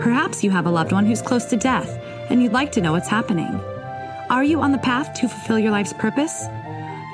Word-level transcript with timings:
Perhaps 0.00 0.42
you 0.42 0.50
have 0.50 0.66
a 0.66 0.70
loved 0.70 0.92
one 0.92 1.06
who's 1.06 1.22
close 1.22 1.44
to 1.46 1.56
death 1.56 1.88
and 2.28 2.42
you'd 2.42 2.52
like 2.52 2.72
to 2.72 2.80
know 2.80 2.92
what's 2.92 3.08
happening. 3.08 3.54
Are 4.28 4.42
you 4.42 4.60
on 4.60 4.72
the 4.72 4.78
path 4.78 5.14
to 5.14 5.28
fulfill 5.28 5.58
your 5.58 5.70
life's 5.70 5.92
purpose? 5.92 6.46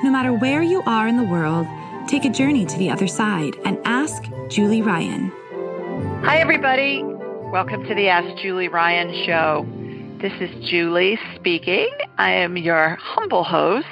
No 0.03 0.09
matter 0.09 0.33
where 0.33 0.63
you 0.63 0.81
are 0.87 1.07
in 1.07 1.15
the 1.15 1.23
world, 1.23 1.67
take 2.07 2.25
a 2.25 2.29
journey 2.29 2.65
to 2.65 2.77
the 2.77 2.89
other 2.89 3.07
side 3.07 3.53
and 3.65 3.77
ask 3.85 4.23
Julie 4.49 4.81
Ryan. 4.81 5.31
Hi, 6.23 6.39
everybody. 6.39 7.03
Welcome 7.03 7.83
to 7.83 7.93
the 7.93 8.07
Ask 8.07 8.41
Julie 8.41 8.67
Ryan 8.67 9.25
show. 9.25 9.80
This 10.21 10.33
is 10.39 10.69
Julie 10.69 11.17
speaking. 11.33 11.89
I 12.19 12.29
am 12.29 12.55
your 12.55 12.95
humble 13.01 13.43
host, 13.43 13.87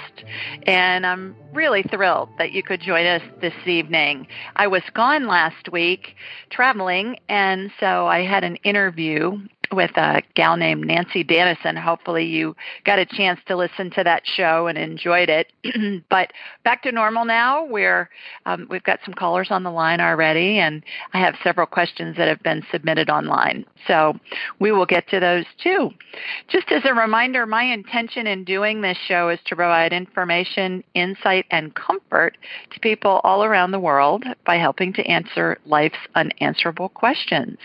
and 0.67 1.03
I'm 1.03 1.35
really 1.55 1.81
thrilled 1.81 2.29
that 2.37 2.51
you 2.51 2.61
could 2.61 2.81
join 2.81 3.07
us 3.07 3.23
this 3.41 3.55
evening. 3.65 4.27
I 4.55 4.67
was 4.67 4.83
gone 4.93 5.25
last 5.25 5.71
week 5.71 6.15
traveling, 6.51 7.17
and 7.29 7.71
so 7.79 8.05
I 8.05 8.25
had 8.25 8.43
an 8.43 8.57
interview 8.57 9.39
with 9.71 9.91
a 9.97 10.21
gal 10.35 10.57
named 10.57 10.85
Nancy 10.85 11.23
Dannison. 11.23 11.77
Hopefully, 11.77 12.25
you 12.25 12.55
got 12.85 12.99
a 12.99 13.05
chance 13.05 13.39
to 13.47 13.55
listen 13.55 13.89
to 13.91 14.03
that 14.03 14.23
show 14.25 14.67
and 14.67 14.77
enjoyed 14.77 15.29
it. 15.29 15.51
but 16.09 16.31
back 16.63 16.83
to 16.83 16.91
normal 16.91 17.25
now. 17.25 17.65
We're 17.65 18.09
um, 18.45 18.67
we've 18.69 18.83
got 18.83 18.99
some 19.05 19.13
callers 19.13 19.47
on 19.51 19.63
the 19.63 19.71
line 19.71 20.01
already, 20.01 20.59
and 20.59 20.83
I 21.13 21.19
have 21.19 21.35
several 21.43 21.67
questions 21.67 22.17
that 22.17 22.27
have 22.27 22.41
been 22.43 22.63
submitted 22.71 23.09
online. 23.09 23.65
So 23.87 24.13
we 24.59 24.71
will 24.71 24.85
get 24.85 25.07
to 25.09 25.19
those 25.19 25.45
too. 25.61 25.91
Just 26.47 26.71
as 26.71 26.83
a 26.85 26.93
reminder, 26.93 27.45
my 27.45 27.63
intention 27.63 28.27
in 28.27 28.43
doing 28.43 28.81
this 28.81 28.97
show 29.07 29.29
is 29.29 29.39
to 29.45 29.55
provide 29.55 29.93
information, 29.93 30.83
insight, 30.93 31.45
and 31.51 31.73
comfort 31.75 32.37
to 32.71 32.79
people 32.79 33.21
all 33.23 33.43
around 33.43 33.71
the 33.71 33.79
world 33.79 34.23
by 34.45 34.55
helping 34.55 34.93
to 34.93 35.05
answer 35.05 35.57
life's 35.65 35.97
unanswerable 36.15 36.89
questions. 36.89 37.57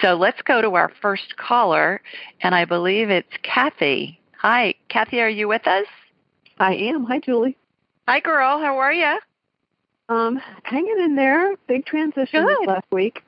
So 0.00 0.14
let's 0.14 0.42
go 0.42 0.60
to 0.60 0.74
our 0.74 0.92
first 1.00 1.36
caller, 1.38 2.00
and 2.42 2.54
I 2.54 2.64
believe 2.64 3.10
it's 3.10 3.32
Kathy. 3.42 4.20
Hi, 4.38 4.74
Kathy, 4.88 5.20
are 5.20 5.28
you 5.28 5.48
with 5.48 5.66
us? 5.66 5.86
I 6.58 6.74
am. 6.74 7.04
Hi, 7.04 7.18
Julie. 7.20 7.56
Hi, 8.06 8.20
girl. 8.20 8.58
How 8.60 8.78
are 8.78 8.92
you? 8.92 9.18
Um, 10.08 10.40
hanging 10.62 10.96
in 11.00 11.16
there. 11.16 11.54
Big 11.66 11.86
transition 11.86 12.46
last 12.66 12.86
week. 12.90 13.22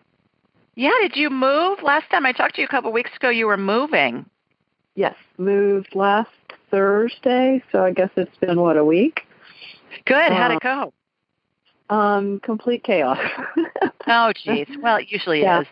Yeah, 0.74 0.92
did 1.02 1.16
you 1.16 1.30
move? 1.30 1.82
Last 1.82 2.08
time 2.10 2.24
I 2.24 2.32
talked 2.32 2.54
to 2.54 2.60
you 2.60 2.66
a 2.66 2.70
couple 2.70 2.90
weeks 2.92 3.10
ago, 3.16 3.28
you 3.28 3.46
were 3.46 3.56
moving. 3.56 4.24
Yes, 4.94 5.14
moved 5.38 5.94
last 5.94 6.30
Thursday, 6.70 7.62
so 7.70 7.84
I 7.84 7.92
guess 7.92 8.10
it's 8.16 8.36
been 8.38 8.60
what 8.60 8.76
a 8.76 8.84
week. 8.84 9.22
Good. 10.06 10.32
How'd 10.32 10.52
Uh, 10.52 10.54
it 10.54 10.60
go? 10.62 10.92
Um, 11.94 12.40
complete 12.40 12.84
chaos. 12.84 13.18
Oh, 14.06 14.32
geez. 14.32 14.66
Well, 14.80 14.96
it 14.96 15.06
usually 15.12 15.42
yeah. 15.42 15.60
is. 15.60 15.66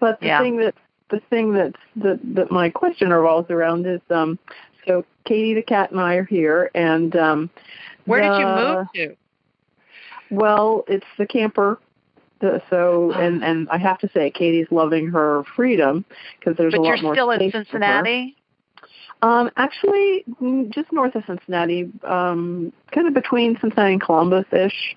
But 0.00 0.18
the 0.20 0.26
Yeah. 0.26 0.40
thing 0.40 0.56
that 0.56 0.74
the 1.10 1.20
thing 1.30 1.54
that 1.54 1.74
that 1.96 2.20
that 2.34 2.50
my 2.50 2.70
question 2.70 3.10
revolves 3.10 3.50
around 3.50 3.86
is 3.86 4.00
um, 4.10 4.38
so 4.86 5.04
Katie 5.24 5.54
the 5.54 5.62
cat 5.62 5.90
and 5.90 6.00
I 6.00 6.14
are 6.14 6.24
here, 6.24 6.70
and 6.74 7.14
um, 7.16 7.50
Where 8.06 8.20
did 8.22 8.38
you 8.38 8.46
move 8.46 8.86
to? 8.94 9.16
Well, 10.30 10.84
it's 10.88 11.06
the 11.18 11.26
camper. 11.26 11.78
The, 12.40 12.62
so 12.70 13.12
and 13.16 13.44
and 13.44 13.68
I 13.70 13.78
have 13.78 13.98
to 13.98 14.10
say, 14.12 14.30
Katie's 14.30 14.68
loving 14.70 15.08
her 15.08 15.44
freedom 15.56 16.04
because 16.38 16.56
there's 16.56 16.72
But 16.72 16.80
a 16.80 16.82
lot 16.82 17.02
more 17.02 17.14
still 17.14 17.30
in 17.30 17.38
space 17.40 17.52
for 17.52 17.58
her. 17.58 17.64
Cincinnati? 17.64 18.36
Um, 19.22 19.50
actually, 19.56 20.24
mm, 20.40 20.70
just 20.70 20.90
north 20.92 21.14
of 21.14 21.24
Cincinnati, 21.26 21.90
um, 22.04 22.72
kind 22.90 23.06
of 23.06 23.12
between 23.12 23.58
Cincinnati 23.60 23.92
and 23.92 24.00
Columbus 24.00 24.46
ish. 24.50 24.96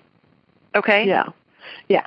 Okay. 0.74 1.06
Yeah, 1.06 1.26
yeah. 1.88 2.06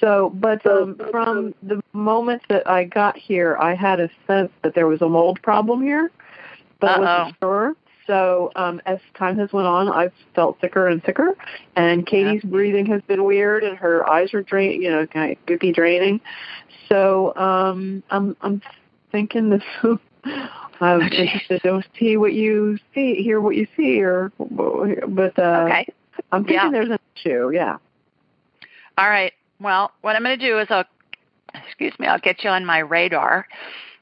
So, 0.00 0.30
but 0.34 0.64
um, 0.66 0.96
from 1.10 1.54
the 1.62 1.82
moment 1.92 2.42
that 2.48 2.66
I 2.68 2.84
got 2.84 3.16
here, 3.18 3.56
I 3.60 3.74
had 3.74 4.00
a 4.00 4.08
sense 4.26 4.50
that 4.62 4.74
there 4.74 4.86
was 4.86 5.02
a 5.02 5.08
mold 5.08 5.40
problem 5.42 5.82
here, 5.82 6.10
but 6.80 6.90
I 6.90 6.94
Uh-oh. 6.94 7.00
wasn't 7.18 7.36
sure. 7.40 7.76
So, 8.06 8.50
um, 8.56 8.80
as 8.86 8.98
time 9.14 9.38
has 9.38 9.52
went 9.52 9.68
on, 9.68 9.88
I've 9.88 10.12
felt 10.34 10.58
sicker 10.60 10.88
and 10.88 11.02
sicker, 11.04 11.36
and 11.76 12.04
Katie's 12.06 12.42
breathing 12.42 12.86
has 12.86 13.02
been 13.02 13.24
weird, 13.24 13.62
and 13.62 13.76
her 13.76 14.08
eyes 14.08 14.32
are 14.34 14.42
drain, 14.42 14.82
you 14.82 14.90
know, 14.90 15.06
kind 15.06 15.32
of 15.32 15.46
goopy 15.46 15.72
draining. 15.74 16.20
So, 16.88 17.34
um, 17.36 18.02
I'm 18.10 18.36
I'm 18.40 18.62
thinking 19.12 19.50
this. 19.50 19.62
I'm 20.80 21.02
geez. 21.10 21.20
interested 21.20 21.62
to 21.62 21.82
see 21.98 22.16
what 22.16 22.32
you 22.32 22.78
see, 22.94 23.16
hear 23.22 23.40
what 23.40 23.54
you 23.54 23.66
see, 23.76 24.00
or 24.00 24.32
but 24.38 25.38
uh, 25.38 25.66
Okay. 25.68 25.86
I'm 26.32 26.44
thinking 26.44 26.54
Yeah. 26.54 26.70
there's 26.70 26.90
an 26.90 26.98
issue. 27.16 27.50
Yeah. 27.54 27.76
All 29.00 29.08
right. 29.08 29.32
Well, 29.62 29.92
what 30.02 30.14
I'm 30.14 30.22
going 30.22 30.38
to 30.38 30.46
do 30.46 30.58
is 30.58 30.66
I'll, 30.68 30.84
excuse 31.54 31.94
me, 31.98 32.06
I'll 32.06 32.18
get 32.18 32.44
you 32.44 32.50
on 32.50 32.66
my 32.66 32.80
radar. 32.80 33.48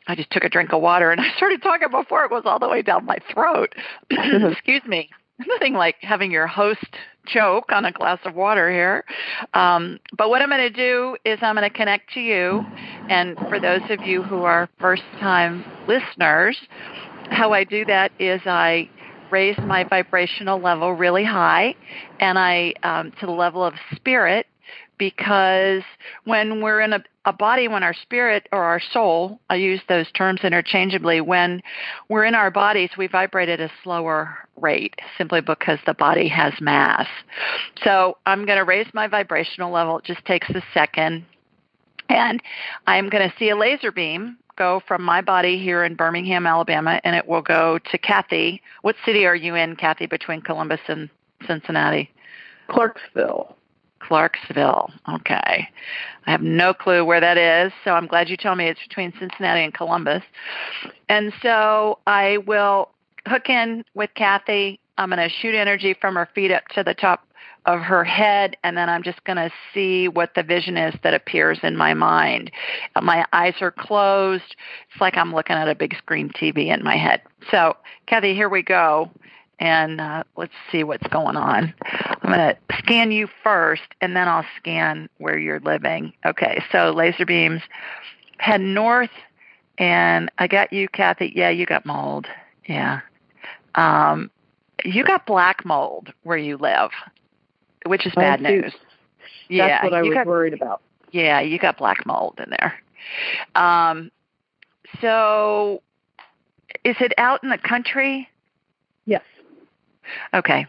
I 0.08 0.16
just 0.16 0.28
took 0.32 0.42
a 0.42 0.48
drink 0.48 0.72
of 0.72 0.82
water 0.82 1.12
and 1.12 1.20
I 1.24 1.30
started 1.36 1.62
talking 1.62 1.88
before 1.88 2.24
it 2.24 2.32
was 2.32 2.42
all 2.46 2.58
the 2.58 2.68
way 2.68 2.82
down 2.82 3.06
my 3.06 3.18
throat. 3.32 3.72
excuse 4.10 4.82
me. 4.86 5.08
Nothing 5.46 5.74
like 5.74 5.94
having 6.00 6.32
your 6.32 6.48
host 6.48 6.84
choke 7.26 7.70
on 7.70 7.84
a 7.84 7.92
glass 7.92 8.18
of 8.24 8.34
water 8.34 8.72
here. 8.72 9.04
Um, 9.54 10.00
but 10.16 10.30
what 10.30 10.42
I'm 10.42 10.48
going 10.48 10.62
to 10.62 10.70
do 10.70 11.16
is 11.24 11.38
I'm 11.42 11.54
going 11.54 11.70
to 11.70 11.76
connect 11.76 12.12
to 12.14 12.20
you. 12.20 12.66
And 13.08 13.38
for 13.48 13.60
those 13.60 13.82
of 13.90 14.04
you 14.04 14.24
who 14.24 14.42
are 14.42 14.68
first 14.80 15.04
time 15.20 15.64
listeners, 15.86 16.58
how 17.30 17.52
I 17.52 17.62
do 17.62 17.84
that 17.84 18.10
is 18.18 18.40
I 18.46 18.90
raise 19.30 19.58
my 19.58 19.84
vibrational 19.84 20.60
level 20.60 20.92
really 20.94 21.24
high 21.24 21.76
and 22.18 22.36
I 22.36 22.72
um, 22.82 23.12
to 23.20 23.26
the 23.26 23.32
level 23.32 23.62
of 23.62 23.74
spirit 23.94 24.46
because 24.98 25.82
when 26.24 26.60
we're 26.60 26.80
in 26.80 26.92
a, 26.92 27.02
a 27.24 27.32
body, 27.32 27.68
when 27.68 27.82
our 27.82 27.94
spirit 27.94 28.48
or 28.52 28.62
our 28.62 28.80
soul, 28.80 29.40
I 29.48 29.56
use 29.56 29.80
those 29.88 30.10
terms 30.12 30.40
interchangeably, 30.42 31.20
when 31.20 31.62
we're 32.08 32.24
in 32.24 32.34
our 32.34 32.50
bodies, 32.50 32.90
we 32.98 33.06
vibrate 33.06 33.48
at 33.48 33.60
a 33.60 33.70
slower 33.82 34.36
rate 34.56 34.94
simply 35.16 35.40
because 35.40 35.78
the 35.86 35.94
body 35.94 36.28
has 36.28 36.52
mass. 36.60 37.06
So 37.84 38.18
I'm 38.26 38.44
going 38.44 38.58
to 38.58 38.64
raise 38.64 38.88
my 38.92 39.06
vibrational 39.06 39.72
level. 39.72 39.98
It 39.98 40.04
just 40.04 40.24
takes 40.24 40.48
a 40.50 40.62
second. 40.74 41.24
And 42.08 42.42
I'm 42.86 43.08
going 43.08 43.28
to 43.28 43.36
see 43.38 43.50
a 43.50 43.56
laser 43.56 43.92
beam 43.92 44.38
go 44.56 44.82
from 44.88 45.02
my 45.02 45.20
body 45.20 45.58
here 45.62 45.84
in 45.84 45.94
Birmingham, 45.94 46.46
Alabama, 46.46 47.00
and 47.04 47.14
it 47.14 47.28
will 47.28 47.42
go 47.42 47.78
to 47.90 47.98
Kathy. 47.98 48.60
What 48.82 48.96
city 49.04 49.24
are 49.24 49.36
you 49.36 49.54
in, 49.54 49.76
Kathy, 49.76 50.06
between 50.06 50.40
Columbus 50.40 50.80
and 50.88 51.08
Cincinnati? 51.46 52.10
Clarksville. 52.68 53.57
Clarksville. 54.08 54.90
Okay. 55.06 55.68
I 56.26 56.30
have 56.30 56.40
no 56.40 56.72
clue 56.72 57.04
where 57.04 57.20
that 57.20 57.36
is, 57.36 57.72
so 57.84 57.92
I'm 57.92 58.06
glad 58.06 58.30
you 58.30 58.38
told 58.38 58.56
me 58.56 58.66
it's 58.66 58.80
between 58.88 59.12
Cincinnati 59.18 59.62
and 59.62 59.74
Columbus. 59.74 60.22
And 61.10 61.32
so 61.42 61.98
I 62.06 62.38
will 62.38 62.88
hook 63.26 63.50
in 63.50 63.84
with 63.94 64.10
Kathy. 64.14 64.80
I'm 64.96 65.10
going 65.10 65.18
to 65.18 65.28
shoot 65.28 65.54
energy 65.54 65.94
from 66.00 66.14
her 66.14 66.26
feet 66.34 66.50
up 66.50 66.66
to 66.68 66.82
the 66.82 66.94
top 66.94 67.26
of 67.66 67.80
her 67.80 68.02
head, 68.02 68.56
and 68.64 68.78
then 68.78 68.88
I'm 68.88 69.02
just 69.02 69.22
going 69.24 69.36
to 69.36 69.50
see 69.74 70.08
what 70.08 70.34
the 70.34 70.42
vision 70.42 70.78
is 70.78 70.94
that 71.02 71.12
appears 71.12 71.58
in 71.62 71.76
my 71.76 71.92
mind. 71.92 72.50
My 73.00 73.26
eyes 73.34 73.56
are 73.60 73.70
closed. 73.70 74.56
It's 74.90 75.00
like 75.02 75.18
I'm 75.18 75.34
looking 75.34 75.56
at 75.56 75.68
a 75.68 75.74
big 75.74 75.94
screen 75.98 76.30
TV 76.30 76.72
in 76.72 76.82
my 76.82 76.96
head. 76.96 77.20
So, 77.50 77.76
Kathy, 78.06 78.34
here 78.34 78.48
we 78.48 78.62
go 78.62 79.10
and 79.60 80.00
uh, 80.00 80.24
let's 80.36 80.52
see 80.70 80.84
what's 80.84 81.06
going 81.08 81.36
on. 81.36 81.74
I'm 82.22 82.32
going 82.32 82.38
to 82.38 82.56
scan 82.78 83.10
you 83.12 83.28
first, 83.42 83.82
and 84.00 84.14
then 84.16 84.28
I'll 84.28 84.46
scan 84.58 85.08
where 85.18 85.38
you're 85.38 85.60
living. 85.60 86.12
Okay, 86.24 86.62
so 86.70 86.90
laser 86.90 87.26
beams 87.26 87.62
head 88.38 88.60
north, 88.60 89.10
and 89.78 90.30
I 90.38 90.46
got 90.46 90.72
you, 90.72 90.88
Kathy. 90.88 91.32
Yeah, 91.34 91.50
you 91.50 91.66
got 91.66 91.84
mold. 91.84 92.26
Yeah. 92.66 93.00
Um, 93.74 94.30
you 94.84 95.04
got 95.04 95.26
black 95.26 95.64
mold 95.64 96.12
where 96.22 96.38
you 96.38 96.56
live, 96.56 96.90
which 97.86 98.06
is 98.06 98.12
bad 98.14 98.40
Oh, 98.44 98.48
shoot. 98.48 98.62
news. 98.62 98.72
That's 98.72 98.84
yeah, 99.48 99.84
what 99.84 99.94
I 99.94 100.02
you 100.02 100.10
was 100.10 100.14
got 100.14 100.26
worried 100.26 100.52
about. 100.52 100.82
yeah, 101.10 101.40
you 101.40 101.58
got 101.58 101.78
black 101.78 102.04
mold 102.06 102.38
in 102.44 102.50
there. 102.50 102.74
Um, 103.54 104.10
so, 105.00 105.82
is 106.84 106.96
it 107.00 107.12
out 107.18 107.42
in 107.42 107.50
the 107.50 107.58
country? 107.58 108.28
Okay, 110.34 110.66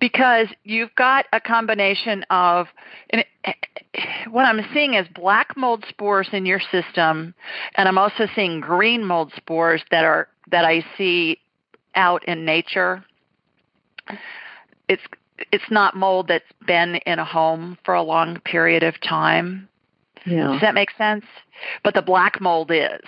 because 0.00 0.48
you've 0.64 0.94
got 0.94 1.26
a 1.32 1.40
combination 1.40 2.24
of, 2.30 2.68
and 3.10 3.20
it, 3.20 3.26
eh, 3.44 3.52
eh, 3.94 4.28
what 4.30 4.44
I'm 4.44 4.60
seeing 4.72 4.94
is 4.94 5.06
black 5.14 5.56
mold 5.56 5.84
spores 5.88 6.28
in 6.32 6.46
your 6.46 6.60
system, 6.60 7.34
and 7.74 7.88
I'm 7.88 7.98
also 7.98 8.26
seeing 8.34 8.60
green 8.60 9.04
mold 9.04 9.32
spores 9.36 9.82
that 9.90 10.04
are 10.04 10.28
that 10.50 10.64
I 10.64 10.84
see 10.96 11.38
out 11.94 12.24
in 12.26 12.44
nature. 12.44 13.04
It's 14.88 15.02
it's 15.52 15.70
not 15.70 15.96
mold 15.96 16.28
that's 16.28 16.44
been 16.66 16.96
in 17.06 17.18
a 17.18 17.24
home 17.24 17.78
for 17.84 17.94
a 17.94 18.02
long 18.02 18.40
period 18.40 18.82
of 18.82 19.00
time. 19.00 19.68
Yeah. 20.26 20.48
Does 20.52 20.60
that 20.60 20.74
make 20.74 20.90
sense? 20.96 21.24
But 21.84 21.94
the 21.94 22.02
black 22.02 22.40
mold 22.40 22.70
is. 22.72 23.00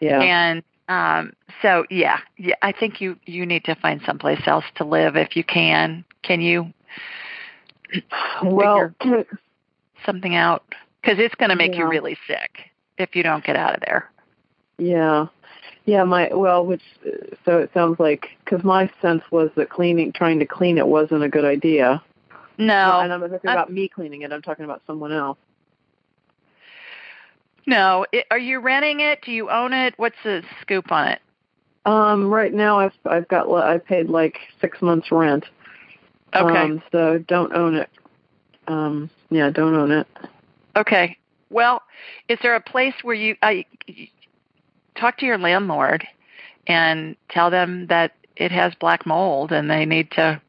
Yeah. 0.00 0.20
And 0.20 0.62
um, 0.92 1.32
so 1.62 1.84
yeah, 1.90 2.18
yeah, 2.36 2.54
I 2.62 2.72
think 2.72 3.00
you 3.00 3.16
you 3.24 3.46
need 3.46 3.64
to 3.64 3.74
find 3.76 4.00
someplace 4.04 4.42
else 4.46 4.64
to 4.76 4.84
live 4.84 5.16
if 5.16 5.36
you 5.36 5.44
can. 5.44 6.04
Can 6.22 6.40
you? 6.40 6.72
well, 8.42 8.92
get 9.00 9.26
something 10.04 10.34
out 10.34 10.64
because 11.00 11.18
it's 11.18 11.34
going 11.36 11.50
to 11.50 11.56
make 11.56 11.72
yeah. 11.72 11.80
you 11.80 11.88
really 11.88 12.16
sick 12.26 12.70
if 12.98 13.16
you 13.16 13.22
don't 13.22 13.44
get 13.44 13.56
out 13.56 13.74
of 13.74 13.80
there. 13.80 14.10
Yeah. 14.78 15.26
Yeah, 15.84 16.04
my 16.04 16.32
well, 16.32 16.64
which 16.64 16.82
so 17.44 17.58
it 17.58 17.70
sounds 17.74 17.98
like 17.98 18.28
because 18.44 18.62
my 18.62 18.90
sense 19.00 19.22
was 19.32 19.50
that 19.56 19.68
cleaning, 19.68 20.12
trying 20.12 20.38
to 20.38 20.46
clean 20.46 20.78
it, 20.78 20.86
wasn't 20.86 21.24
a 21.24 21.28
good 21.28 21.44
idea. 21.44 22.02
No, 22.56 23.00
and 23.00 23.12
I'm 23.12 23.20
not 23.20 23.30
talking 23.30 23.50
about 23.50 23.72
me 23.72 23.88
cleaning 23.88 24.22
it. 24.22 24.32
I'm 24.32 24.42
talking 24.42 24.64
about 24.64 24.82
someone 24.86 25.10
else. 25.10 25.38
No, 27.66 28.06
it, 28.12 28.26
are 28.30 28.38
you 28.38 28.60
renting 28.60 29.00
it? 29.00 29.22
Do 29.22 29.32
you 29.32 29.50
own 29.50 29.72
it? 29.72 29.94
What's 29.96 30.16
the 30.24 30.42
scoop 30.60 30.90
on 30.90 31.08
it? 31.08 31.20
Um, 31.84 32.32
right 32.32 32.52
now 32.52 32.78
I've 32.78 32.94
I've 33.06 33.28
got 33.28 33.50
I 33.52 33.78
paid 33.78 34.08
like 34.08 34.38
six 34.60 34.80
months 34.82 35.10
rent. 35.10 35.44
Okay. 36.34 36.58
Um, 36.58 36.82
so 36.92 37.18
don't 37.18 37.52
own 37.54 37.74
it. 37.74 37.90
Um, 38.68 39.10
yeah, 39.30 39.50
don't 39.50 39.74
own 39.74 39.90
it. 39.90 40.06
Okay. 40.76 41.16
Well, 41.50 41.82
is 42.28 42.38
there 42.42 42.54
a 42.54 42.60
place 42.60 42.94
where 43.02 43.14
you 43.14 43.36
I 43.42 43.66
talk 44.94 45.18
to 45.18 45.26
your 45.26 45.38
landlord 45.38 46.06
and 46.66 47.16
tell 47.28 47.50
them 47.50 47.86
that 47.88 48.12
it 48.36 48.52
has 48.52 48.74
black 48.76 49.04
mold 49.04 49.52
and 49.52 49.70
they 49.70 49.84
need 49.84 50.10
to 50.12 50.40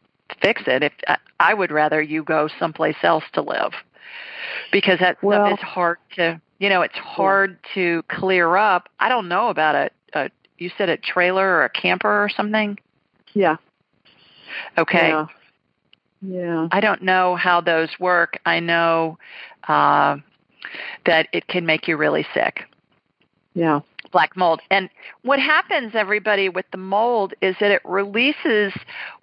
fix 0.42 0.62
it? 0.68 0.84
If 0.84 0.94
I 1.40 1.54
would 1.54 1.72
rather 1.72 2.02
you 2.02 2.24
go 2.24 2.48
someplace 2.60 2.96
else 3.04 3.24
to 3.34 3.42
live 3.42 3.74
because 4.72 5.00
that 5.00 5.22
well, 5.24 5.48
stuff 5.48 5.60
is 5.60 5.66
hard 5.66 5.98
to 6.16 6.40
you 6.60 6.70
know 6.70 6.82
it's 6.82 6.98
hard 6.98 7.58
to 7.74 8.04
clear 8.10 8.56
up. 8.56 8.90
I 9.00 9.10
don't 9.10 9.28
know 9.28 9.50
about 9.50 9.76
a, 9.76 9.90
a 10.14 10.30
you 10.58 10.72
said 10.78 10.90
a 10.90 10.98
trailer 10.98 11.48
or 11.48 11.66
a 11.66 11.70
camper 11.70 12.24
or 12.24 12.30
something. 12.30 12.78
Yeah. 13.34 13.58
Okay. 14.78 15.10
Yeah. 15.10 15.28
Yeah. 16.22 16.68
I 16.72 16.80
don't 16.80 17.02
know 17.02 17.36
how 17.36 17.60
those 17.60 17.90
work. 18.00 18.40
I 18.46 18.60
know 18.60 19.18
uh, 19.68 20.18
that 21.06 21.28
it 21.34 21.48
can 21.48 21.66
make 21.66 21.88
you 21.88 21.98
really 21.98 22.26
sick. 22.34 22.62
Yeah. 23.54 23.82
Black 24.12 24.38
mold. 24.38 24.62
And 24.70 24.90
what 25.24 25.40
happens, 25.40 25.94
everybody, 25.96 26.48
with 26.50 26.66
the 26.72 26.78
mold 26.78 27.34
is 27.42 27.56
that 27.60 27.72
it 27.72 27.82
releases 27.84 28.74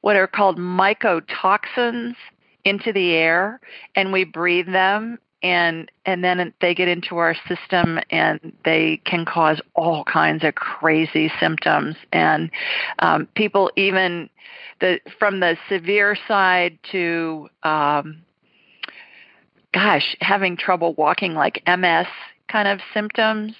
what 0.02 0.16
are 0.16 0.26
called 0.26 0.58
mycotoxins 0.58 2.16
into 2.64 2.92
the 2.92 3.12
air, 3.12 3.60
and 3.94 4.12
we 4.12 4.24
breathe 4.24 4.66
them. 4.66 5.18
And 5.42 5.90
and 6.04 6.22
then 6.22 6.52
they 6.60 6.74
get 6.74 6.88
into 6.88 7.16
our 7.16 7.34
system 7.48 7.98
and 8.10 8.52
they 8.64 9.00
can 9.04 9.24
cause 9.24 9.60
all 9.74 10.04
kinds 10.04 10.44
of 10.44 10.54
crazy 10.54 11.32
symptoms. 11.40 11.96
And 12.12 12.50
um, 12.98 13.26
people 13.34 13.70
even 13.76 14.28
the 14.80 15.00
from 15.18 15.40
the 15.40 15.56
severe 15.68 16.16
side 16.26 16.78
to 16.90 17.48
um, 17.62 18.22
gosh 19.72 20.16
having 20.20 20.56
trouble 20.56 20.94
walking 20.94 21.34
like 21.34 21.62
ms 21.66 22.06
kind 22.48 22.66
of 22.66 22.80
symptoms 22.92 23.52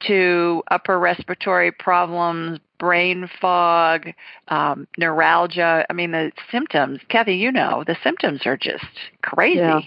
to 0.00 0.62
upper 0.70 0.98
respiratory 0.98 1.70
problems 1.70 2.58
brain 2.78 3.28
fog 3.40 4.08
um, 4.48 4.86
neuralgia 4.96 5.84
i 5.90 5.92
mean 5.92 6.12
the 6.12 6.32
symptoms 6.50 7.00
kathy 7.08 7.34
you 7.34 7.52
know 7.52 7.84
the 7.86 7.96
symptoms 8.02 8.46
are 8.46 8.56
just 8.56 8.84
crazy 9.22 9.58
yeah. 9.58 9.80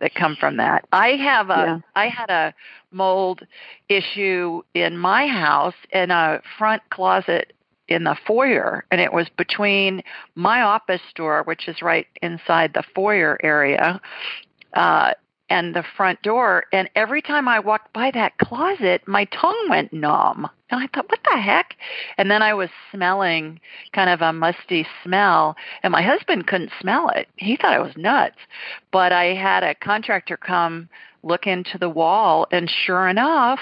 That 0.00 0.14
come 0.14 0.36
from 0.36 0.56
that 0.56 0.84
i 0.92 1.10
have 1.10 1.50
a 1.50 1.54
yeah. 1.54 1.78
I 1.94 2.08
had 2.08 2.30
a 2.30 2.54
mold 2.90 3.46
issue 3.88 4.62
in 4.74 4.98
my 4.98 5.26
house 5.26 5.74
in 5.92 6.10
a 6.10 6.40
front 6.58 6.82
closet 6.90 7.52
in 7.88 8.04
the 8.04 8.16
foyer 8.26 8.84
and 8.90 9.00
it 9.00 9.12
was 9.12 9.28
between 9.36 10.02
my 10.34 10.62
office 10.62 11.02
door 11.14 11.42
which 11.44 11.68
is 11.68 11.82
right 11.82 12.06
inside 12.22 12.72
the 12.74 12.82
foyer 12.94 13.38
area 13.42 14.00
uh 14.74 15.12
and 15.48 15.74
the 15.74 15.84
front 15.96 16.20
door 16.22 16.64
and 16.72 16.90
every 16.94 17.22
time 17.22 17.48
i 17.48 17.58
walked 17.58 17.92
by 17.92 18.10
that 18.10 18.36
closet 18.38 19.06
my 19.06 19.24
tongue 19.26 19.66
went 19.68 19.92
numb. 19.92 20.48
And 20.70 20.80
i 20.80 20.88
thought 20.88 21.08
what 21.08 21.20
the 21.24 21.38
heck? 21.38 21.76
And 22.18 22.30
then 22.30 22.42
i 22.42 22.54
was 22.54 22.70
smelling 22.90 23.60
kind 23.92 24.10
of 24.10 24.22
a 24.22 24.32
musty 24.32 24.86
smell 25.02 25.56
and 25.82 25.92
my 25.92 26.02
husband 26.02 26.46
couldn't 26.46 26.72
smell 26.80 27.08
it. 27.10 27.28
He 27.36 27.56
thought 27.56 27.74
i 27.74 27.78
was 27.78 27.96
nuts. 27.96 28.38
But 28.90 29.12
i 29.12 29.34
had 29.34 29.62
a 29.62 29.74
contractor 29.74 30.36
come 30.36 30.88
look 31.26 31.46
into 31.46 31.76
the 31.78 31.88
wall 31.88 32.46
and 32.50 32.70
sure 32.70 33.08
enough 33.08 33.60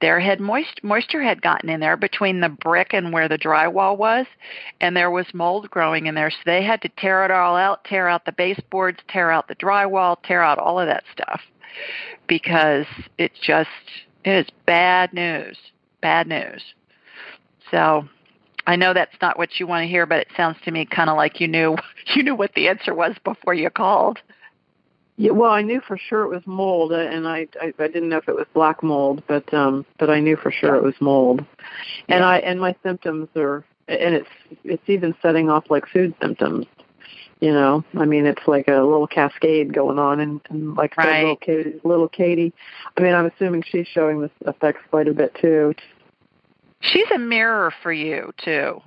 there 0.00 0.20
had 0.20 0.40
moist, 0.40 0.80
moisture 0.82 1.22
had 1.22 1.40
gotten 1.40 1.70
in 1.70 1.80
there 1.80 1.96
between 1.96 2.40
the 2.40 2.48
brick 2.48 2.92
and 2.92 3.12
where 3.12 3.28
the 3.28 3.38
drywall 3.38 3.96
was 3.96 4.26
and 4.80 4.96
there 4.96 5.10
was 5.10 5.26
mold 5.32 5.70
growing 5.70 6.06
in 6.06 6.14
there 6.14 6.30
so 6.30 6.36
they 6.44 6.62
had 6.62 6.82
to 6.82 6.88
tear 6.98 7.24
it 7.24 7.30
all 7.30 7.56
out 7.56 7.84
tear 7.84 8.08
out 8.08 8.24
the 8.24 8.32
baseboards 8.32 8.98
tear 9.08 9.30
out 9.30 9.48
the 9.48 9.56
drywall 9.56 10.16
tear 10.22 10.42
out 10.42 10.58
all 10.58 10.78
of 10.78 10.86
that 10.86 11.04
stuff 11.12 11.40
because 12.26 12.86
it 13.18 13.32
just 13.40 13.68
it 14.24 14.30
is 14.30 14.46
bad 14.66 15.12
news 15.12 15.56
bad 16.00 16.26
news 16.26 16.62
so 17.70 18.06
I 18.66 18.76
know 18.76 18.94
that's 18.94 19.16
not 19.20 19.38
what 19.38 19.58
you 19.58 19.66
want 19.66 19.82
to 19.82 19.88
hear, 19.88 20.06
but 20.06 20.20
it 20.20 20.28
sounds 20.36 20.56
to 20.64 20.70
me 20.70 20.84
kind 20.84 21.10
of 21.10 21.16
like 21.16 21.40
you 21.40 21.48
knew 21.48 21.76
you 22.14 22.22
knew 22.22 22.34
what 22.34 22.54
the 22.54 22.68
answer 22.68 22.94
was 22.94 23.16
before 23.24 23.54
you 23.54 23.70
called. 23.70 24.18
Yeah, 25.16 25.32
well, 25.32 25.50
I 25.50 25.62
knew 25.62 25.80
for 25.80 25.98
sure 25.98 26.22
it 26.22 26.28
was 26.28 26.46
mold, 26.46 26.92
and 26.92 27.28
I, 27.28 27.46
I 27.60 27.72
I 27.78 27.86
didn't 27.86 28.08
know 28.08 28.16
if 28.16 28.28
it 28.28 28.34
was 28.34 28.46
black 28.54 28.82
mold, 28.82 29.22
but 29.26 29.52
um, 29.52 29.84
but 29.98 30.08
I 30.08 30.20
knew 30.20 30.36
for 30.36 30.50
sure 30.50 30.74
yeah. 30.74 30.78
it 30.78 30.84
was 30.84 30.94
mold, 31.00 31.44
yeah. 32.08 32.16
and 32.16 32.24
I 32.24 32.38
and 32.38 32.58
my 32.58 32.74
symptoms 32.82 33.28
are, 33.36 33.64
and 33.88 34.14
it's 34.14 34.28
it's 34.64 34.88
even 34.88 35.14
setting 35.20 35.50
off 35.50 35.70
like 35.70 35.86
food 35.86 36.14
symptoms. 36.20 36.66
You 37.40 37.52
know, 37.52 37.84
I 37.98 38.04
mean, 38.04 38.24
it's 38.24 38.46
like 38.46 38.68
a 38.68 38.80
little 38.80 39.08
cascade 39.08 39.74
going 39.74 39.98
on, 39.98 40.20
and, 40.20 40.40
and 40.48 40.76
like 40.76 40.96
right. 40.96 41.22
little 41.22 41.36
Katie, 41.36 41.80
little 41.84 42.08
Katie. 42.08 42.54
I 42.96 43.02
mean, 43.02 43.14
I'm 43.14 43.26
assuming 43.26 43.64
she's 43.66 43.88
showing 43.88 44.20
this 44.20 44.30
effects 44.46 44.80
quite 44.90 45.08
a 45.08 45.12
bit 45.12 45.34
too. 45.40 45.74
She's 46.80 47.10
a 47.14 47.18
mirror 47.18 47.72
for 47.82 47.92
you 47.92 48.32
too. 48.38 48.80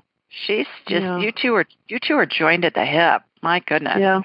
She's 0.46 0.68
just 0.88 1.04
yeah. 1.04 1.20
you 1.20 1.32
two 1.32 1.56
are 1.56 1.66
you 1.88 1.98
two 2.06 2.16
are 2.16 2.26
joined 2.26 2.66
at 2.66 2.74
the 2.74 2.86
hip. 2.86 3.22
My 3.42 3.62
goodness. 3.62 3.98
Yeah. 4.00 4.22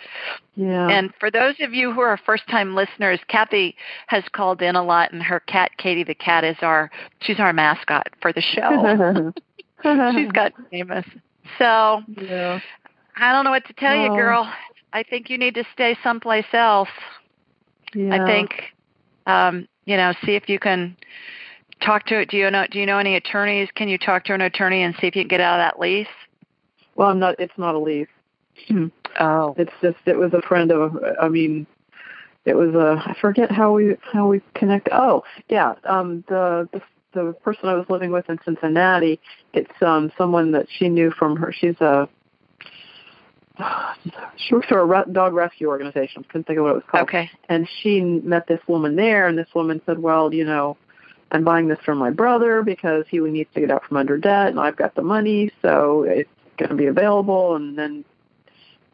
Yeah. 0.56 0.88
And 0.88 1.12
for 1.20 1.30
those 1.30 1.54
of 1.60 1.72
you 1.72 1.92
who 1.92 2.00
are 2.00 2.16
first 2.16 2.48
time 2.48 2.74
listeners, 2.74 3.20
Kathy 3.28 3.76
has 4.08 4.24
called 4.32 4.60
in 4.60 4.76
a 4.76 4.82
lot 4.82 5.12
and 5.12 5.22
her 5.22 5.40
cat 5.40 5.72
Katie 5.78 6.04
the 6.04 6.14
cat 6.14 6.42
is 6.42 6.56
our 6.62 6.90
she's 7.20 7.38
our 7.38 7.52
mascot 7.52 8.08
for 8.20 8.32
the 8.32 8.40
show. 8.40 9.32
she's 10.12 10.32
got 10.32 10.52
famous. 10.70 11.06
So 11.58 12.02
yeah. 12.20 12.60
I 13.16 13.32
don't 13.32 13.44
know 13.44 13.50
what 13.50 13.66
to 13.66 13.72
tell 13.74 13.96
oh. 13.96 14.04
you, 14.04 14.10
girl. 14.10 14.52
I 14.92 15.04
think 15.04 15.30
you 15.30 15.38
need 15.38 15.54
to 15.54 15.64
stay 15.72 15.96
someplace 16.02 16.46
else. 16.52 16.88
Yeah. 17.94 18.22
I 18.22 18.26
think 18.26 18.50
um, 19.26 19.68
you 19.84 19.96
know, 19.96 20.12
see 20.24 20.34
if 20.34 20.48
you 20.48 20.58
can 20.58 20.96
talk 21.80 22.06
to 22.06 22.20
it. 22.20 22.30
Do 22.30 22.36
you 22.36 22.50
know 22.50 22.66
do 22.70 22.78
you 22.78 22.86
know 22.86 22.98
any 22.98 23.16
attorneys? 23.16 23.68
Can 23.74 23.88
you 23.88 23.98
talk 23.98 24.24
to 24.24 24.34
an 24.34 24.40
attorney 24.40 24.82
and 24.82 24.94
see 25.00 25.06
if 25.06 25.16
you 25.16 25.22
can 25.22 25.28
get 25.28 25.40
out 25.40 25.60
of 25.60 25.64
that 25.64 25.80
lease? 25.80 26.06
Well, 26.94 27.08
I'm 27.08 27.18
not 27.18 27.36
it's 27.38 27.56
not 27.56 27.74
a 27.74 27.78
lease. 27.78 28.08
Oh. 29.18 29.54
It's 29.58 29.72
just 29.82 29.98
it 30.06 30.16
was 30.16 30.32
a 30.32 30.42
friend 30.42 30.70
of 30.70 30.96
I 31.20 31.28
mean 31.28 31.66
it 32.44 32.54
was 32.54 32.74
a 32.74 33.02
I 33.04 33.16
forget 33.20 33.50
how 33.50 33.72
we 33.72 33.96
how 34.12 34.28
we 34.28 34.40
connect. 34.54 34.88
Oh, 34.92 35.24
yeah, 35.48 35.74
um 35.84 36.24
the 36.28 36.68
the 36.72 36.82
the 37.12 37.32
person 37.42 37.68
I 37.68 37.74
was 37.74 37.86
living 37.88 38.12
with 38.12 38.28
in 38.30 38.38
Cincinnati, 38.44 39.18
it's 39.52 39.82
um 39.82 40.12
someone 40.16 40.52
that 40.52 40.66
she 40.70 40.88
knew 40.88 41.10
from 41.10 41.36
her 41.36 41.52
she's 41.52 41.80
a 41.80 42.08
she 44.36 44.54
works 44.54 44.68
for 44.68 44.80
a 44.80 45.04
dog 45.12 45.34
rescue 45.34 45.68
organization. 45.68 46.24
I 46.24 46.32
couldn't 46.32 46.46
think 46.46 46.58
of 46.58 46.64
what 46.64 46.70
it 46.70 46.74
was 46.76 46.84
called. 46.90 47.08
Okay. 47.08 47.30
And 47.48 47.68
she 47.82 48.00
met 48.00 48.46
this 48.46 48.60
woman 48.66 48.96
there, 48.96 49.26
and 49.26 49.36
this 49.36 49.48
woman 49.54 49.80
said, 49.86 49.98
"Well, 49.98 50.32
you 50.32 50.44
know, 50.44 50.76
I'm 51.32 51.44
buying 51.44 51.68
this 51.68 51.78
from 51.84 51.98
my 51.98 52.10
brother 52.10 52.62
because 52.62 53.04
he 53.08 53.18
needs 53.20 53.50
to 53.54 53.60
get 53.60 53.70
out 53.70 53.84
from 53.84 53.96
under 53.96 54.18
debt, 54.18 54.48
and 54.48 54.60
I've 54.60 54.76
got 54.76 54.94
the 54.94 55.02
money, 55.02 55.50
so 55.62 56.02
it's 56.02 56.30
going 56.56 56.70
to 56.70 56.76
be 56.76 56.86
available." 56.86 57.56
And 57.56 57.78
then 57.78 58.04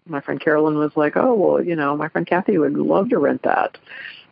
my 0.07 0.21
friend 0.21 0.41
Carolyn 0.41 0.79
was 0.79 0.93
like, 0.97 1.17
"Oh, 1.17 1.35
well, 1.35 1.63
you 1.63 1.77
know, 1.77 1.97
my 1.97 2.09
friend 2.09 2.27
Kathy 2.27 2.59
would 2.59 2.75
love 2.75 3.09
to 3.11 3.19
rent 3.19 3.43
that." 3.43 3.79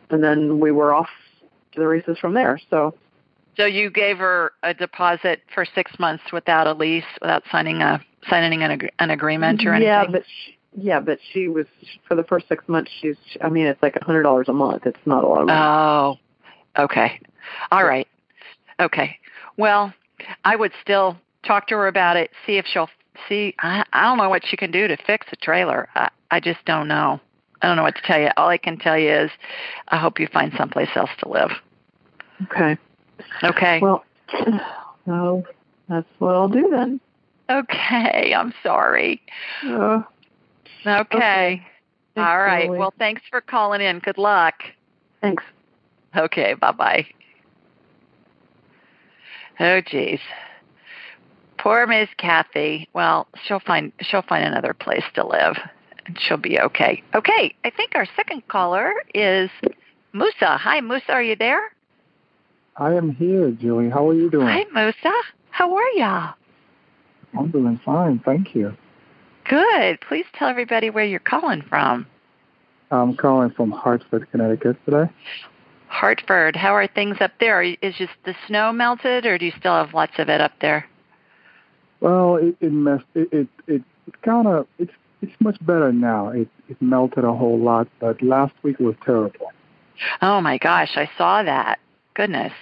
And 0.09 0.23
then 0.23 0.59
we 0.59 0.71
were 0.71 0.93
off 0.93 1.09
to 1.73 1.79
the 1.79 1.87
races 1.87 2.17
from 2.19 2.33
there. 2.33 2.59
So. 2.69 2.95
So 3.57 3.65
you 3.65 3.89
gave 3.89 4.17
her 4.17 4.51
a 4.63 4.73
deposit 4.73 5.41
for 5.53 5.63
six 5.63 5.97
months 5.97 6.23
without 6.33 6.67
a 6.67 6.73
lease, 6.73 7.05
without 7.21 7.43
signing 7.49 7.81
a 7.81 8.03
signing 8.29 8.63
an, 8.63 8.89
an 8.99 9.09
agreement 9.11 9.65
or 9.65 9.73
anything. 9.73 9.87
Yeah, 9.87 10.05
but 10.09 10.23
she, 10.27 10.57
yeah, 10.77 10.99
but 10.99 11.19
she 11.31 11.47
was 11.47 11.65
for 12.07 12.15
the 12.15 12.23
first 12.23 12.47
six 12.47 12.67
months. 12.67 12.91
She's, 13.01 13.17
I 13.41 13.49
mean, 13.49 13.65
it's 13.65 13.81
like 13.81 13.95
a 13.95 14.03
hundred 14.03 14.23
dollars 14.23 14.49
a 14.49 14.53
month. 14.53 14.85
It's 14.85 14.99
not 15.05 15.23
a 15.23 15.27
lot 15.27 15.41
of 15.41 15.47
money. 15.47 16.17
Oh, 16.77 16.83
okay, 16.83 17.19
all 17.71 17.79
yeah. 17.79 17.85
right, 17.85 18.07
okay. 18.79 19.17
Well, 19.57 19.93
I 20.43 20.55
would 20.55 20.71
still 20.81 21.17
talk 21.45 21.67
to 21.67 21.75
her 21.75 21.87
about 21.87 22.17
it. 22.17 22.31
See 22.45 22.57
if 22.57 22.65
she'll 22.65 22.89
see. 23.29 23.55
I, 23.59 23.83
I 23.93 24.03
don't 24.03 24.17
know 24.17 24.29
what 24.29 24.45
she 24.45 24.57
can 24.57 24.71
do 24.71 24.87
to 24.87 24.97
fix 25.05 25.27
a 25.31 25.35
trailer. 25.35 25.87
I, 25.95 26.09
I 26.31 26.39
just 26.39 26.63
don't 26.65 26.87
know. 26.87 27.19
I 27.61 27.67
don't 27.67 27.77
know 27.77 27.83
what 27.83 27.95
to 27.95 28.01
tell 28.01 28.19
you. 28.19 28.29
All 28.37 28.49
I 28.49 28.57
can 28.57 28.77
tell 28.77 28.97
you 28.97 29.11
is, 29.11 29.31
I 29.87 29.97
hope 29.97 30.19
you 30.19 30.27
find 30.27 30.51
someplace 30.57 30.89
else 30.95 31.09
to 31.19 31.29
live. 31.29 31.51
Okay. 32.43 32.77
Okay. 33.43 33.79
Well, 33.81 34.03
so 35.05 35.43
that's 35.87 36.07
what 36.19 36.35
I'll 36.35 36.49
do 36.49 36.69
then. 36.69 36.99
Okay. 37.49 38.33
I'm 38.35 38.53
sorry. 38.61 39.21
Uh, 39.63 40.01
okay. 40.85 41.05
okay. 41.15 41.65
All 42.17 42.37
right. 42.37 42.69
Well, 42.69 42.93
thanks 42.97 43.21
for 43.29 43.41
calling 43.41 43.81
in. 43.81 43.99
Good 43.99 44.17
luck. 44.17 44.55
Thanks. 45.21 45.43
Okay. 46.15 46.53
Bye 46.53 46.71
bye. 46.71 47.07
Oh, 49.59 49.81
geez. 49.81 50.19
Poor 51.57 51.87
Miss 51.87 52.09
Kathy. 52.17 52.89
Well, 52.93 53.27
she'll 53.43 53.59
find 53.59 53.91
she'll 54.01 54.21
find 54.21 54.45
another 54.45 54.73
place 54.73 55.03
to 55.15 55.25
live, 55.25 55.57
and 56.05 56.17
she'll 56.19 56.37
be 56.37 56.59
okay. 56.59 57.01
Okay. 57.13 57.55
I 57.63 57.69
think 57.69 57.91
our 57.95 58.07
second 58.15 58.47
caller 58.47 58.93
is 59.13 59.49
Musa. 60.13 60.57
Hi, 60.57 60.81
Musa. 60.81 61.11
Are 61.11 61.23
you 61.23 61.35
there? 61.35 61.71
I 62.77 62.93
am 62.93 63.11
here, 63.15 63.51
Julie. 63.51 63.89
How 63.89 64.09
are 64.09 64.13
you 64.13 64.29
doing? 64.29 64.47
Hi, 64.47 64.65
Musa. 64.73 65.13
How 65.49 65.73
are 65.73 65.89
ya? 65.95 66.33
I'm 67.37 67.51
doing 67.51 67.79
fine, 67.83 68.19
thank 68.19 68.55
you. 68.55 68.75
Good. 69.49 70.01
Please 70.01 70.25
tell 70.33 70.49
everybody 70.49 70.89
where 70.89 71.05
you're 71.05 71.19
calling 71.19 71.61
from. 71.61 72.05
I'm 72.91 73.15
calling 73.15 73.51
from 73.51 73.71
Hartford, 73.71 74.29
Connecticut 74.31 74.77
today. 74.85 75.09
Hartford. 75.87 76.55
How 76.55 76.75
are 76.75 76.87
things 76.87 77.17
up 77.19 77.31
there? 77.39 77.61
Is 77.61 77.95
just 77.97 78.13
the 78.25 78.35
snow 78.47 78.71
melted, 78.71 79.25
or 79.25 79.37
do 79.37 79.45
you 79.45 79.53
still 79.57 79.73
have 79.73 79.93
lots 79.93 80.13
of 80.17 80.29
it 80.29 80.41
up 80.41 80.53
there? 80.61 80.85
Well, 81.99 82.35
it 82.35 82.55
it 82.59 82.71
messed 82.71 83.05
it 83.13 83.29
it 83.31 83.47
it, 83.67 83.83
it 84.07 84.21
kind 84.21 84.47
of 84.47 84.67
it's 84.77 84.91
it's 85.21 85.33
much 85.39 85.57
better 85.65 85.91
now. 85.91 86.29
It 86.29 86.49
it 86.69 86.81
melted 86.81 87.23
a 87.23 87.33
whole 87.33 87.59
lot, 87.59 87.87
but 87.99 88.21
last 88.21 88.53
week 88.63 88.79
was 88.79 88.95
terrible. 89.03 89.51
Oh 90.21 90.41
my 90.41 90.57
gosh, 90.57 90.91
I 90.95 91.09
saw 91.17 91.43
that. 91.43 91.79
Goodness. 92.13 92.53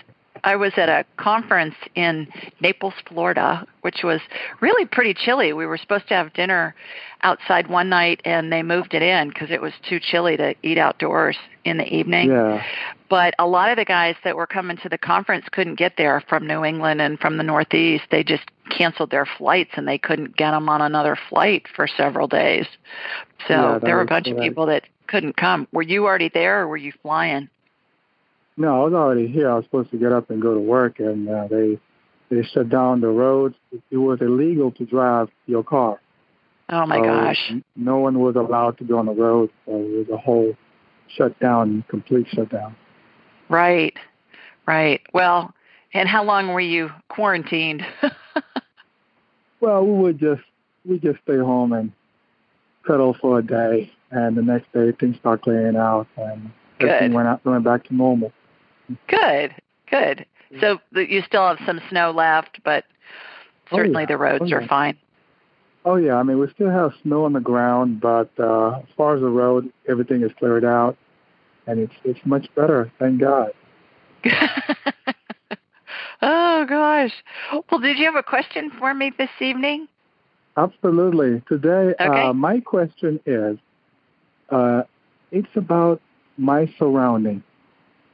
I 0.44 0.58
was 0.58 0.74
at 0.76 0.90
a 0.90 1.06
conference 1.18 1.76
in 1.96 2.28
Naples, 2.60 2.94
Florida, 3.08 3.66
which 3.82 4.02
was 4.04 4.20
really 4.60 4.86
pretty 4.86 5.14
chilly. 5.14 5.54
We 5.54 5.66
were 5.66 5.78
supposed 5.78 6.10
to 6.10 6.16
have 6.16 6.34
dinner 6.34 6.76
outside 7.22 7.68
one 7.68 7.88
night, 7.88 8.22
and 8.26 8.52
they 8.52 8.62
moved 8.62 8.94
it 8.94 9.02
in 9.02 9.30
because 9.30 9.52
it 9.52 9.62
was 9.62 9.72
too 9.88 10.00
chilly 10.02 10.36
to 10.36 10.54
eat 10.62 10.78
outdoors 10.78 11.38
in 11.64 11.78
the 11.78 11.86
evening. 11.86 12.30
Yeah. 12.30 12.62
But 13.14 13.36
a 13.38 13.46
lot 13.46 13.70
of 13.70 13.78
the 13.78 13.86
guys 13.86 14.16
that 14.24 14.36
were 14.36 14.48
coming 14.48 14.76
to 14.78 14.90
the 14.90 14.98
conference 14.98 15.46
couldn't 15.52 15.76
get 15.76 15.98
there 15.98 16.20
from 16.28 16.48
New 16.48 16.66
England 16.66 17.00
and 17.00 17.20
from 17.20 17.38
the 17.38 17.44
Northeast. 17.44 18.06
They 18.10 18.24
just 18.24 18.42
canceled 18.76 19.12
their 19.12 19.28
flights, 19.38 19.70
and 19.76 19.88
they 19.88 20.00
couldn't 20.00 20.36
get 20.36 20.50
them 20.50 20.68
on 20.68 20.82
another 20.82 21.16
flight 21.30 21.68
for 21.76 21.88
several 21.88 22.28
days. 22.28 22.66
So 23.48 23.54
yeah, 23.54 23.78
there 23.78 23.98
were 23.98 24.02
a 24.02 24.08
bunch 24.08 24.30
of 24.30 24.40
people 24.40 24.66
that 24.66 24.86
couldn't 25.06 25.38
come. 25.38 25.68
Were 25.72 25.84
you 25.84 26.06
already 26.06 26.32
there, 26.34 26.62
or 26.62 26.68
were 26.68 26.78
you 26.78 26.92
flying? 27.04 27.50
No, 28.58 28.82
I 28.82 28.84
was 28.86 28.94
already 28.96 29.28
here. 29.28 29.48
I 29.48 29.58
was 29.58 29.66
supposed 29.66 29.92
to 29.92 29.98
get 29.98 30.12
up 30.12 30.32
and 30.32 30.42
go 30.42 30.56
to 30.56 30.60
work, 30.60 31.00
and 31.00 31.30
uh, 31.30 31.48
they 31.48 31.80
they 32.32 32.42
shut 32.42 32.68
down 32.70 33.02
the 33.02 33.10
roads. 33.10 33.54
It 33.92 33.98
was 33.98 34.22
illegal 34.22 34.72
to 34.72 34.86
drive 34.86 35.30
your 35.46 35.64
car. 35.64 36.02
Oh 36.68 36.88
my 36.88 36.98
so 36.98 37.04
gosh! 37.04 37.52
No 37.76 37.98
one 37.98 38.18
was 38.18 38.36
allowed 38.36 38.80
to 38.80 38.84
go 38.84 38.98
on 38.98 39.06
the 39.06 39.14
road. 39.14 39.52
So 39.68 39.76
it 39.76 40.00
was 40.00 40.10
a 40.12 40.18
whole 40.18 40.58
shutdown, 41.16 41.86
complete 41.90 42.26
shutdown. 42.32 42.76
Right, 43.50 43.94
right. 44.66 45.02
Well, 45.14 45.54
and 45.94 46.08
how 46.10 46.24
long 46.24 46.54
were 46.54 46.60
you 46.60 46.92
quarantined? 47.10 47.86
well, 49.60 49.86
we 49.86 49.94
would 49.94 50.20
just 50.20 50.42
we 50.86 51.00
just 51.00 51.20
stay 51.24 51.38
home 51.38 51.74
and 51.74 51.92
settle 52.88 53.14
for 53.14 53.40
a 53.40 53.44
day, 53.44 53.92
and 54.12 54.36
the 54.36 54.42
next 54.42 54.72
day 54.74 54.92
things 55.00 55.18
start 55.18 55.42
clearing 55.44 55.76
out, 55.78 56.08
and 56.18 56.52
everything 56.80 57.14
went 57.14 57.28
out, 57.28 57.44
went 57.46 57.64
back 57.64 57.84
to 57.86 57.96
normal. 57.96 58.32
Good, 59.08 59.54
good. 59.90 60.26
So 60.60 60.80
you 60.92 61.24
still 61.26 61.48
have 61.48 61.60
some 61.66 61.82
snow 61.90 62.12
left, 62.12 62.60
but 62.64 62.86
Oh, 63.72 63.78
certainly 63.78 64.04
yeah. 64.04 64.08
the 64.08 64.18
roads 64.18 64.52
Oh, 64.52 64.56
are 64.58 64.68
fine. 64.68 64.98
Oh 65.86 65.96
yeah, 65.96 66.16
I 66.16 66.24
mean 66.24 66.38
we 66.40 66.48
still 66.50 66.70
have 66.70 66.94
snow 67.02 67.26
on 67.26 67.34
the 67.34 67.40
ground, 67.40 68.00
but 68.02 68.30
uh, 68.40 68.80
as 68.80 68.86
far 68.96 69.16
as 69.16 69.22
the 69.22 69.30
road, 69.30 69.72
everything 69.88 70.22
is 70.22 70.32
cleared 70.38 70.64
out, 70.66 70.98
and 71.68 71.80
it's 71.80 71.94
it's 72.04 72.20
much 72.26 72.48
better. 72.56 72.92
Thank 73.00 73.20
God. 73.22 73.52
oh 76.22 76.66
gosh. 76.68 77.12
Well, 77.70 77.80
did 77.82 77.98
you 77.98 78.06
have 78.06 78.16
a 78.16 78.24
question 78.24 78.72
for 78.80 78.94
me 78.94 79.12
this 79.18 79.30
evening? 79.40 79.88
Absolutely. 80.58 81.42
Today, 81.48 81.94
Okay. 82.00 82.28
uh, 82.30 82.34
my 82.34 82.60
question 82.60 83.20
is, 83.26 83.58
uh, 84.50 84.84
it's 85.32 85.56
about 85.56 86.02
my 86.38 86.72
surrounding. 86.78 87.44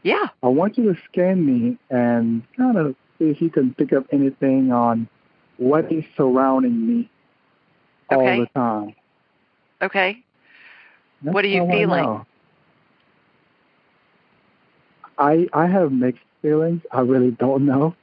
Yeah. 0.03 0.27
I 0.41 0.47
want 0.47 0.77
you 0.77 0.93
to 0.93 0.99
scan 1.11 1.45
me 1.45 1.77
and 1.89 2.43
kind 2.55 2.77
of 2.77 2.95
see 3.17 3.25
if 3.25 3.41
you 3.41 3.49
can 3.49 3.73
pick 3.73 3.91
up 3.91 4.05
anything 4.13 4.71
on 4.71 5.09
what 5.57 5.91
is 5.91 6.05
surrounding 6.15 6.87
me 6.87 7.09
all 8.09 8.21
Okay. 8.21 8.39
the 8.39 8.45
time. 8.55 8.95
Okay. 9.81 10.23
That's 11.21 11.33
What 11.33 11.43
are 11.43 11.49
you 11.49 11.61
all 11.63 11.71
feeling? 11.71 12.25
I 15.19 15.47
I 15.53 15.67
have 15.67 15.91
mixed 15.91 16.23
feelings. 16.41 16.81
I 16.91 17.01
really 17.01 17.31
don't 17.31 17.65
know. 17.65 17.95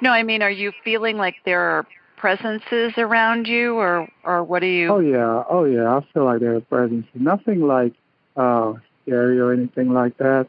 No, 0.00 0.10
I 0.10 0.22
mean, 0.22 0.42
are 0.42 0.50
you 0.50 0.72
feeling 0.84 1.16
like 1.16 1.36
there 1.44 1.60
are 1.60 1.86
presences 2.16 2.92
around 2.96 3.48
you, 3.48 3.74
or 3.74 4.08
or 4.24 4.44
what 4.44 4.62
are 4.62 4.66
you? 4.66 4.88
Oh 4.88 5.00
yeah, 5.00 5.42
oh 5.50 5.64
yeah. 5.64 5.96
I 5.96 6.06
feel 6.14 6.24
like 6.24 6.40
there 6.40 6.54
are 6.54 6.60
presences. 6.60 7.10
Nothing 7.14 7.60
like 7.62 7.92
uh 8.36 8.74
scary 9.02 9.40
or 9.40 9.52
anything 9.52 9.92
like 9.92 10.16
that. 10.18 10.46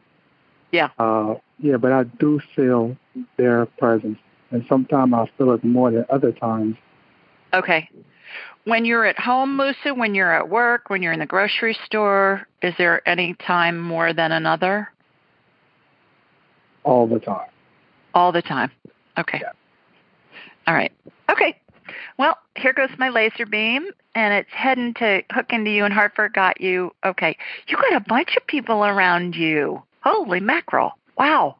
Yeah. 0.72 0.90
Uh 1.00 1.36
yeah, 1.60 1.78
but 1.78 1.92
I 1.92 2.04
do 2.04 2.40
feel 2.56 2.96
their 3.38 3.66
presence. 3.66 4.20
And 4.52 4.64
sometimes 4.70 5.14
I 5.14 5.26
feel 5.38 5.52
it 5.52 5.64
more 5.64 5.92
than 5.92 6.06
other 6.12 6.32
times. 6.32 6.76
Okay. 7.54 7.90
When 8.66 8.86
you're 8.86 9.06
at 9.06 9.20
home, 9.20 9.58
Musa, 9.58 9.94
when 9.94 10.16
you're 10.16 10.32
at 10.32 10.48
work, 10.50 10.90
when 10.90 11.02
you're 11.02 11.12
in 11.12 11.20
the 11.20 11.26
grocery 11.26 11.78
store, 11.86 12.48
is 12.62 12.74
there 12.78 13.08
any 13.08 13.34
time 13.34 13.80
more 13.80 14.14
than 14.14 14.32
another? 14.32 14.90
All 16.84 17.08
the 17.08 17.20
time. 17.20 17.50
All 18.14 18.32
the 18.32 18.42
time. 18.42 18.72
Okay. 19.18 19.40
Yeah. 19.42 19.52
All 20.68 20.74
right. 20.74 20.92
Okay. 21.30 21.58
Well, 22.18 22.38
here 22.56 22.74
goes 22.74 22.90
my 22.98 23.10
laser 23.10 23.46
beam, 23.46 23.88
and 24.16 24.34
it's 24.34 24.50
heading 24.52 24.94
to 24.96 25.24
hook 25.32 25.48
into 25.52 25.72
you, 25.72 25.86
and 25.86 25.94
Hartford 25.94 26.34
got 26.34 26.62
you. 26.62 26.94
Okay. 27.06 27.36
You 27.68 27.78
got 27.78 27.94
a 27.94 28.00
bunch 28.00 28.36
of 28.38 28.46
people 28.48 28.86
around 28.86 29.36
you. 29.36 29.82
Holy 30.02 30.40
mackerel. 30.40 30.98
Wow. 31.18 31.58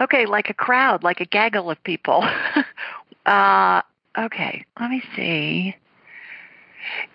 Okay, 0.00 0.26
like 0.26 0.50
a 0.50 0.54
crowd, 0.54 1.04
like 1.04 1.20
a 1.20 1.24
gaggle 1.24 1.70
of 1.70 1.82
people. 1.84 2.24
uh, 3.26 3.82
okay, 4.18 4.64
let 4.80 4.90
me 4.90 5.02
see. 5.14 5.76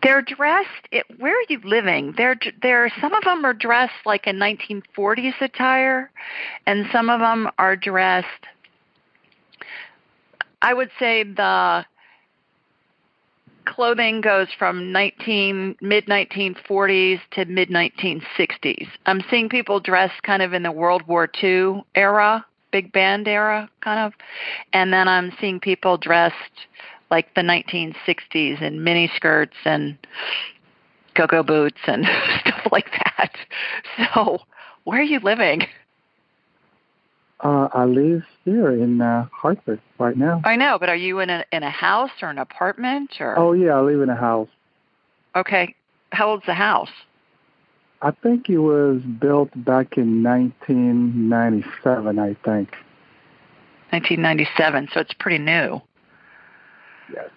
They're 0.03 0.21
dressed. 0.21 0.87
It, 0.91 1.05
where 1.17 1.33
are 1.33 1.45
you 1.49 1.59
living? 1.63 2.13
They're 2.17 2.39
they're 2.61 2.91
some 3.01 3.13
of 3.13 3.23
them 3.23 3.45
are 3.45 3.53
dressed 3.53 4.05
like 4.05 4.27
a 4.27 4.31
1940s 4.31 5.41
attire, 5.41 6.11
and 6.65 6.85
some 6.91 7.09
of 7.09 7.19
them 7.19 7.49
are 7.57 7.75
dressed. 7.75 8.27
I 10.61 10.73
would 10.73 10.89
say 10.99 11.23
the 11.23 11.85
clothing 13.65 14.21
goes 14.21 14.47
from 14.57 14.91
19 14.91 15.77
mid 15.81 16.05
1940s 16.07 17.19
to 17.31 17.45
mid 17.45 17.69
1960s. 17.69 18.87
I'm 19.05 19.21
seeing 19.29 19.49
people 19.49 19.79
dressed 19.79 20.23
kind 20.23 20.41
of 20.41 20.53
in 20.53 20.63
the 20.63 20.71
World 20.71 21.03
War 21.07 21.29
II 21.41 21.83
era, 21.95 22.45
big 22.71 22.91
band 22.91 23.27
era 23.27 23.69
kind 23.81 23.99
of, 23.99 24.13
and 24.73 24.91
then 24.91 25.07
I'm 25.07 25.31
seeing 25.39 25.59
people 25.59 25.97
dressed 25.97 26.35
like 27.09 27.33
the 27.35 27.41
1960s 27.41 28.61
in 28.61 28.83
mini 28.83 29.11
skirts 29.15 29.55
and 29.65 29.97
go-go 31.15 31.43
boots 31.43 31.79
and 31.87 32.05
stuff 32.41 32.67
like 32.71 32.91
that. 32.91 33.35
So, 34.13 34.39
where 34.83 34.99
are 34.99 35.03
you 35.03 35.19
living? 35.19 35.67
Uh 37.41 37.69
I 37.73 37.85
live 37.85 38.23
here 38.43 38.69
in 38.69 39.01
uh 39.01 39.27
Hartford 39.31 39.81
right 39.97 40.17
now. 40.17 40.41
I 40.43 40.57
know, 40.57 40.77
but 40.79 40.89
are 40.89 40.95
you 40.95 41.19
in 41.19 41.29
a 41.29 41.45
in 41.51 41.63
a 41.63 41.69
house 41.69 42.11
or 42.21 42.29
an 42.29 42.37
apartment 42.37 43.11
or? 43.19 43.39
Oh 43.39 43.53
yeah, 43.53 43.75
I 43.77 43.81
live 43.81 44.01
in 44.01 44.09
a 44.09 44.15
house. 44.15 44.49
Okay. 45.35 45.75
How 46.11 46.29
old's 46.31 46.45
the 46.45 46.53
house? 46.53 46.91
I 48.01 48.11
think 48.11 48.49
it 48.49 48.59
was 48.59 49.01
built 49.01 49.51
back 49.53 49.97
in 49.97 50.23
1997, 50.23 52.17
I 52.17 52.33
think. 52.45 52.71
1997, 53.91 54.89
so 54.93 55.01
it's 55.01 55.13
pretty 55.13 55.37
new. 55.37 55.81
Yes. 57.13 57.29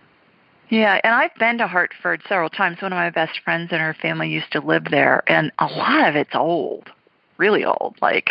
Yeah, 0.71 1.01
and 1.05 1.15
I've 1.15 1.35
been 1.35 1.59
to 1.59 1.67
Hartford 1.67 2.23
several 2.29 2.49
times. 2.49 2.81
One 2.81 2.93
of 2.93 2.97
my 2.97 3.11
best 3.11 3.41
friends 3.45 3.69
and 3.73 3.81
her 3.81 3.95
family 4.01 4.31
used 4.31 4.53
to 4.53 4.61
live 4.61 4.85
there, 4.91 5.23
and 5.27 5.53
a 5.59 5.67
lot 5.67 6.09
of 6.09 6.17
it's 6.17 6.35
old, 6.35 6.89
really 7.37 7.65
old, 7.65 7.97
like 8.01 8.31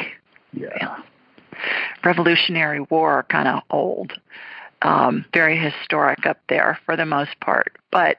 Yeah. 0.53 0.69
you 0.79 0.85
know, 0.87 0.95
Revolutionary 2.03 2.81
War 2.89 3.25
kind 3.29 3.47
of 3.47 3.61
old. 3.69 4.13
Um, 4.83 5.25
very 5.31 5.55
historic 5.55 6.25
up 6.25 6.39
there 6.49 6.79
for 6.85 6.97
the 6.97 7.05
most 7.05 7.39
part. 7.39 7.77
But 7.91 8.17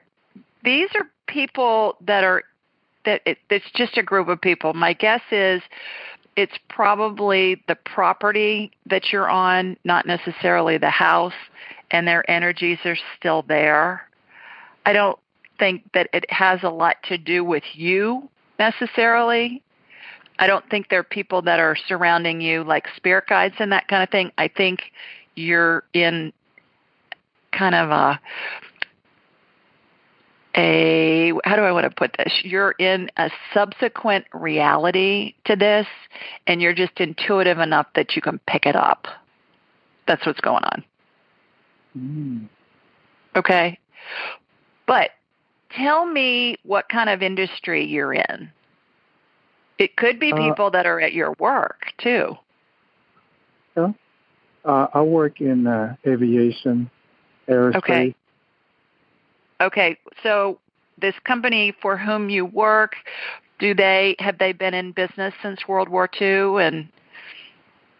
these 0.63 0.89
are 0.95 1.11
people 1.27 1.97
that 2.03 2.23
are 2.23 2.45
that 3.05 3.23
it, 3.27 3.39
it's 3.51 3.69
just 3.75 3.97
a 3.97 4.03
group 4.05 4.29
of 4.29 4.41
people. 4.41 4.73
My 4.73 4.93
guess 4.93 5.23
is 5.33 5.61
it's 6.37 6.57
probably 6.69 7.61
the 7.67 7.75
property 7.75 8.71
that 8.87 9.13
you're 9.13 9.29
on, 9.29 9.77
not 9.85 10.07
necessarily 10.07 10.79
the 10.79 10.91
house, 10.91 11.35
and 11.93 12.09
their 12.09 12.29
energies 12.29 12.79
are 12.85 12.97
still 13.17 13.43
there. 13.43 14.09
I 14.85 14.93
don't 14.93 15.19
think 15.59 15.93
that 15.93 16.09
it 16.13 16.25
has 16.31 16.61
a 16.63 16.71
lot 16.71 16.97
to 17.05 17.19
do 17.19 17.45
with 17.45 17.63
you 17.75 18.29
necessarily. 18.59 19.63
I 20.39 20.47
don't 20.47 20.69
think 20.71 20.89
there 20.89 21.01
are 21.01 21.05
people 21.05 21.43
that 21.43 21.61
are 21.61 21.77
surrounding 21.87 22.41
you 22.41 22.65
like 22.65 22.87
spirit 22.97 23.27
guides 23.29 23.55
and 23.59 23.71
that 23.71 23.87
kind 23.87 24.03
of 24.03 24.09
thing. 24.09 24.33
I 24.39 24.49
think 24.49 24.81
you're 25.37 25.85
in 25.93 26.33
kind 27.53 27.75
of 27.75 27.91
a 27.91 28.21
a 30.55 31.33
how 31.45 31.57
do 31.57 31.63
I 31.63 31.73
want 31.73 31.85
to 31.85 31.91
put 31.91 32.15
this? 32.19 32.41
You're 32.43 32.73
in 32.73 33.11
a 33.17 33.31
subsequent 33.55 34.27
reality 34.33 35.35
to 35.45 35.57
this 35.57 35.87
and 36.47 36.61
you're 36.61 36.75
just 36.75 36.99
intuitive 36.99 37.59
enough 37.59 37.87
that 37.95 38.17
you 38.17 38.23
can 38.23 38.39
pick 38.47 38.67
it 38.67 38.77
up. 38.77 39.07
That's 40.07 40.27
what's 40.27 40.41
going 40.41 40.65
on. 40.65 40.85
Mm. 41.99 42.49
Okay? 43.37 43.79
But 44.87 45.11
tell 45.71 46.05
me 46.07 46.57
what 46.65 46.89
kind 46.89 47.09
of 47.11 47.23
industry 47.23 47.85
you're 47.85 48.13
in. 48.13 48.51
It 49.79 49.97
could 49.97 50.21
be 50.21 50.33
Uh, 50.33 50.37
people 50.37 50.71
that 50.71 50.87
are 50.87 51.01
at 51.01 51.13
your 51.13 51.35
work 51.39 51.87
too. 51.99 52.37
Uh, 54.65 54.87
I 54.95 55.03
work 55.03 55.41
in 55.41 55.67
uh, 55.67 55.97
aviation, 56.07 56.89
aerospace. 57.49 57.77
Okay. 57.77 58.15
Okay, 59.61 59.97
so 60.23 60.59
this 60.99 61.15
company 61.25 61.73
for 61.81 61.97
whom 61.97 62.29
you 62.29 62.45
work, 62.45 62.97
do 63.59 63.75
they 63.75 64.17
have 64.19 64.39
they 64.39 64.53
been 64.53 64.75
in 64.75 64.93
business 64.93 65.35
since 65.43 65.67
World 65.69 65.89
War 65.89 66.09
II? 66.21 66.63
And 66.63 66.89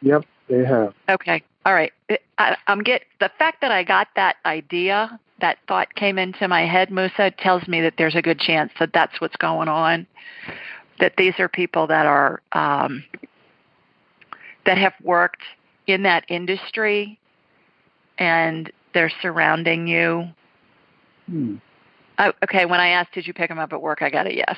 Yep, 0.03 0.25
they 0.49 0.65
have. 0.65 0.95
okay, 1.09 1.43
all 1.65 1.75
right. 1.75 1.93
I, 2.39 2.57
I'm 2.67 2.83
get 2.83 3.03
the 3.21 3.31
fact 3.39 3.61
that 3.61 3.71
I 3.71 3.85
got 3.85 4.09
that 4.17 4.37
idea, 4.45 5.19
that 5.41 5.59
thought 5.69 5.95
came 5.95 6.19
into 6.19 6.49
my 6.49 6.67
head, 6.67 6.91
Musa, 6.91 7.31
tells 7.39 7.67
me 7.69 7.81
that 7.83 7.95
there's 7.99 8.15
a 8.15 8.23
good 8.23 8.39
chance 8.39 8.73
that 8.81 8.91
that's 8.93 9.21
what's 9.21 9.37
going 9.37 9.69
on. 9.69 10.07
That 11.01 11.15
these 11.17 11.35
are 11.39 11.49
people 11.49 11.87
that 11.89 12.07
are 12.07 12.43
um, 12.53 13.05
that 14.67 14.79
have 14.79 14.95
worked 15.03 15.43
in 15.87 16.03
that 16.05 16.25
industry, 16.29 17.19
and 18.19 18.73
they're 18.95 19.13
surrounding 19.21 19.87
you. 19.87 20.29
Hmm. 21.27 21.57
Oh, 22.19 22.33
okay, 22.45 22.67
when 22.67 22.79
I 22.79 22.89
asked, 22.89 23.13
did 23.13 23.27
you 23.27 23.33
pick 23.33 23.49
them 23.49 23.59
up 23.59 23.73
at 23.73 23.81
work? 23.81 24.03
I 24.03 24.11
got 24.11 24.27
a 24.27 24.35
yes. 24.35 24.57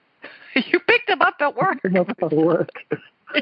you 0.54 0.80
picked 0.80 1.08
them 1.08 1.20
up 1.20 1.36
at 1.40 1.54
work. 1.56 1.78
Up 1.84 2.10
at 2.10 2.32
work. 2.32 2.70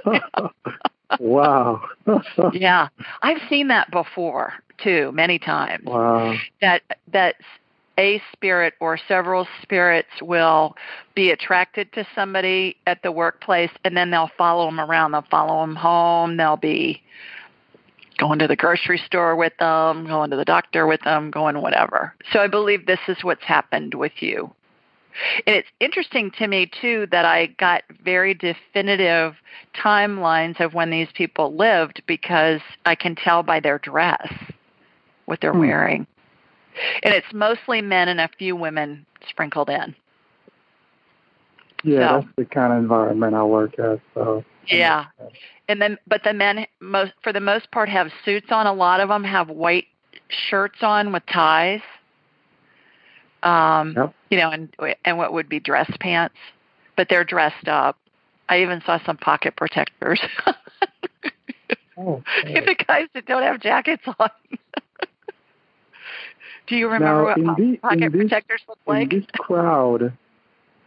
wow. 1.21 1.83
yeah, 2.53 2.89
I've 3.23 3.41
seen 3.49 3.69
that 3.69 3.91
before 3.91 4.55
too, 4.79 5.13
many 5.13 5.39
times. 5.39 5.85
wow. 5.85 6.37
That 6.61 6.83
that 7.13 7.37
a 7.99 8.21
spirit 8.33 8.75
or 8.81 8.99
several 9.09 9.47
spirits 9.63 10.11
will 10.21 10.77
be 11.15 11.31
attracted 11.31 11.93
to 11.95 12.07
somebody 12.15 12.77
at 12.87 13.03
the 13.03 13.11
workplace, 13.11 13.71
and 13.85 13.97
then 13.97 14.11
they'll 14.11 14.31
follow 14.37 14.67
them 14.67 14.81
around. 14.81 15.13
They'll 15.13 15.25
follow 15.31 15.63
them 15.63 15.77
home. 15.77 16.37
They'll 16.37 16.57
be 16.59 17.03
going 18.19 18.39
to 18.39 18.47
the 18.47 18.57
grocery 18.57 19.01
store 19.07 19.37
with 19.37 19.53
them, 19.59 20.07
going 20.07 20.31
to 20.31 20.37
the 20.37 20.45
doctor 20.45 20.87
with 20.87 21.01
them, 21.03 21.31
going 21.31 21.61
whatever. 21.61 22.15
So 22.33 22.41
I 22.41 22.49
believe 22.49 22.87
this 22.87 23.01
is 23.09 23.19
what's 23.23 23.45
happened 23.45 23.95
with 23.95 24.13
you. 24.21 24.53
And 25.47 25.57
it's 25.57 25.69
interesting 25.81 26.31
to 26.33 26.47
me 26.47 26.71
too 26.81 27.07
that 27.11 27.25
I 27.25 27.47
got 27.47 27.83
very 28.05 28.35
definitive 28.35 29.35
timelines 29.75 30.61
of 30.61 30.75
when 30.75 30.91
these 30.91 31.09
people 31.15 31.55
lived 31.55 32.03
because 32.07 32.61
I 32.85 32.95
can 32.95 33.15
tell 33.15 33.43
by 33.43 33.61
their 33.61 33.79
dress 33.79 34.33
what 35.27 35.41
they're 35.41 35.53
Hmm. 35.53 35.61
wearing. 35.61 36.07
And 37.03 37.15
it's 37.15 37.33
mostly 37.33 37.81
men 37.81 38.09
and 38.09 38.21
a 38.21 38.29
few 38.39 38.55
women 38.55 39.07
sprinkled 39.29 39.71
in. 39.71 39.95
Yeah, 41.83 42.01
So- 42.09 42.21
that's 42.21 42.35
the 42.37 42.45
kind 42.45 42.73
of 42.73 42.79
environment 42.79 43.35
I 43.35 43.43
work 43.43 43.79
at. 43.79 44.01
So 44.15 44.45
Yeah. 44.67 45.07
And 45.69 45.81
then 45.81 45.99
but 46.07 46.23
the 46.25 46.33
men 46.33 46.67
most 46.81 47.13
for 47.23 47.33
the 47.33 47.41
most 47.41 47.71
part 47.71 47.89
have 47.89 48.13
suits 48.25 48.51
on. 48.51 48.67
A 48.67 48.73
lot 48.73 49.01
of 49.01 49.09
them 49.09 49.25
have 49.25 49.49
white 49.49 49.87
shirts 50.29 50.83
on 50.83 51.13
with 51.13 51.25
ties. 51.27 51.81
Um 53.43 53.95
Yep. 53.97 54.15
you 54.31 54.39
know, 54.39 54.51
and 54.51 54.75
and 55.05 55.19
what 55.19 55.33
would 55.33 55.49
be 55.49 55.61
dress 55.61 55.91
pants, 56.01 56.35
but 56.97 57.09
they're 57.09 57.25
dressed 57.25 57.69
up. 57.69 57.97
I 58.49 58.63
even 58.63 58.81
saw 58.87 58.99
some 59.05 59.17
pocket 59.17 59.57
protectors. 59.57 60.21
Oh, 61.99 62.23
the 62.45 62.77
guys 62.87 63.07
that 63.15 63.25
don't 63.25 63.43
have 63.43 63.59
jackets 63.59 64.03
on. 64.19 64.29
Do 66.67 66.77
you 66.77 66.89
remember 66.89 67.35
Now, 67.41 67.45
what 67.47 67.57
the- 67.57 67.77
pocket 67.79 68.13
this- 68.13 68.21
protectors 68.23 68.61
look 68.69 68.79
like? 68.87 69.13
in 69.15 69.21
this 69.21 69.29
crowd, 69.39 70.13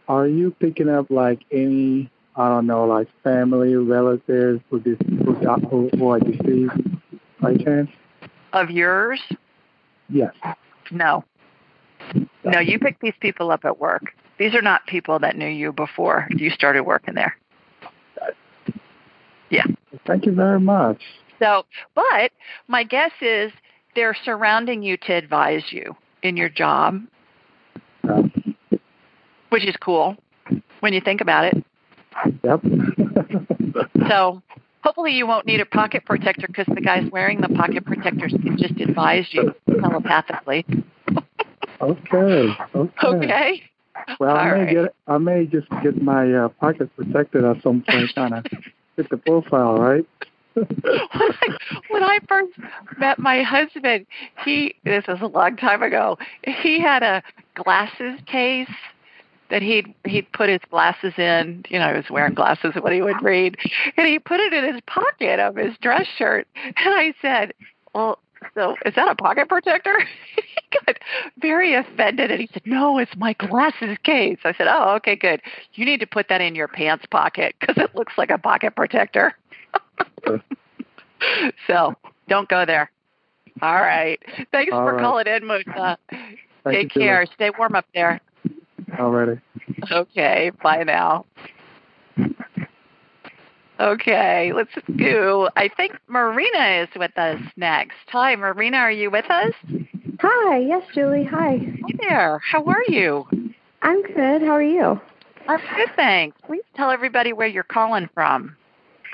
are 0.08 0.28
you 0.28 0.52
picking 0.60 0.88
up 0.88 1.10
like 1.10 1.40
any, 1.50 2.10
I 2.36 2.48
don't 2.48 2.66
know, 2.68 2.84
like 2.86 3.08
family, 3.24 3.74
relatives 3.74 4.60
who, 4.70 4.78
dis- 4.80 4.98
who, 5.08 5.32
who, 5.34 5.88
who 5.96 6.08
are 6.10 6.20
deceased 6.20 6.74
by 7.40 7.56
chance? 7.56 7.90
Of 8.52 8.70
yours? 8.70 9.20
Yes. 10.10 10.32
No. 10.92 11.24
No, 12.44 12.58
you 12.58 12.78
picked 12.78 13.00
these 13.00 13.14
people 13.20 13.50
up 13.50 13.64
at 13.64 13.78
work. 13.78 14.12
These 14.38 14.54
are 14.54 14.62
not 14.62 14.86
people 14.86 15.18
that 15.18 15.36
knew 15.36 15.48
you 15.48 15.72
before 15.72 16.26
you 16.30 16.50
started 16.50 16.82
working 16.82 17.14
there. 17.14 17.36
Yeah. 19.50 19.66
Thank 20.06 20.26
you 20.26 20.32
very 20.32 20.60
much. 20.60 21.02
So, 21.38 21.64
but 21.94 22.32
my 22.68 22.84
guess 22.84 23.12
is 23.20 23.52
they're 23.94 24.16
surrounding 24.24 24.82
you 24.82 24.96
to 24.98 25.12
advise 25.14 25.64
you 25.70 25.96
in 26.22 26.36
your 26.36 26.48
job, 26.48 27.00
which 29.48 29.66
is 29.66 29.74
cool 29.80 30.16
when 30.80 30.92
you 30.92 31.00
think 31.00 31.20
about 31.20 31.44
it. 31.44 31.64
yep. 32.44 32.60
So, 34.08 34.42
hopefully 34.82 35.12
you 35.12 35.26
won't 35.26 35.46
need 35.46 35.60
a 35.60 35.66
pocket 35.66 36.04
protector 36.04 36.46
because 36.48 36.66
the 36.74 36.80
guys 36.80 37.08
wearing 37.12 37.40
the 37.40 37.48
pocket 37.48 37.84
protectors 37.84 38.32
can 38.42 38.56
just 38.58 38.80
advise 38.80 39.26
you 39.30 39.54
telepathically. 39.80 40.66
Okay. 41.80 42.56
Okay. 42.74 43.06
Okay. 43.06 43.62
Well, 44.18 44.36
I 44.36 44.50
All 44.50 44.56
may 44.56 44.64
right. 44.64 44.74
get, 44.74 44.94
I 45.06 45.18
may 45.18 45.46
just 45.46 45.68
get 45.82 46.00
my 46.00 46.32
uh, 46.32 46.48
pocket 46.48 46.94
protected 46.96 47.44
at 47.44 47.62
some 47.62 47.82
point, 47.88 48.14
kind 48.14 48.34
of 48.34 48.46
fit 48.96 49.08
the 49.10 49.18
profile, 49.18 49.76
right? 49.76 50.06
when 50.54 50.66
I, 51.12 51.58
when 51.88 52.02
I 52.02 52.18
first 52.28 52.52
met 52.98 53.18
my 53.18 53.42
husband, 53.42 54.06
he 54.44 54.74
this 54.84 55.06
was 55.06 55.18
a 55.20 55.26
long 55.26 55.56
time 55.56 55.82
ago. 55.82 56.18
He 56.42 56.80
had 56.80 57.02
a 57.02 57.22
glasses 57.54 58.18
case 58.26 58.68
that 59.50 59.62
he'd 59.62 59.94
he'd 60.04 60.30
put 60.32 60.48
his 60.48 60.60
glasses 60.70 61.14
in. 61.18 61.64
You 61.68 61.78
know, 61.78 61.90
he 61.90 61.96
was 61.96 62.10
wearing 62.10 62.34
glasses 62.34 62.72
when 62.80 62.92
he 62.92 63.02
would 63.02 63.22
read, 63.22 63.56
and 63.96 64.06
he 64.06 64.18
put 64.18 64.40
it 64.40 64.52
in 64.52 64.72
his 64.72 64.80
pocket 64.86 65.38
of 65.38 65.56
his 65.56 65.76
dress 65.80 66.06
shirt. 66.18 66.46
And 66.64 66.74
I 66.76 67.14
said, 67.22 67.54
"Well, 67.94 68.18
so 68.54 68.76
is 68.84 68.94
that 68.94 69.08
a 69.08 69.14
pocket 69.14 69.48
protector?" 69.48 69.98
he 70.36 70.78
got 70.86 70.98
very 71.40 71.74
offended, 71.74 72.30
and 72.30 72.40
he 72.40 72.48
said, 72.52 72.62
"No, 72.66 72.98
it's 72.98 73.14
my 73.16 73.32
glasses 73.34 73.96
case." 74.02 74.38
I 74.44 74.52
said, 74.54 74.66
"Oh, 74.68 74.94
okay, 74.96 75.16
good. 75.16 75.40
You 75.74 75.84
need 75.84 76.00
to 76.00 76.06
put 76.06 76.28
that 76.28 76.40
in 76.40 76.54
your 76.54 76.68
pants 76.68 77.06
pocket 77.10 77.54
because 77.60 77.76
it 77.76 77.94
looks 77.94 78.14
like 78.16 78.30
a 78.30 78.38
pocket 78.38 78.76
protector." 78.76 79.34
so 81.66 81.94
don't 82.28 82.48
go 82.48 82.64
there. 82.64 82.90
All 83.62 83.80
right. 83.80 84.18
Thanks 84.52 84.72
All 84.72 84.84
for 84.84 84.94
right. 84.94 85.02
calling 85.02 85.26
in, 85.26 85.46
Musa. 85.46 85.98
Take 86.66 86.90
care. 86.90 87.26
Stay 87.34 87.50
warm 87.58 87.74
up 87.74 87.86
there. 87.94 88.20
Already. 88.98 89.40
Okay. 89.90 90.50
Bye 90.62 90.84
now. 90.84 91.26
Okay, 93.80 94.52
let's 94.54 94.70
go. 94.98 95.48
I 95.56 95.68
think 95.68 95.96
Marina 96.06 96.82
is 96.82 96.88
with 96.96 97.16
us 97.16 97.40
next. 97.56 97.96
Hi, 98.08 98.36
Marina, 98.36 98.76
are 98.76 98.90
you 98.92 99.10
with 99.10 99.24
us? 99.30 99.54
Hi, 100.20 100.58
yes, 100.58 100.82
Julie. 100.94 101.24
Hi. 101.24 101.56
Hi 101.56 101.90
there. 101.98 102.38
How 102.50 102.62
are 102.66 102.84
you? 102.88 103.26
I'm 103.80 104.02
good. 104.02 104.42
How 104.42 104.52
are 104.52 104.62
you? 104.62 105.00
I'm 105.48 105.60
good, 105.76 105.88
thanks. 105.96 106.36
Please 106.46 106.62
tell 106.76 106.90
everybody 106.90 107.32
where 107.32 107.46
you're 107.48 107.62
calling 107.62 108.08
from. 108.12 108.54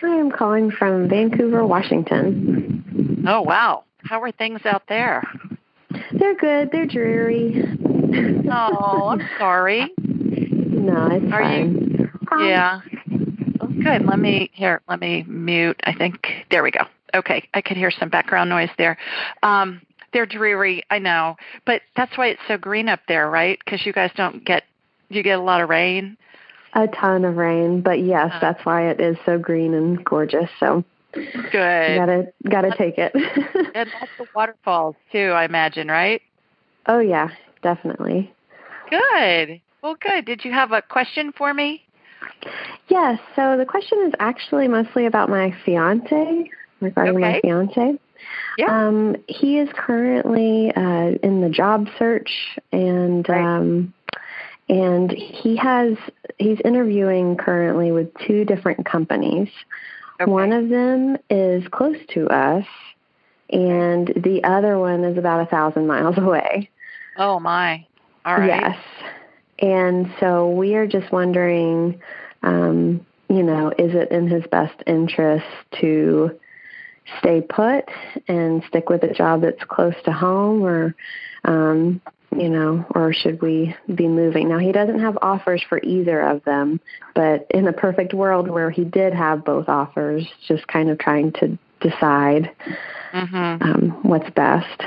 I 0.03 0.09
am 0.09 0.31
calling 0.33 0.71
from 0.73 1.09
Vancouver, 1.09 1.65
Washington. 1.65 3.25
Oh, 3.29 3.43
wow. 3.43 3.85
How 3.99 4.21
are 4.21 4.33
things 4.33 4.61
out 4.67 4.83
there? 4.89 5.23
They're 6.13 6.35
good. 6.35 6.71
They're 6.73 6.87
dreary. 6.87 7.65
Oh, 8.51 9.09
I'm 9.11 9.29
sorry. 9.39 9.93
No, 10.77 11.09
it's 11.11 11.33
Are 11.33 11.43
fine. 11.43 11.97
you? 11.99 12.09
Um, 12.31 12.47
Yeah. 12.47 12.81
Good. 13.87 14.05
Let 14.05 14.19
me 14.19 14.51
here. 14.53 14.81
Let 14.89 15.01
me 15.01 15.23
mute. 15.29 15.81
I 15.85 15.93
think 15.95 16.27
there 16.51 16.65
we 16.65 16.73
go. 16.73 16.81
Okay, 17.15 17.49
I 17.55 17.61
could 17.61 17.77
hear 17.77 17.93
some 17.93 18.09
background 18.09 18.51
noise 18.51 18.69
there. 18.79 18.99
Um, 19.45 19.81
they're 20.13 20.27
dreary. 20.27 20.83
I 20.91 20.99
know, 20.99 21.37
but 21.65 21.83
that's 21.97 22.19
why 22.19 22.27
it's 22.29 22.41
so 22.49 22.59
green 22.59 22.89
up 22.89 22.99
there, 23.07 23.31
right? 23.31 23.61
Because 23.65 23.87
you 23.87 23.93
guys 23.93 24.11
don't 24.17 24.45
get 24.45 24.65
you 25.09 25.23
get 25.23 25.39
a 25.39 25.43
lot 25.43 25.61
of 25.61 25.69
rain. 25.69 26.17
A 26.75 26.89
ton 26.89 27.25
of 27.25 27.37
rain, 27.37 27.81
but 27.81 28.01
yes, 28.01 28.33
Uh. 28.35 28.41
that's 28.41 28.67
why 28.67 28.89
it 28.91 29.01
is 29.01 29.17
so 29.25 29.39
green 29.39 29.73
and 29.73 30.05
gorgeous. 30.05 30.51
So 30.59 30.83
Good. 31.13 31.53
gotta 31.53 32.33
gotta 32.51 32.75
take 32.77 32.99
it. 32.99 33.13
And 33.77 33.89
lots 34.01 34.11
of 34.19 34.27
waterfalls 34.35 34.97
too. 35.13 35.31
I 35.31 35.45
imagine, 35.45 35.87
right? 35.89 36.23
oh 36.89 36.99
yeah, 36.99 37.29
definitely. 37.63 38.33
Good. 38.91 39.61
Well, 39.81 39.95
good. 40.01 40.25
Did 40.25 40.45
you 40.45 40.53
have 40.53 40.73
a 40.73 40.83
question 40.83 41.33
for 41.37 41.55
me? 41.55 41.86
Yes. 42.89 43.19
So 43.35 43.57
the 43.57 43.67
question 43.67 43.99
is 44.07 44.13
actually 44.21 44.69
mostly 44.69 45.07
about 45.07 45.29
my 45.29 45.55
fiance, 45.65 46.51
regarding 46.81 47.21
my 47.21 47.31
Okay. 47.39 47.41
fiance. 47.43 47.99
Yeah. 48.59 48.89
Um, 48.89 49.17
he 49.29 49.59
is 49.59 49.69
currently 49.75 50.73
uh, 50.75 51.19
in 51.23 51.41
the 51.41 51.51
job 51.51 51.89
search, 51.99 52.59
and 52.73 53.29
Right. 53.29 53.43
um, 53.45 53.93
and 54.69 55.13
he 55.13 55.57
has 55.57 55.97
he's 56.39 56.59
interviewing 56.65 57.37
currently 57.37 57.93
with 57.93 58.13
two 58.27 58.45
different 58.45 58.85
companies. 58.87 59.49
Okay. 60.21 60.31
One 60.31 60.53
of 60.53 60.69
them 60.69 61.19
is 61.29 61.67
close 61.69 61.99
to 62.15 62.29
us, 62.29 62.65
and 63.51 64.09
the 64.17 64.43
other 64.45 64.79
one 64.79 65.05
is 65.05 65.19
about 65.19 65.43
a 65.43 65.47
thousand 65.47 65.87
miles 65.87 66.17
away. 66.19 66.71
Oh 67.17 67.39
my. 67.39 67.87
All 68.25 68.37
right. 68.39 68.49
Yes. 68.49 68.77
And 69.59 70.13
so 70.21 70.51
we 70.51 70.75
are 70.75 70.87
just 70.87 71.11
wondering, 71.13 72.01
um, 72.43 73.05
you 73.29 73.43
know, 73.43 73.71
is 73.71 73.95
it 73.95 74.11
in 74.11 74.29
his 74.29 74.45
best 74.47 74.83
interest 74.87 75.47
to 75.81 76.39
stay 77.19 77.41
put 77.41 77.85
and 78.29 78.63
stick 78.69 78.89
with 78.89 79.03
a 79.03 79.13
job 79.13 79.43
that's 79.43 79.63
close 79.65 79.95
to 80.05 80.13
home 80.13 80.63
or, 80.63 80.95
um, 81.45 82.01
you 82.37 82.49
know, 82.49 82.85
or 82.95 83.13
should 83.13 83.41
we 83.41 83.75
be 83.95 84.09
moving? 84.09 84.49
Now, 84.49 84.59
he 84.59 84.73
doesn't 84.73 85.01
have 85.01 85.17
offers 85.23 85.63
for 85.69 85.81
either 85.83 86.21
of 86.21 86.45
them, 86.45 86.81
but 87.15 87.47
in 87.51 87.67
a 87.67 87.73
perfect 87.73 88.13
world 88.13 88.49
where 88.49 88.71
he 88.71 88.85
did 88.85 89.15
have 89.15 89.45
both 89.45 89.69
offers, 89.69 90.27
just 90.47 90.67
kind 90.67 90.91
of 90.91 90.99
trying 90.99 91.33
to 91.33 91.57
decide 91.81 92.51
Mhm. 93.13 93.63
um, 93.63 93.91
what's 94.03 94.29
best. 94.31 94.83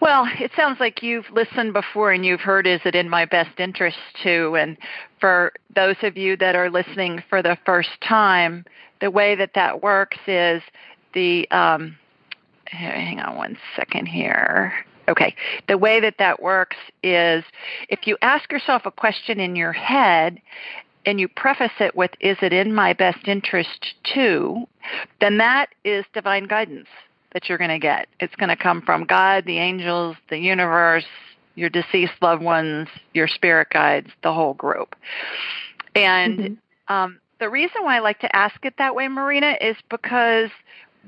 Well, 0.00 0.26
it 0.38 0.50
sounds 0.54 0.78
like 0.78 1.02
you've 1.02 1.30
listened 1.32 1.72
before 1.72 2.12
and 2.12 2.24
you've 2.24 2.40
heard 2.40 2.66
is 2.66 2.80
it 2.84 2.94
in 2.94 3.08
my 3.08 3.24
best 3.24 3.58
interest 3.58 3.98
to 4.22 4.54
and 4.56 4.76
for 5.20 5.52
those 5.74 5.96
of 6.02 6.16
you 6.16 6.36
that 6.36 6.54
are 6.54 6.70
listening 6.70 7.22
for 7.30 7.42
the 7.42 7.56
first 7.64 7.88
time, 8.06 8.64
the 9.00 9.10
way 9.10 9.34
that 9.34 9.52
that 9.54 9.82
works 9.82 10.18
is 10.26 10.62
the 11.14 11.50
um 11.50 11.96
hang 12.66 13.20
on 13.20 13.36
one 13.36 13.56
second 13.74 14.06
here. 14.06 14.72
Okay. 15.08 15.34
The 15.68 15.78
way 15.78 16.00
that 16.00 16.16
that 16.18 16.42
works 16.42 16.76
is 17.02 17.44
if 17.88 18.06
you 18.06 18.18
ask 18.22 18.50
yourself 18.50 18.82
a 18.84 18.90
question 18.90 19.40
in 19.40 19.56
your 19.56 19.72
head 19.72 20.40
and 21.06 21.20
you 21.20 21.28
preface 21.28 21.70
it 21.78 21.94
with 21.94 22.10
is 22.20 22.36
it 22.42 22.52
in 22.52 22.74
my 22.74 22.92
best 22.92 23.28
interest 23.28 23.94
to, 24.14 24.66
then 25.20 25.38
that 25.38 25.68
is 25.84 26.04
divine 26.12 26.44
guidance 26.44 26.88
that 27.36 27.50
you're 27.50 27.58
going 27.58 27.68
to 27.68 27.78
get. 27.78 28.08
It's 28.18 28.34
going 28.36 28.48
to 28.48 28.56
come 28.56 28.80
from 28.80 29.04
God, 29.04 29.44
the 29.44 29.58
angels, 29.58 30.16
the 30.30 30.38
universe, 30.38 31.04
your 31.54 31.68
deceased 31.68 32.14
loved 32.22 32.42
ones, 32.42 32.88
your 33.12 33.28
spirit 33.28 33.68
guides, 33.68 34.08
the 34.22 34.32
whole 34.32 34.54
group. 34.54 34.96
And 35.94 36.38
Mhm. 36.38 36.56
um, 36.88 37.20
the 37.38 37.50
reason 37.50 37.84
why 37.84 37.96
I 37.96 37.98
like 37.98 38.20
to 38.20 38.34
ask 38.34 38.64
it 38.64 38.78
that 38.78 38.94
way, 38.94 39.06
Marina, 39.08 39.54
is 39.60 39.76
because 39.90 40.48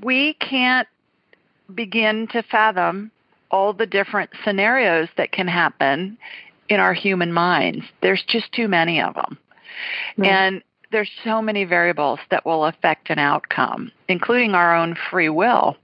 we 0.03 0.35
can't 0.35 0.87
begin 1.75 2.27
to 2.27 2.43
fathom 2.43 3.11
all 3.51 3.73
the 3.73 3.87
different 3.87 4.29
scenarios 4.45 5.09
that 5.17 5.33
can 5.33 5.49
happen 5.49 6.19
in 6.69 6.79
our 6.79 6.93
human 6.93 7.33
minds. 7.33 7.87
There's 8.03 8.23
just 8.25 8.53
too 8.53 8.69
many 8.69 9.01
of 9.01 9.15
them. 9.15 9.39
Right. 10.19 10.29
And 10.29 10.63
there's 10.91 11.11
so 11.25 11.41
many 11.41 11.65
variables 11.65 12.21
that 12.31 12.45
will 12.45 12.67
affect 12.67 13.09
an 13.09 13.19
outcome, 13.19 13.93
including 14.09 14.55
our 14.55 14.77
own 14.77 14.95
free 14.95 15.31
will. 15.31 15.79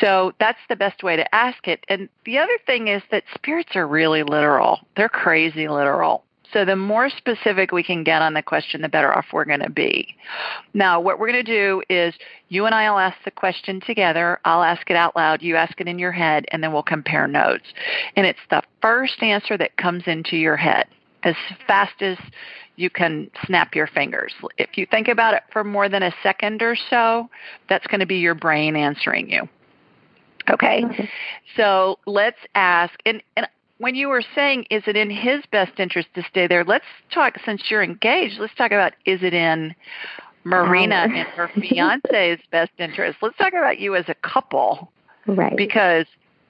So 0.00 0.32
that's 0.38 0.58
the 0.68 0.76
best 0.76 1.02
way 1.02 1.16
to 1.16 1.34
ask 1.34 1.66
it. 1.68 1.84
And 1.88 2.08
the 2.24 2.38
other 2.38 2.58
thing 2.66 2.88
is 2.88 3.02
that 3.10 3.24
spirits 3.34 3.76
are 3.76 3.86
really 3.86 4.22
literal. 4.22 4.80
They're 4.96 5.08
crazy 5.08 5.68
literal. 5.68 6.24
So 6.52 6.64
the 6.64 6.76
more 6.76 7.10
specific 7.10 7.72
we 7.72 7.82
can 7.82 8.04
get 8.04 8.22
on 8.22 8.34
the 8.34 8.42
question, 8.42 8.80
the 8.80 8.88
better 8.88 9.12
off 9.12 9.26
we're 9.32 9.44
going 9.44 9.60
to 9.60 9.70
be. 9.70 10.14
Now, 10.72 11.00
what 11.00 11.18
we're 11.18 11.32
going 11.32 11.44
to 11.44 11.52
do 11.52 11.82
is 11.90 12.14
you 12.48 12.64
and 12.64 12.74
I 12.74 12.88
will 12.90 13.00
ask 13.00 13.16
the 13.24 13.32
question 13.32 13.80
together. 13.80 14.38
I'll 14.44 14.62
ask 14.62 14.88
it 14.88 14.96
out 14.96 15.16
loud. 15.16 15.42
You 15.42 15.56
ask 15.56 15.80
it 15.80 15.88
in 15.88 15.98
your 15.98 16.12
head, 16.12 16.44
and 16.52 16.62
then 16.62 16.72
we'll 16.72 16.84
compare 16.84 17.26
notes. 17.26 17.64
And 18.14 18.24
it's 18.24 18.38
the 18.50 18.62
first 18.80 19.20
answer 19.20 19.58
that 19.58 19.76
comes 19.76 20.04
into 20.06 20.36
your 20.36 20.56
head 20.56 20.86
as 21.24 21.34
fast 21.66 22.00
as 22.02 22.18
you 22.76 22.90
can 22.90 23.30
snap 23.46 23.74
your 23.74 23.86
fingers. 23.86 24.32
If 24.58 24.76
you 24.76 24.86
think 24.86 25.08
about 25.08 25.34
it 25.34 25.42
for 25.52 25.64
more 25.64 25.88
than 25.88 26.02
a 26.02 26.12
second 26.22 26.62
or 26.62 26.76
so, 26.90 27.28
that's 27.68 27.86
going 27.86 28.00
to 28.00 28.06
be 28.06 28.16
your 28.16 28.34
brain 28.34 28.76
answering 28.76 29.30
you. 29.30 29.48
Okay? 30.50 30.84
Okay. 30.84 31.08
So 31.56 31.98
let's 32.06 32.38
ask, 32.54 32.92
and, 33.06 33.22
and 33.36 33.46
when 33.78 33.94
you 33.94 34.08
were 34.08 34.22
saying, 34.34 34.66
is 34.70 34.82
it 34.86 34.96
in 34.96 35.10
his 35.10 35.42
best 35.50 35.78
interest 35.78 36.08
to 36.14 36.22
stay 36.28 36.46
there? 36.46 36.64
Let's 36.64 36.84
talk, 37.12 37.34
since 37.44 37.62
you're 37.70 37.82
engaged, 37.82 38.38
let's 38.38 38.54
talk 38.54 38.72
about 38.72 38.92
is 39.06 39.22
it 39.22 39.34
in 39.34 39.74
Marina 40.44 40.96
Our- 40.96 41.04
and 41.04 41.28
her 41.28 41.50
fiance's 41.60 42.44
best 42.50 42.72
interest? 42.78 43.18
Let's 43.22 43.36
talk 43.38 43.52
about 43.52 43.78
you 43.78 43.94
as 43.94 44.04
a 44.08 44.14
couple 44.14 44.90
Right. 45.26 45.56
because 45.56 46.04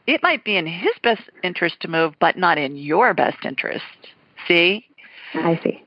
it 0.06 0.20
might 0.22 0.44
be 0.44 0.56
in 0.56 0.66
his 0.66 0.92
best 1.02 1.22
interest 1.44 1.76
to 1.80 1.88
move, 1.88 2.14
but 2.20 2.36
not 2.36 2.58
in 2.58 2.76
your 2.76 3.14
best 3.14 3.44
interest. 3.44 3.84
See? 4.48 4.86
I 5.34 5.58
see. 5.62 5.82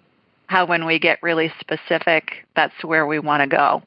how 0.48 0.66
when 0.66 0.86
we 0.86 1.00
get 1.00 1.22
really 1.22 1.52
specific, 1.60 2.46
that's 2.56 2.84
where 2.84 3.06
we 3.06 3.20
want 3.20 3.42
to 3.44 3.48
go. 3.48 3.84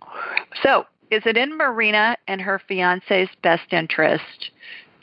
So, 0.62 0.86
is 1.10 1.22
it 1.26 1.36
in 1.36 1.56
Marina 1.56 2.16
and 2.28 2.40
her 2.40 2.60
fiance's 2.68 3.28
best 3.42 3.72
interest 3.72 4.50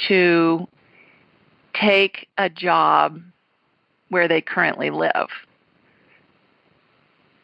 to 0.08 0.68
take 1.74 2.28
a 2.38 2.50
job 2.50 3.22
where 4.10 4.28
they 4.28 4.42
currently 4.42 4.90
live? 4.90 5.28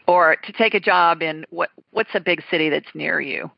Or 0.08 0.36
to 0.36 0.52
take 0.52 0.74
a 0.74 0.80
job 0.80 1.22
in 1.22 1.46
what 1.50 1.70
what's 1.92 2.14
a 2.14 2.20
big 2.20 2.44
city 2.50 2.70
that's 2.70 2.94
near 2.94 3.20
you? 3.22 3.50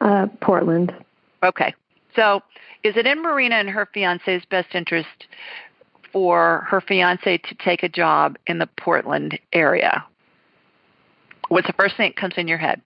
Uh, 0.00 0.26
Portland. 0.40 0.94
Okay. 1.42 1.74
So, 2.16 2.42
is 2.82 2.96
it 2.96 3.06
in 3.06 3.22
Marina 3.22 3.56
and 3.56 3.68
her 3.68 3.86
fiance's 3.92 4.42
best 4.50 4.74
interest 4.74 5.26
for 6.12 6.66
her 6.68 6.80
fiance 6.80 7.38
to 7.38 7.54
take 7.56 7.82
a 7.82 7.88
job 7.88 8.36
in 8.46 8.58
the 8.58 8.68
Portland 8.78 9.38
area? 9.52 10.04
What's 11.48 11.66
the 11.66 11.72
first 11.72 11.96
thing 11.96 12.10
that 12.10 12.20
comes 12.20 12.34
in 12.36 12.48
your 12.48 12.58
head? 12.58 12.80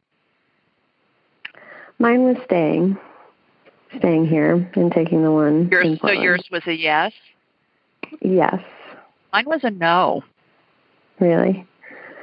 Mine 1.98 2.24
was 2.24 2.36
staying, 2.44 2.98
staying 3.98 4.26
here 4.26 4.70
and 4.74 4.90
taking 4.90 5.22
the 5.22 5.30
one. 5.30 5.68
Yours, 5.70 5.98
so 6.00 6.10
yours 6.10 6.44
was 6.50 6.62
a 6.66 6.72
yes. 6.72 7.12
Yes. 8.20 8.60
Mine 9.32 9.44
was 9.46 9.60
a 9.64 9.70
no. 9.70 10.22
Really. 11.20 11.66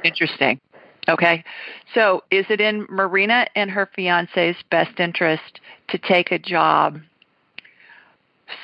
Interesting. 0.04 0.60
Okay. 1.08 1.44
So, 1.94 2.22
is 2.30 2.46
it 2.48 2.60
in 2.60 2.86
Marina 2.88 3.46
and 3.54 3.70
her 3.70 3.88
fiance's 3.94 4.56
best 4.70 5.00
interest 5.00 5.60
to 5.88 5.98
take 5.98 6.30
a 6.30 6.38
job 6.38 7.00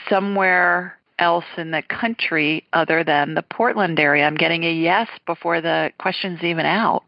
somewhere 0.08 0.98
else 1.18 1.44
in 1.56 1.70
the 1.70 1.82
country 1.82 2.64
other 2.72 3.04
than 3.04 3.34
the 3.34 3.42
Portland 3.42 3.98
area? 3.98 4.24
I'm 4.24 4.36
getting 4.36 4.64
a 4.64 4.72
yes 4.72 5.08
before 5.26 5.60
the 5.60 5.92
question's 5.98 6.42
even 6.42 6.66
out. 6.66 7.04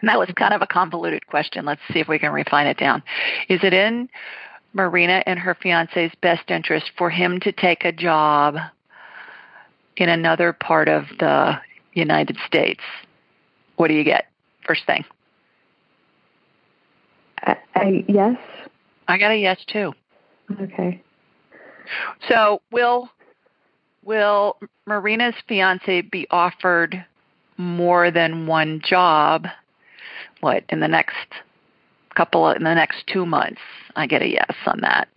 And 0.00 0.08
that 0.08 0.18
was 0.18 0.28
kind 0.36 0.54
of 0.54 0.62
a 0.62 0.66
convoluted 0.66 1.26
question. 1.26 1.64
Let's 1.64 1.80
see 1.92 1.98
if 1.98 2.08
we 2.08 2.18
can 2.18 2.32
refine 2.32 2.66
it 2.66 2.78
down. 2.78 3.02
Is 3.48 3.60
it 3.62 3.72
in 3.72 4.08
Marina 4.72 5.22
and 5.26 5.38
her 5.38 5.54
fiance's 5.54 6.12
best 6.22 6.50
interest 6.50 6.92
for 6.96 7.10
him 7.10 7.40
to 7.40 7.52
take 7.52 7.84
a 7.84 7.92
job 7.92 8.56
in 9.96 10.08
another 10.08 10.52
part 10.52 10.88
of 10.88 11.04
the 11.18 11.58
United 11.94 12.36
States? 12.46 12.82
What 13.76 13.88
do 13.88 13.94
you 13.94 14.04
get? 14.04 14.26
First 14.64 14.86
thing. 14.86 15.04
I, 17.42 17.56
I, 17.74 18.04
yes. 18.06 18.36
I 19.08 19.18
got 19.18 19.30
a 19.30 19.36
yes 19.36 19.58
too. 19.66 19.92
Okay. 20.60 21.02
So 22.28 22.60
will 22.70 23.10
will 24.04 24.56
Marina's 24.86 25.34
fiance 25.46 26.00
be 26.02 26.26
offered 26.30 27.04
more 27.56 28.10
than 28.10 28.46
one 28.46 28.80
job? 28.84 29.46
What 30.40 30.64
in 30.68 30.80
the 30.80 30.88
next 30.88 31.16
couple 32.14 32.48
of, 32.48 32.56
in 32.56 32.64
the 32.64 32.74
next 32.74 33.06
two 33.06 33.26
months? 33.26 33.60
I 33.96 34.06
get 34.06 34.22
a 34.22 34.28
yes 34.28 34.54
on 34.66 34.80
that. 34.80 35.08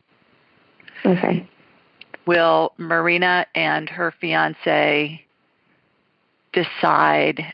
Okay. 1.06 1.48
will 2.26 2.74
Marina 2.78 3.46
and 3.56 3.90
her 3.90 4.14
fiance 4.22 5.26
decide 6.54 7.54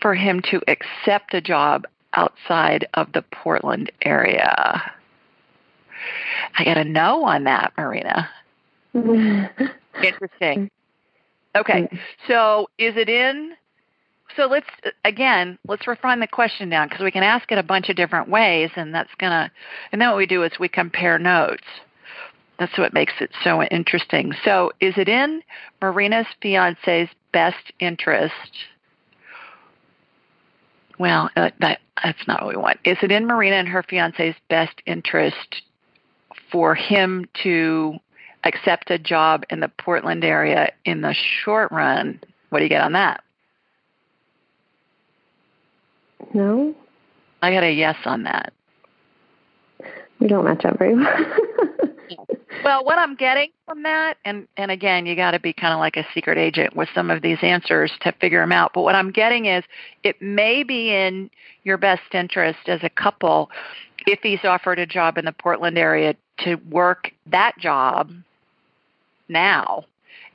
for 0.00 0.14
him 0.14 0.42
to 0.50 0.60
accept 0.68 1.34
a 1.34 1.40
job 1.40 1.86
outside 2.14 2.86
of 2.94 3.12
the 3.12 3.22
Portland 3.22 3.90
area? 4.02 4.92
I 6.58 6.64
got 6.64 6.76
a 6.78 6.84
no 6.84 7.24
on 7.24 7.44
that, 7.44 7.72
Marina. 7.76 8.28
Interesting. 8.94 10.70
Okay, 11.56 11.88
so 12.28 12.68
is 12.78 12.96
it 12.96 13.08
in? 13.08 13.52
So 14.36 14.46
let's 14.46 14.68
again, 15.04 15.58
let's 15.66 15.86
refine 15.88 16.20
the 16.20 16.28
question 16.28 16.68
down 16.68 16.88
because 16.88 17.02
we 17.02 17.10
can 17.10 17.24
ask 17.24 17.50
it 17.50 17.58
a 17.58 17.62
bunch 17.62 17.88
of 17.88 17.96
different 17.96 18.28
ways, 18.28 18.70
and 18.76 18.94
that's 18.94 19.10
gonna. 19.18 19.50
And 19.90 20.00
then 20.00 20.08
what 20.08 20.16
we 20.16 20.26
do 20.26 20.44
is 20.44 20.52
we 20.60 20.68
compare 20.68 21.18
notes. 21.18 21.64
That's 22.58 22.76
what 22.78 22.92
makes 22.92 23.14
it 23.20 23.30
so 23.42 23.62
interesting. 23.64 24.32
So, 24.44 24.70
is 24.80 24.94
it 24.96 25.08
in 25.08 25.42
Marina's 25.80 26.26
fiance's 26.40 27.08
best 27.32 27.72
interest? 27.80 28.34
Well, 30.98 31.30
uh, 31.34 31.50
that 31.60 31.80
that's 32.02 32.28
not 32.28 32.44
what 32.44 32.54
we 32.54 32.60
want. 32.60 32.78
Is 32.84 32.98
it 33.02 33.10
in 33.10 33.26
Marina 33.26 33.56
and 33.56 33.68
her 33.68 33.82
fiance's 33.82 34.34
best 34.48 34.82
interest 34.86 35.62
for 36.50 36.74
him 36.74 37.26
to 37.42 37.98
accept 38.44 38.90
a 38.90 38.98
job 38.98 39.44
in 39.50 39.60
the 39.60 39.68
Portland 39.68 40.24
area 40.24 40.72
in 40.84 41.02
the 41.02 41.14
short 41.14 41.70
run? 41.72 42.20
What 42.50 42.58
do 42.58 42.64
you 42.64 42.68
get 42.68 42.82
on 42.82 42.92
that? 42.92 43.22
No. 46.34 46.74
I 47.42 47.52
got 47.52 47.64
a 47.64 47.72
yes 47.72 47.96
on 48.04 48.24
that. 48.24 48.52
We 50.20 50.28
don't 50.28 50.44
match 50.44 50.64
up 50.64 50.78
very 50.78 50.94
well. 50.94 51.06
well, 52.64 52.84
what 52.84 52.98
I'm 52.98 53.16
getting 53.16 53.50
from 53.66 53.82
that, 53.84 54.18
and 54.24 54.46
and 54.58 54.70
again, 54.70 55.06
you 55.06 55.16
got 55.16 55.30
to 55.30 55.40
be 55.40 55.54
kind 55.54 55.72
of 55.72 55.78
like 55.78 55.96
a 55.96 56.06
secret 56.12 56.36
agent 56.36 56.76
with 56.76 56.90
some 56.94 57.10
of 57.10 57.22
these 57.22 57.38
answers 57.40 57.90
to 58.02 58.12
figure 58.20 58.40
them 58.40 58.52
out. 58.52 58.72
But 58.74 58.82
what 58.82 58.94
I'm 58.94 59.10
getting 59.10 59.46
is, 59.46 59.64
it 60.02 60.20
may 60.20 60.62
be 60.62 60.94
in 60.94 61.30
your 61.64 61.78
best 61.78 62.02
interest 62.12 62.60
as 62.66 62.80
a 62.82 62.90
couple 62.90 63.50
if 64.06 64.20
he's 64.22 64.44
offered 64.44 64.78
a 64.78 64.86
job 64.86 65.16
in 65.16 65.24
the 65.24 65.32
Portland 65.32 65.78
area 65.78 66.14
to 66.44 66.56
work 66.56 67.12
that 67.26 67.58
job 67.58 68.10
now 69.28 69.84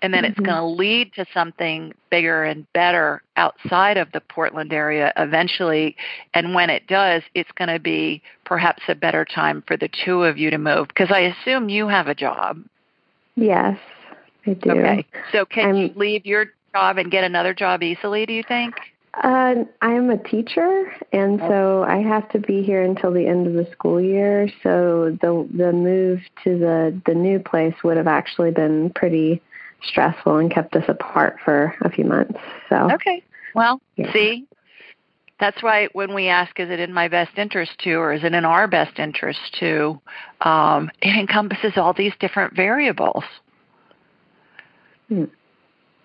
and 0.06 0.14
then 0.14 0.24
mm-hmm. 0.24 0.32
it's 0.32 0.40
going 0.40 0.58
to 0.58 0.66
lead 0.66 1.14
to 1.14 1.26
something 1.34 1.92
bigger 2.12 2.44
and 2.44 2.72
better 2.74 3.24
outside 3.38 3.98
of 3.98 4.12
the 4.12 4.22
Portland 4.22 4.72
area 4.72 5.12
eventually. 5.18 5.96
And 6.36 6.54
when 6.54 6.70
it 6.70 6.86
does, 6.86 7.24
it's 7.34 7.52
going 7.54 7.70
to 7.70 7.80
be 7.80 8.22
perhaps 8.46 8.84
a 8.88 8.94
better 8.94 9.26
time 9.26 9.64
for 9.66 9.78
the 9.78 9.90
two 10.06 10.24
of 10.24 10.38
you 10.38 10.52
to 10.52 10.60
move 10.60 10.90
because 10.90 11.10
I 11.12 11.22
assume 11.22 11.70
you 11.70 11.88
have 11.88 12.08
a 12.08 12.14
job. 12.14 12.64
Yes, 13.36 13.80
I 14.46 14.54
do. 14.54 14.72
Okay. 14.72 15.06
So 15.32 15.44
can 15.44 15.70
I'm, 15.70 15.76
you 15.76 15.92
leave 15.96 16.26
your 16.26 16.52
job 16.74 17.00
and 17.00 17.10
get 17.10 17.24
another 17.24 17.56
job 17.56 17.82
easily, 17.82 18.28
do 18.28 18.34
you 18.34 18.44
think? 18.48 18.76
Uh, 19.24 19.64
I'm 19.82 20.10
a 20.10 20.18
teacher, 20.18 20.92
and 21.14 21.40
so 21.40 21.86
I 21.88 21.98
have 21.98 22.28
to 22.30 22.40
be 22.40 22.64
here 22.64 22.84
until 22.84 23.14
the 23.14 23.26
end 23.26 23.48
of 23.48 23.54
the 23.54 23.70
school 23.72 24.02
year. 24.02 24.50
So 24.62 25.18
the 25.22 25.48
the 25.54 25.72
move 25.72 26.20
to 26.44 26.58
the 26.58 27.02
the 27.06 27.14
new 27.14 27.40
place 27.40 27.76
would 27.84 27.96
have 27.96 28.08
actually 28.08 28.52
been 28.52 28.90
pretty 28.90 29.42
stressful 29.84 30.38
and 30.38 30.52
kept 30.52 30.76
us 30.76 30.84
apart 30.90 31.38
for 31.46 31.74
a 31.82 31.90
few 31.90 32.04
months. 32.04 32.40
So 32.68 32.90
okay, 32.92 33.24
well, 33.54 33.80
yeah. 33.96 34.12
see, 34.12 34.48
that's 35.40 35.62
why 35.62 35.88
when 35.94 36.14
we 36.14 36.28
ask, 36.28 36.60
is 36.60 36.70
it 36.70 36.80
in 36.80 36.94
my 36.94 37.08
best 37.08 37.38
interest 37.38 37.72
to, 37.80 37.96
or 37.96 38.14
is 38.14 38.24
it 38.24 38.34
in 38.34 38.46
our 38.46 38.68
best 38.68 39.00
interest 39.00 39.40
to, 39.60 40.00
um, 40.42 40.90
it 41.02 41.18
encompasses 41.18 41.74
all 41.78 41.94
these 41.94 42.14
different 42.20 42.56
variables. 42.56 43.24
Hmm. 45.10 45.26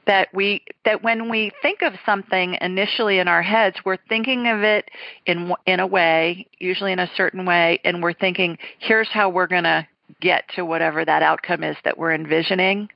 That 0.06 0.28
we 0.32 0.64
that 0.84 1.02
when 1.02 1.28
we 1.28 1.52
think 1.62 1.82
of 1.82 1.92
something 2.04 2.56
initially 2.60 3.18
in 3.18 3.28
our 3.28 3.42
heads, 3.42 3.76
we're 3.84 3.98
thinking 4.08 4.48
of 4.48 4.62
it 4.62 4.90
in 5.26 5.52
in 5.66 5.78
a 5.80 5.86
way, 5.86 6.46
usually 6.58 6.92
in 6.92 6.98
a 6.98 7.10
certain 7.16 7.44
way, 7.44 7.80
and 7.84 8.02
we're 8.02 8.14
thinking, 8.14 8.58
here's 8.78 9.08
how 9.08 9.28
we're 9.28 9.46
going 9.46 9.64
to 9.64 9.86
get 10.20 10.44
to 10.56 10.64
whatever 10.64 11.04
that 11.04 11.22
outcome 11.22 11.62
is 11.62 11.76
that 11.84 11.96
we're 11.96 12.12
envisioning. 12.12 12.88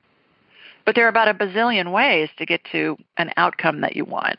But 0.85 0.95
there 0.95 1.05
are 1.05 1.09
about 1.09 1.27
a 1.27 1.33
bazillion 1.33 1.91
ways 1.91 2.29
to 2.37 2.45
get 2.45 2.61
to 2.71 2.97
an 3.17 3.31
outcome 3.37 3.81
that 3.81 3.95
you 3.95 4.05
want. 4.05 4.37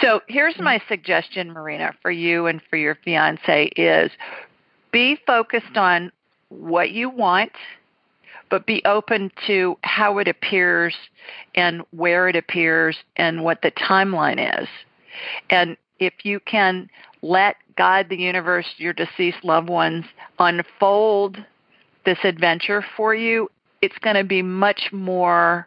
So 0.00 0.20
here's 0.28 0.58
my 0.58 0.80
suggestion, 0.88 1.52
Marina, 1.52 1.92
for 2.00 2.10
you 2.10 2.46
and 2.46 2.62
for 2.70 2.76
your 2.76 2.94
fiance 3.04 3.66
is 3.76 4.10
be 4.92 5.18
focused 5.26 5.76
on 5.76 6.10
what 6.48 6.90
you 6.90 7.10
want, 7.10 7.52
but 8.52 8.66
be 8.66 8.82
open 8.84 9.32
to 9.46 9.78
how 9.82 10.18
it 10.18 10.28
appears 10.28 10.94
and 11.54 11.80
where 11.90 12.28
it 12.28 12.36
appears 12.36 12.98
and 13.16 13.42
what 13.42 13.62
the 13.62 13.70
timeline 13.70 14.60
is. 14.60 14.68
And 15.48 15.74
if 15.98 16.12
you 16.22 16.38
can 16.38 16.90
let 17.22 17.56
God, 17.78 18.10
the 18.10 18.18
universe, 18.18 18.66
your 18.76 18.92
deceased 18.92 19.42
loved 19.42 19.70
ones 19.70 20.04
unfold 20.38 21.38
this 22.04 22.18
adventure 22.24 22.84
for 22.94 23.14
you 23.14 23.48
it's 23.80 23.98
going 23.98 24.16
to 24.16 24.24
be 24.24 24.42
much 24.42 24.90
more 24.92 25.66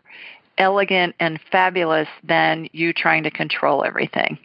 elegant 0.57 1.15
and 1.19 1.39
fabulous 1.51 2.07
than 2.23 2.69
you 2.71 2.93
trying 2.93 3.23
to 3.23 3.29
control 3.29 3.83
everything. 3.83 4.39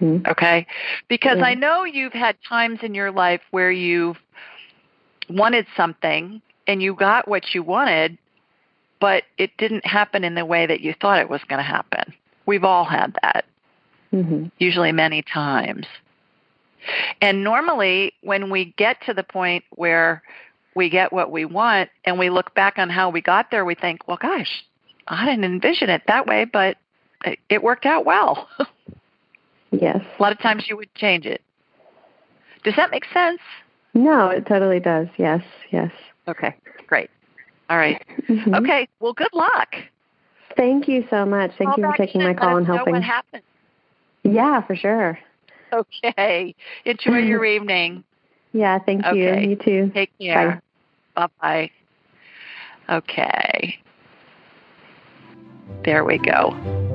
Mm-hmm. 0.00 0.28
Okay? 0.28 0.66
Because 1.08 1.36
mm-hmm. 1.36 1.44
I 1.44 1.54
know 1.54 1.84
you've 1.84 2.12
had 2.12 2.36
times 2.48 2.80
in 2.82 2.94
your 2.94 3.12
life 3.12 3.40
where 3.52 3.70
you've 3.70 4.16
wanted 5.28 5.66
something 5.76 6.40
and 6.66 6.82
you 6.82 6.94
got 6.94 7.28
what 7.28 7.54
you 7.54 7.62
wanted, 7.62 8.18
but 9.00 9.24
it 9.38 9.56
didn't 9.56 9.86
happen 9.86 10.24
in 10.24 10.34
the 10.34 10.44
way 10.44 10.66
that 10.66 10.80
you 10.80 10.94
thought 11.00 11.20
it 11.20 11.30
was 11.30 11.42
going 11.48 11.58
to 11.58 11.64
happen. 11.64 12.12
We've 12.46 12.64
all 12.64 12.84
had 12.84 13.16
that, 13.22 13.44
mm-hmm. 14.12 14.46
usually 14.58 14.92
many 14.92 15.22
times. 15.22 15.86
And 17.20 17.44
normally, 17.44 18.12
when 18.22 18.50
we 18.50 18.74
get 18.76 18.98
to 19.06 19.14
the 19.14 19.22
point 19.22 19.64
where 19.70 20.22
we 20.74 20.88
get 20.88 21.12
what 21.12 21.30
we 21.30 21.44
want 21.44 21.90
and 22.04 22.18
we 22.18 22.30
look 22.30 22.54
back 22.54 22.78
on 22.78 22.88
how 22.88 23.10
we 23.10 23.20
got 23.20 23.50
there, 23.50 23.64
we 23.64 23.74
think, 23.74 24.06
well, 24.06 24.18
gosh, 24.20 24.64
I 25.08 25.26
didn't 25.26 25.44
envision 25.44 25.90
it 25.90 26.02
that 26.06 26.26
way, 26.26 26.44
but 26.44 26.76
it 27.48 27.62
worked 27.62 27.86
out 27.86 28.04
well. 28.04 28.48
yes. 29.70 30.02
A 30.18 30.22
lot 30.22 30.32
of 30.32 30.38
times 30.38 30.66
you 30.68 30.76
would 30.76 30.94
change 30.94 31.26
it. 31.26 31.42
Does 32.64 32.76
that 32.76 32.90
make 32.90 33.04
sense? 33.12 33.40
No, 33.98 34.28
it 34.28 34.46
totally 34.46 34.78
does. 34.78 35.08
Yes, 35.16 35.42
yes. 35.72 35.90
Okay, 36.28 36.54
great. 36.86 37.10
All 37.68 37.76
right. 37.76 38.00
mm-hmm. 38.28 38.54
Okay, 38.54 38.86
well, 39.00 39.12
good 39.12 39.32
luck. 39.32 39.74
Thank 40.56 40.86
you 40.86 41.04
so 41.10 41.26
much. 41.26 41.50
Thank 41.58 41.74
call 41.74 41.84
you 41.84 41.90
for 41.90 41.96
taking 41.96 42.22
my 42.22 42.34
call 42.34 42.56
and 42.56 42.66
helping. 42.66 42.94
what 42.94 43.02
happened. 43.02 43.42
Yeah, 44.22 44.64
for 44.64 44.76
sure. 44.76 45.18
Okay. 45.72 46.54
Enjoy 46.84 47.18
your 47.18 47.44
evening. 47.56 48.04
Yeah, 48.52 48.78
thank 48.78 49.04
you. 49.12 49.28
Okay. 49.28 49.48
You 49.48 49.56
too. 49.56 49.90
Take 49.92 50.12
care. 50.20 50.62
Bye. 51.16 51.28
Bye 51.40 51.70
bye. 52.88 52.96
Okay. 52.98 53.80
There 55.84 56.04
we 56.04 56.18
go. 56.18 56.94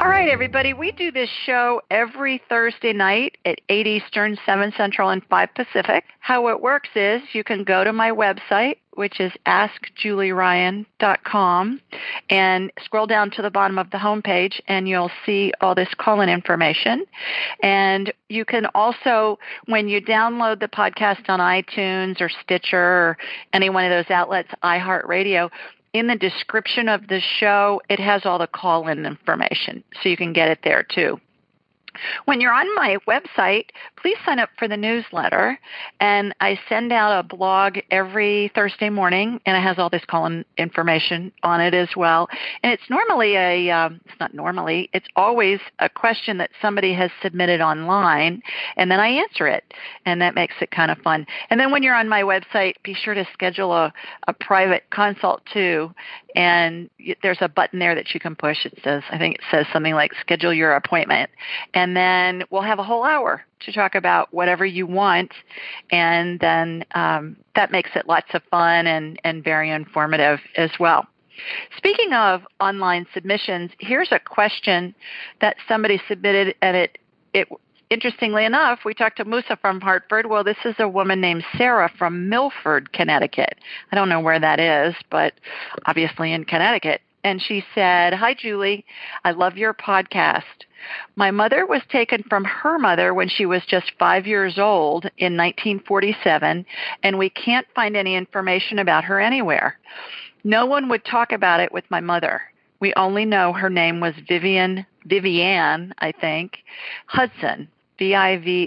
All 0.00 0.08
right, 0.08 0.30
everybody. 0.30 0.72
We 0.72 0.92
do 0.92 1.10
this 1.10 1.28
show 1.44 1.82
every 1.90 2.40
Thursday 2.48 2.94
night 2.94 3.36
at 3.44 3.60
8 3.68 3.86
Eastern, 3.86 4.38
7 4.46 4.72
Central, 4.74 5.10
and 5.10 5.22
5 5.28 5.48
Pacific. 5.54 6.04
How 6.20 6.48
it 6.48 6.62
works 6.62 6.88
is 6.94 7.20
you 7.34 7.44
can 7.44 7.64
go 7.64 7.84
to 7.84 7.92
my 7.92 8.10
website, 8.10 8.76
which 8.94 9.20
is 9.20 9.30
askjulieryan.com, 9.46 11.80
and 12.30 12.72
scroll 12.82 13.06
down 13.06 13.30
to 13.32 13.42
the 13.42 13.50
bottom 13.50 13.78
of 13.78 13.90
the 13.90 13.98
homepage, 13.98 14.58
and 14.68 14.88
you'll 14.88 15.10
see 15.26 15.52
all 15.60 15.74
this 15.74 15.90
call-in 15.98 16.30
information. 16.30 17.04
And 17.62 18.10
you 18.30 18.46
can 18.46 18.68
also, 18.74 19.38
when 19.66 19.90
you 19.90 20.00
download 20.00 20.60
the 20.60 20.68
podcast 20.68 21.28
on 21.28 21.40
iTunes 21.40 22.22
or 22.22 22.30
Stitcher 22.42 22.78
or 22.78 23.18
any 23.52 23.68
one 23.68 23.84
of 23.84 23.90
those 23.90 24.10
outlets, 24.10 24.48
iHeartRadio, 24.64 25.50
in 25.92 26.06
the 26.06 26.16
description 26.16 26.88
of 26.88 27.08
the 27.08 27.20
show, 27.20 27.80
it 27.88 27.98
has 27.98 28.24
all 28.24 28.38
the 28.38 28.46
call 28.46 28.88
in 28.88 29.04
information, 29.06 29.82
so 30.02 30.08
you 30.08 30.16
can 30.16 30.32
get 30.32 30.48
it 30.48 30.60
there 30.62 30.82
too. 30.82 31.20
When 32.24 32.40
you're 32.40 32.52
on 32.52 32.72
my 32.76 32.98
website, 33.08 33.66
please 34.00 34.16
sign 34.24 34.38
up 34.38 34.50
for 34.58 34.68
the 34.68 34.76
newsletter. 34.76 35.58
And 36.00 36.34
I 36.40 36.58
send 36.68 36.92
out 36.92 37.18
a 37.18 37.22
blog 37.22 37.78
every 37.90 38.50
Thursday 38.54 38.90
morning, 38.90 39.40
and 39.46 39.56
it 39.56 39.60
has 39.60 39.78
all 39.78 39.90
this 39.90 40.04
call 40.06 40.30
information 40.58 41.32
on 41.42 41.60
it 41.60 41.74
as 41.74 41.88
well. 41.96 42.28
And 42.62 42.72
it's 42.72 42.88
normally 42.88 43.36
a, 43.36 43.70
um, 43.70 44.00
it's 44.06 44.18
not 44.18 44.34
normally, 44.34 44.88
it's 44.92 45.06
always 45.16 45.60
a 45.78 45.88
question 45.88 46.38
that 46.38 46.50
somebody 46.62 46.94
has 46.94 47.10
submitted 47.22 47.60
online, 47.60 48.42
and 48.76 48.90
then 48.90 49.00
I 49.00 49.08
answer 49.08 49.46
it. 49.46 49.64
And 50.06 50.20
that 50.22 50.34
makes 50.34 50.54
it 50.60 50.70
kind 50.70 50.90
of 50.90 50.98
fun. 50.98 51.26
And 51.50 51.60
then 51.60 51.70
when 51.70 51.82
you're 51.82 51.94
on 51.94 52.08
my 52.08 52.22
website, 52.22 52.74
be 52.82 52.94
sure 52.94 53.14
to 53.14 53.26
schedule 53.32 53.72
a, 53.72 53.92
a 54.28 54.32
private 54.32 54.84
consult 54.90 55.42
too. 55.52 55.92
And 56.34 56.88
there's 57.22 57.38
a 57.40 57.48
button 57.48 57.78
there 57.78 57.94
that 57.94 58.14
you 58.14 58.20
can 58.20 58.36
push. 58.36 58.64
It 58.64 58.78
says, 58.84 59.02
I 59.10 59.18
think 59.18 59.36
it 59.36 59.40
says 59.50 59.66
something 59.72 59.94
like 59.94 60.12
schedule 60.20 60.54
your 60.54 60.74
appointment. 60.74 61.30
And 61.74 61.96
then 61.96 62.44
we'll 62.50 62.62
have 62.62 62.78
a 62.78 62.84
whole 62.84 63.04
hour 63.04 63.44
to 63.60 63.72
talk 63.72 63.94
about 63.94 64.32
whatever 64.32 64.64
you 64.64 64.86
want. 64.86 65.32
And 65.90 66.40
then 66.40 66.84
um, 66.94 67.36
that 67.54 67.70
makes 67.70 67.90
it 67.94 68.08
lots 68.08 68.28
of 68.34 68.42
fun 68.50 68.86
and, 68.86 69.20
and 69.24 69.44
very 69.44 69.70
informative 69.70 70.40
as 70.56 70.70
well. 70.78 71.06
Speaking 71.76 72.12
of 72.12 72.42
online 72.60 73.06
submissions, 73.14 73.70
here's 73.78 74.12
a 74.12 74.18
question 74.18 74.94
that 75.40 75.56
somebody 75.66 76.00
submitted, 76.06 76.54
and 76.60 76.76
it, 76.76 76.98
it 77.32 77.48
interestingly 77.90 78.44
enough, 78.44 78.80
we 78.84 78.94
talked 78.94 79.16
to 79.18 79.24
Musa 79.24 79.56
from 79.60 79.80
Hartford. 79.80 80.26
Well, 80.26 80.44
this 80.44 80.58
is 80.64 80.74
a 80.78 80.88
woman 80.88 81.20
named 81.20 81.44
Sarah 81.56 81.90
from 81.98 82.28
Milford, 82.28 82.92
Connecticut. 82.92 83.58
I 83.90 83.96
don't 83.96 84.08
know 84.08 84.20
where 84.20 84.38
that 84.38 84.60
is, 84.60 84.94
but 85.10 85.34
obviously 85.86 86.32
in 86.32 86.44
Connecticut. 86.44 87.00
And 87.22 87.40
she 87.42 87.64
said, 87.74 88.14
Hi, 88.14 88.34
Julie. 88.34 88.84
I 89.24 89.32
love 89.32 89.56
your 89.56 89.74
podcast. 89.74 90.42
My 91.16 91.30
mother 91.30 91.66
was 91.66 91.82
taken 91.90 92.22
from 92.28 92.44
her 92.44 92.78
mother 92.78 93.12
when 93.12 93.28
she 93.28 93.44
was 93.44 93.62
just 93.66 93.92
five 93.98 94.26
years 94.26 94.58
old 94.58 95.04
in 95.18 95.36
1947, 95.36 96.64
and 97.02 97.18
we 97.18 97.28
can't 97.28 97.66
find 97.74 97.96
any 97.96 98.14
information 98.16 98.78
about 98.78 99.04
her 99.04 99.20
anywhere. 99.20 99.78
No 100.42 100.64
one 100.64 100.88
would 100.88 101.04
talk 101.04 101.32
about 101.32 101.60
it 101.60 101.70
with 101.72 101.84
my 101.90 102.00
mother. 102.00 102.40
We 102.80 102.94
only 102.94 103.26
know 103.26 103.52
her 103.52 103.68
name 103.68 104.00
was 104.00 104.14
Vivian, 104.26 104.86
Vivianne, 105.06 105.92
I 105.98 106.12
think, 106.12 106.60
Hudson, 107.06 107.68
V-I-V-I-A-N-N-E. 107.98 108.62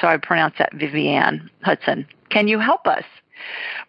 So 0.00 0.06
I 0.06 0.18
pronounce 0.18 0.56
that 0.58 0.74
Vivianne 0.74 1.48
Hudson. 1.62 2.06
Can 2.28 2.46
you 2.48 2.58
help 2.58 2.86
us? 2.86 3.04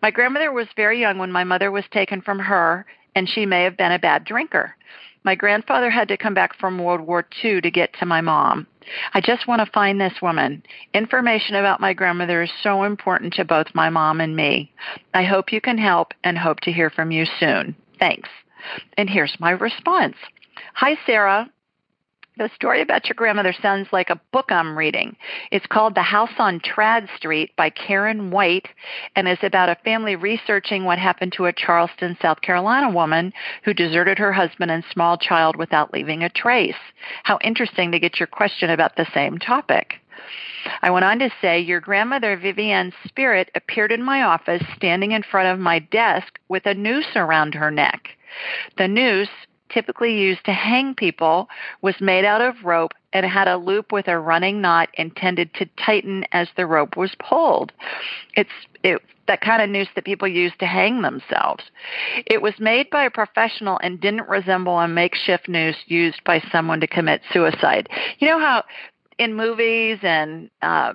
My 0.02 0.12
grandmother 0.12 0.54
was 0.54 0.68
very 0.78 1.02
young 1.02 1.18
when 1.18 1.34
my 1.34 1.44
mother 1.44 1.70
was 1.72 1.84
taken 1.92 2.22
from 2.22 2.40
her, 2.40 2.86
and 3.16 3.28
she 3.30 3.46
may 3.46 3.64
have 3.64 3.78
been 3.78 3.92
a 3.92 4.00
bad 4.00 4.24
drinker. 4.26 4.76
My 5.24 5.36
grandfather 5.36 5.92
had 5.92 6.08
to 6.08 6.18
come 6.18 6.34
back 6.34 6.56
from 6.58 6.80
World 6.80 7.02
War 7.02 7.26
II 7.44 7.62
to 7.62 7.70
get 7.70 7.94
to 8.00 8.06
my 8.06 8.22
mom. 8.22 8.66
I 9.14 9.22
just 9.22 9.48
want 9.48 9.64
to 9.64 9.72
find 9.72 10.02
this 10.02 10.22
woman. 10.22 10.64
Information 10.94 11.56
about 11.56 11.80
my 11.80 11.94
grandmother 11.94 12.42
is 12.42 12.52
so 12.64 12.84
important 12.84 13.34
to 13.36 13.46
both 13.46 13.68
my 13.76 13.90
mom 13.90 14.20
and 14.20 14.36
me. 14.36 14.74
I 15.14 15.24
hope 15.24 15.54
you 15.54 15.62
can 15.62 15.78
help 15.78 16.14
and 16.24 16.38
hope 16.38 16.62
to 16.62 16.72
hear 16.72 16.90
from 16.90 17.12
you 17.12 17.26
soon. 17.40 17.76
Thanks. 18.00 18.30
And 18.98 19.10
here's 19.10 19.40
my 19.40 19.52
response. 19.52 20.16
Hi, 20.74 20.98
Sarah. 21.06 21.50
The 22.38 22.50
story 22.56 22.82
about 22.82 23.08
your 23.10 23.16
grandmother 23.16 23.54
sounds 23.62 23.90
like 23.92 24.10
a 24.10 24.22
book 24.32 24.54
I'm 24.54 24.78
reading. 24.78 25.18
It's 25.52 25.66
called 25.68 25.96
The 25.96 26.02
House 26.02 26.32
on 26.38 26.62
Tradd 26.62 27.10
Street 27.18 27.54
by 27.58 27.70
Karen 27.70 28.32
White 28.32 28.70
and 29.18 29.28
is 29.28 29.44
about 29.44 29.68
a 29.68 29.76
family 29.84 30.16
researching 30.16 30.86
what 30.86 30.98
happened 30.98 31.34
to 31.34 31.48
a 31.48 31.54
Charleston, 31.54 32.18
South 32.22 32.40
Carolina 32.40 32.90
woman 32.90 33.34
who 33.64 33.74
deserted 33.74 34.18
her 34.18 34.32
husband 34.32 34.72
and 34.72 34.86
small 34.94 35.18
child 35.18 35.58
without 35.58 35.92
leaving 35.92 36.24
a 36.24 36.30
trace. 36.30 36.74
How 37.24 37.38
interesting 37.44 37.92
to 37.92 38.00
get 38.00 38.18
your 38.18 38.28
question 38.28 38.70
about 38.70 38.96
the 38.96 39.08
same 39.14 39.38
topic. 39.38 39.96
I 40.82 40.90
went 40.90 41.04
on 41.04 41.20
to 41.20 41.32
say, 41.42 41.60
Your 41.60 41.82
grandmother 41.82 42.38
Vivian's 42.38 42.94
spirit 43.06 43.52
appeared 43.56 43.92
in 43.92 44.02
my 44.02 44.22
office 44.22 44.64
standing 44.78 45.12
in 45.12 45.24
front 45.24 45.50
of 45.50 45.60
my 45.60 45.80
desk 45.80 46.40
with 46.48 46.66
a 46.66 46.76
noose 46.76 47.14
around 47.18 47.56
her 47.56 47.72
neck. 47.72 48.08
The 48.78 48.88
noose 48.88 49.28
typically 49.74 50.18
used 50.18 50.44
to 50.46 50.54
hang 50.54 50.94
people 50.96 51.50
was 51.82 51.96
made 52.00 52.26
out 52.26 52.42
of 52.42 52.56
rope 52.64 52.92
and 53.14 53.26
had 53.26 53.48
a 53.48 53.58
loop 53.58 53.92
with 53.92 54.08
a 54.08 54.20
running 54.20 54.62
knot 54.62 54.90
intended 54.96 55.54
to 55.56 55.68
tighten 55.84 56.26
as 56.32 56.48
the 56.56 56.66
rope 56.66 56.96
was 56.96 57.16
pulled. 57.20 57.72
It's 58.36 58.50
it, 58.84 59.02
that 59.28 59.42
kind 59.42 59.62
of 59.62 59.70
noose 59.70 59.88
that 59.96 60.06
people 60.06 60.28
use 60.28 60.54
to 60.60 60.66
hang 60.66 61.02
themselves. 61.02 61.64
It 62.26 62.42
was 62.42 62.54
made 62.60 62.90
by 62.90 63.06
a 63.06 63.10
professional 63.10 63.80
and 63.82 64.00
didn't 64.00 64.28
resemble 64.28 64.80
a 64.80 64.88
makeshift 64.88 65.48
noose 65.48 65.78
used 65.86 66.24
by 66.24 66.44
someone 66.52 66.80
to 66.82 66.88
commit 66.88 67.22
suicide. 67.32 67.88
You 68.20 68.28
know 68.28 68.40
how 68.40 68.64
in 69.18 69.36
movies 69.36 70.00
and 70.02 70.50
uh, 70.62 70.94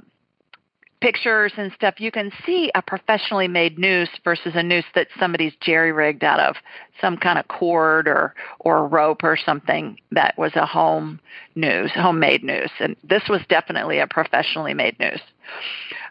pictures 1.00 1.52
and 1.56 1.72
stuff, 1.72 2.00
you 2.00 2.10
can 2.10 2.32
see 2.44 2.70
a 2.74 2.82
professionally 2.82 3.48
made 3.48 3.78
noose 3.78 4.08
versus 4.24 4.52
a 4.54 4.62
noose 4.62 4.84
that 4.94 5.08
somebody's 5.18 5.52
jerry 5.60 5.92
rigged 5.92 6.24
out 6.24 6.40
of 6.40 6.56
some 7.00 7.16
kind 7.16 7.38
of 7.38 7.48
cord 7.48 8.08
or 8.08 8.34
or 8.60 8.86
rope 8.86 9.22
or 9.22 9.36
something 9.36 9.98
that 10.12 10.36
was 10.38 10.52
a 10.54 10.66
home 10.66 11.20
noose, 11.54 11.92
homemade 11.92 12.42
noose. 12.42 12.70
And 12.80 12.96
this 13.04 13.22
was 13.28 13.40
definitely 13.48 13.98
a 13.98 14.06
professionally 14.06 14.74
made 14.74 14.98
noose. 14.98 15.22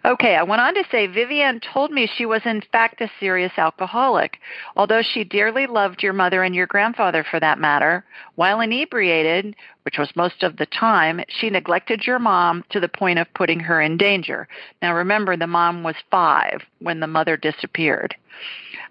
Okay, 0.05 0.35
I 0.35 0.43
went 0.43 0.61
on 0.61 0.75
to 0.75 0.83
say 0.91 1.07
Vivian 1.07 1.59
told 1.59 1.89
me 1.89 2.07
she 2.07 2.27
was 2.27 2.43
in 2.45 2.61
fact 2.71 3.01
a 3.01 3.09
serious 3.19 3.53
alcoholic. 3.57 4.37
Although 4.75 5.01
she 5.01 5.23
dearly 5.23 5.65
loved 5.65 6.03
your 6.03 6.13
mother 6.13 6.43
and 6.43 6.53
your 6.53 6.67
grandfather 6.67 7.23
for 7.23 7.39
that 7.39 7.57
matter, 7.57 8.05
while 8.35 8.61
inebriated, 8.61 9.55
which 9.81 9.97
was 9.97 10.15
most 10.15 10.43
of 10.43 10.57
the 10.57 10.67
time, 10.67 11.21
she 11.27 11.49
neglected 11.49 12.05
your 12.05 12.19
mom 12.19 12.63
to 12.69 12.79
the 12.79 12.87
point 12.87 13.17
of 13.17 13.33
putting 13.33 13.59
her 13.59 13.81
in 13.81 13.97
danger. 13.97 14.47
Now 14.79 14.93
remember, 14.93 15.35
the 15.35 15.47
mom 15.47 15.81
was 15.81 15.95
five 16.11 16.61
when 16.79 16.99
the 16.99 17.07
mother 17.07 17.35
disappeared. 17.35 18.15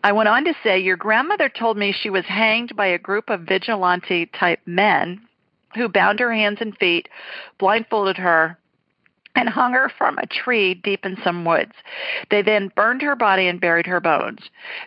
I 0.03 0.13
went 0.13 0.29
on 0.29 0.45
to 0.45 0.55
say 0.63 0.81
your 0.81 0.97
grandmother 0.97 1.49
told 1.49 1.77
me 1.77 1.84
she 1.92 2.11
was 2.11 2.25
hanged 2.27 2.77
by 2.77 2.87
a 2.87 2.99
group 2.99 3.31
of 3.31 3.42
vigilante 3.42 4.27
type 4.27 4.61
men 4.66 5.20
who 5.75 5.88
bound 5.88 6.20
her 6.20 6.33
hands 6.33 6.59
and 6.61 6.77
feet, 6.79 7.09
blindfolded 7.59 8.16
her, 8.16 8.59
and 9.37 9.49
hung 9.49 9.73
her 9.73 9.88
from 9.88 10.18
a 10.18 10.27
tree 10.27 10.75
deep 10.75 11.05
in 11.05 11.16
some 11.25 11.44
woods. 11.44 11.73
They 12.31 12.42
then 12.42 12.70
burned 12.77 13.03
her 13.03 13.16
body 13.16 13.49
and 13.49 13.61
buried 13.61 13.87
her 13.87 14.01
bones. 14.01 14.40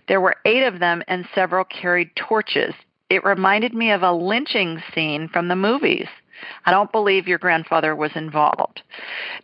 There 0.08 0.22
were 0.22 0.38
eight 0.46 0.64
of 0.64 0.80
them, 0.80 1.04
and 1.08 1.28
several 1.36 1.66
carried 1.66 2.16
torches. 2.16 2.74
It 3.10 3.26
reminded 3.26 3.74
me 3.74 3.92
of 3.92 4.04
a 4.04 4.12
lynching 4.12 4.82
scene 4.94 5.28
from 5.28 5.48
the 5.48 5.56
movies. 5.56 6.08
I 6.66 6.72
don't 6.72 6.92
believe 6.92 7.28
your 7.28 7.40
grandfather 7.40 7.96
was 7.96 8.12
involved. 8.16 8.82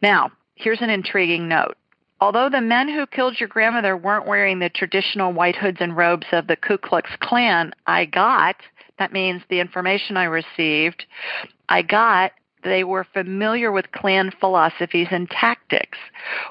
Now, 0.01 0.31
here's 0.55 0.81
an 0.81 0.89
intriguing 0.89 1.47
note. 1.47 1.75
Although 2.23 2.47
the 2.47 2.62
men 2.62 2.88
who 2.88 3.05
killed 3.05 3.38
your 3.38 3.49
grandmother 3.49 3.97
weren't 3.97 4.25
wearing 4.25 4.59
the 4.59 4.69
traditional 4.69 5.34
white 5.34 5.57
hoods 5.57 5.80
and 5.82 5.97
robes 5.97 6.28
of 6.32 6.47
the 6.47 6.55
Ku 6.55 6.78
Klux 6.78 7.09
Klan, 7.19 7.74
I 7.86 8.05
got, 8.05 8.55
that 8.97 9.11
means 9.11 9.41
the 9.49 9.59
information 9.59 10.15
I 10.15 10.24
received, 10.24 11.05
I 11.67 11.82
got 11.82 12.32
they 12.63 12.86
were 12.86 13.03
familiar 13.03 13.74
with 13.74 13.91
Klan 13.91 14.32
philosophies 14.39 15.09
and 15.11 15.30
tactics. 15.30 15.97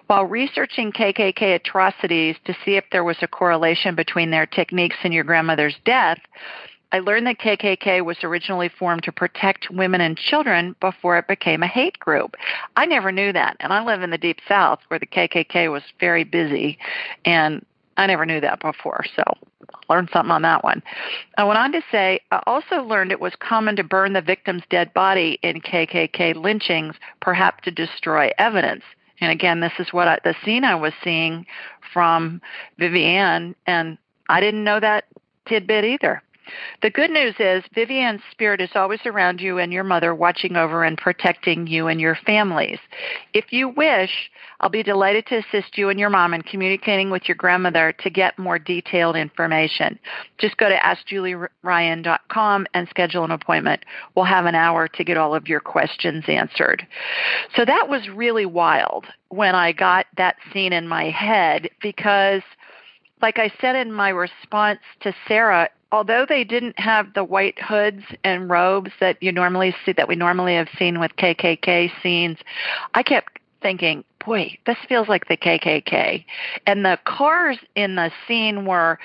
While 0.09 0.27
researching 0.27 0.93
KKK 0.93 1.55
atrocities 1.55 2.37
to 2.45 2.55
see 2.67 2.77
if 2.77 2.85
there 2.93 3.03
was 3.03 3.17
a 3.23 3.27
correlation 3.27 3.95
between 3.95 4.31
their 4.31 4.45
techniques 4.45 4.97
and 5.05 5.15
your 5.15 5.25
grandmother's 5.25 5.77
death, 5.87 6.19
I 6.93 6.99
learned 6.99 7.27
that 7.27 7.39
KKK 7.39 8.05
was 8.05 8.19
originally 8.23 8.69
formed 8.69 9.03
to 9.05 9.13
protect 9.13 9.71
women 9.71 10.03
and 10.03 10.17
children 10.17 10.77
before 10.79 11.17
it 11.17 11.27
became 11.27 11.63
a 11.63 11.67
hate 11.67 11.99
group. 11.99 12.37
I 12.77 12.85
never 12.85 13.11
knew 13.11 13.33
that, 13.33 13.57
and 13.61 13.73
I 13.73 13.83
live 13.83 14.03
in 14.03 14.11
the 14.11 14.19
deep 14.19 14.41
south 14.47 14.81
where 14.89 15.01
the 15.01 15.07
KKK 15.07 15.73
was 15.73 15.83
very 15.99 16.25
busy 16.25 16.79
and 17.25 17.65
I 17.97 18.07
never 18.07 18.25
knew 18.25 18.41
that 18.41 18.61
before, 18.61 19.05
so 19.17 19.23
learned 19.89 20.11
something 20.13 20.31
on 20.31 20.43
that 20.43 20.65
one. 20.65 20.83
I 21.37 21.45
went 21.45 21.59
on 21.59 21.73
to 21.73 21.83
say, 21.91 22.21
I 22.31 22.43
also 22.47 22.83
learned 22.83 23.13
it 23.13 23.21
was 23.21 23.35
common 23.39 23.77
to 23.77 23.85
burn 23.85 24.13
the 24.13 24.23
victim's 24.23 24.63
dead 24.71 24.93
body 24.95 25.39
in 25.43 25.61
KKK 25.61 26.35
lynchings, 26.37 26.95
perhaps 27.21 27.65
to 27.65 27.71
destroy 27.71 28.31
evidence. 28.39 28.85
And 29.21 29.31
again, 29.31 29.61
this 29.61 29.73
is 29.79 29.93
what 29.93 30.09
I, 30.09 30.19
the 30.25 30.35
scene 30.45 30.65
I 30.65 30.75
was 30.75 30.93
seeing 31.05 31.47
from 31.93 32.41
Vivianne, 32.81 33.55
and 33.67 33.99
I 34.29 34.41
didn't 34.41 34.65
know 34.65 34.81
that 34.81 35.05
tidbit 35.47 35.85
either. 35.85 36.23
The 36.83 36.91
good 36.91 37.11
news 37.11 37.35
is 37.39 37.65
Vivian's 37.75 38.21
spirit 38.31 38.61
is 38.61 38.71
always 38.75 39.01
around 39.07 39.41
you 39.41 39.59
and 39.59 39.73
your 39.73 39.85
mother, 39.85 40.15
watching 40.15 40.57
over 40.57 40.85
and 40.85 40.99
protecting 40.99 41.67
you 41.67 41.87
and 41.87 42.01
your 42.01 42.17
families. 42.27 42.79
If 43.33 43.53
you 43.53 43.69
wish, 43.69 44.31
I'll 44.61 44.69
be 44.69 44.83
delighted 44.83 45.27
to 45.27 45.39
assist 45.39 45.79
you 45.79 45.89
and 45.89 45.99
your 45.99 46.11
mom 46.11 46.35
in 46.35 46.43
communicating 46.43 47.11
with 47.11 47.29
your 47.29 47.37
grandmother 47.37 47.93
to 48.03 48.11
get 48.11 48.39
more 48.39 48.59
detailed 48.59 49.17
information. 49.17 49.99
Just 50.39 50.57
go 50.57 50.69
to 50.69 50.77
askjulieryan.com 50.77 52.67
and 52.75 52.89
schedule 52.89 53.25
an 53.25 53.31
appointment. 53.31 53.85
We'll 54.15 54.25
have 54.25 54.47
an 54.47 54.55
hour 54.55 54.89
to 54.89 55.05
get 55.05 55.17
all 55.17 55.35
of 55.35 55.49
your 55.49 55.61
questions 55.61 56.25
answered. 56.29 56.87
So 57.57 57.65
that 57.65 57.89
was 57.89 58.09
really 58.09 58.47
wild 58.47 59.07
when 59.29 59.55
I 59.55 59.73
got 59.73 60.07
that 60.17 60.37
scene 60.53 60.73
in 60.73 60.87
my 60.89 61.11
head 61.11 61.71
because 61.81 62.43
like 63.23 63.39
I 63.39 63.53
said 63.61 63.77
in 63.77 63.93
my 63.93 64.11
response 64.11 64.81
to 65.01 65.15
Sarah, 65.29 65.71
although 65.93 66.27
they 66.27 66.43
didn't 66.43 66.79
have 66.81 67.13
the 67.13 67.23
white 67.23 67.61
hoods 67.61 68.03
and 68.25 68.51
robes 68.51 68.91
that 68.99 69.23
you 69.23 69.31
normally 69.31 69.77
see 69.85 69.93
that 69.93 70.09
we 70.09 70.17
normally 70.17 70.57
have 70.57 70.69
seen 70.79 70.99
with 70.99 71.15
KKK 71.17 71.93
scenes, 72.03 72.39
I 72.95 73.03
kept 73.03 73.39
thinking, 73.61 74.03
boy, 74.25 74.59
this 74.67 74.79
feels 74.89 75.09
like 75.09 75.29
the 75.29 75.37
KKK. 75.37 76.25
And 76.67 76.85
the 76.85 76.99
cars 77.05 77.59
in 77.77 77.95
the 77.95 78.11
scene 78.27 78.65
were 78.65 78.99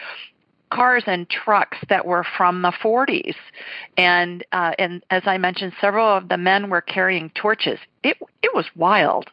cars 0.70 1.04
and 1.08 1.30
trucks 1.30 1.78
that 1.90 2.06
were 2.06 2.26
from 2.38 2.62
the 2.62 2.72
40s, 2.72 3.36
and 3.98 4.46
uh, 4.52 4.72
and 4.78 5.04
as 5.10 5.24
I 5.26 5.38
mentioned, 5.38 5.74
several 5.80 6.08
of 6.08 6.30
the 6.30 6.38
men 6.38 6.70
were 6.70 6.82
carrying 6.82 7.30
torches. 7.32 7.80
It 8.04 8.18
it 8.44 8.54
was 8.54 8.66
wild. 8.76 9.30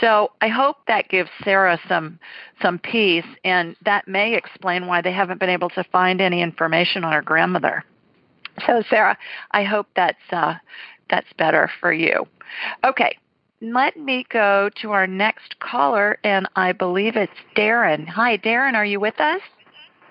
So 0.00 0.32
I 0.40 0.48
hope 0.48 0.76
that 0.86 1.08
gives 1.08 1.30
Sarah 1.44 1.80
some 1.88 2.18
some 2.62 2.78
peace, 2.78 3.26
and 3.44 3.76
that 3.84 4.08
may 4.08 4.34
explain 4.34 4.86
why 4.86 5.02
they 5.02 5.12
haven't 5.12 5.40
been 5.40 5.50
able 5.50 5.70
to 5.70 5.84
find 5.84 6.20
any 6.20 6.42
information 6.42 7.04
on 7.04 7.12
her 7.12 7.22
grandmother. 7.22 7.84
So 8.66 8.82
Sarah, 8.88 9.18
I 9.50 9.64
hope 9.64 9.88
that's 9.96 10.18
uh, 10.30 10.54
that's 11.10 11.32
better 11.38 11.70
for 11.80 11.92
you. 11.92 12.26
Okay, 12.84 13.18
let 13.60 13.96
me 13.96 14.24
go 14.30 14.70
to 14.82 14.92
our 14.92 15.06
next 15.06 15.58
caller, 15.60 16.18
and 16.24 16.48
I 16.56 16.72
believe 16.72 17.16
it's 17.16 17.32
Darren. 17.56 18.06
Hi, 18.08 18.38
Darren, 18.38 18.74
are 18.74 18.84
you 18.84 19.00
with 19.00 19.20
us? 19.20 19.40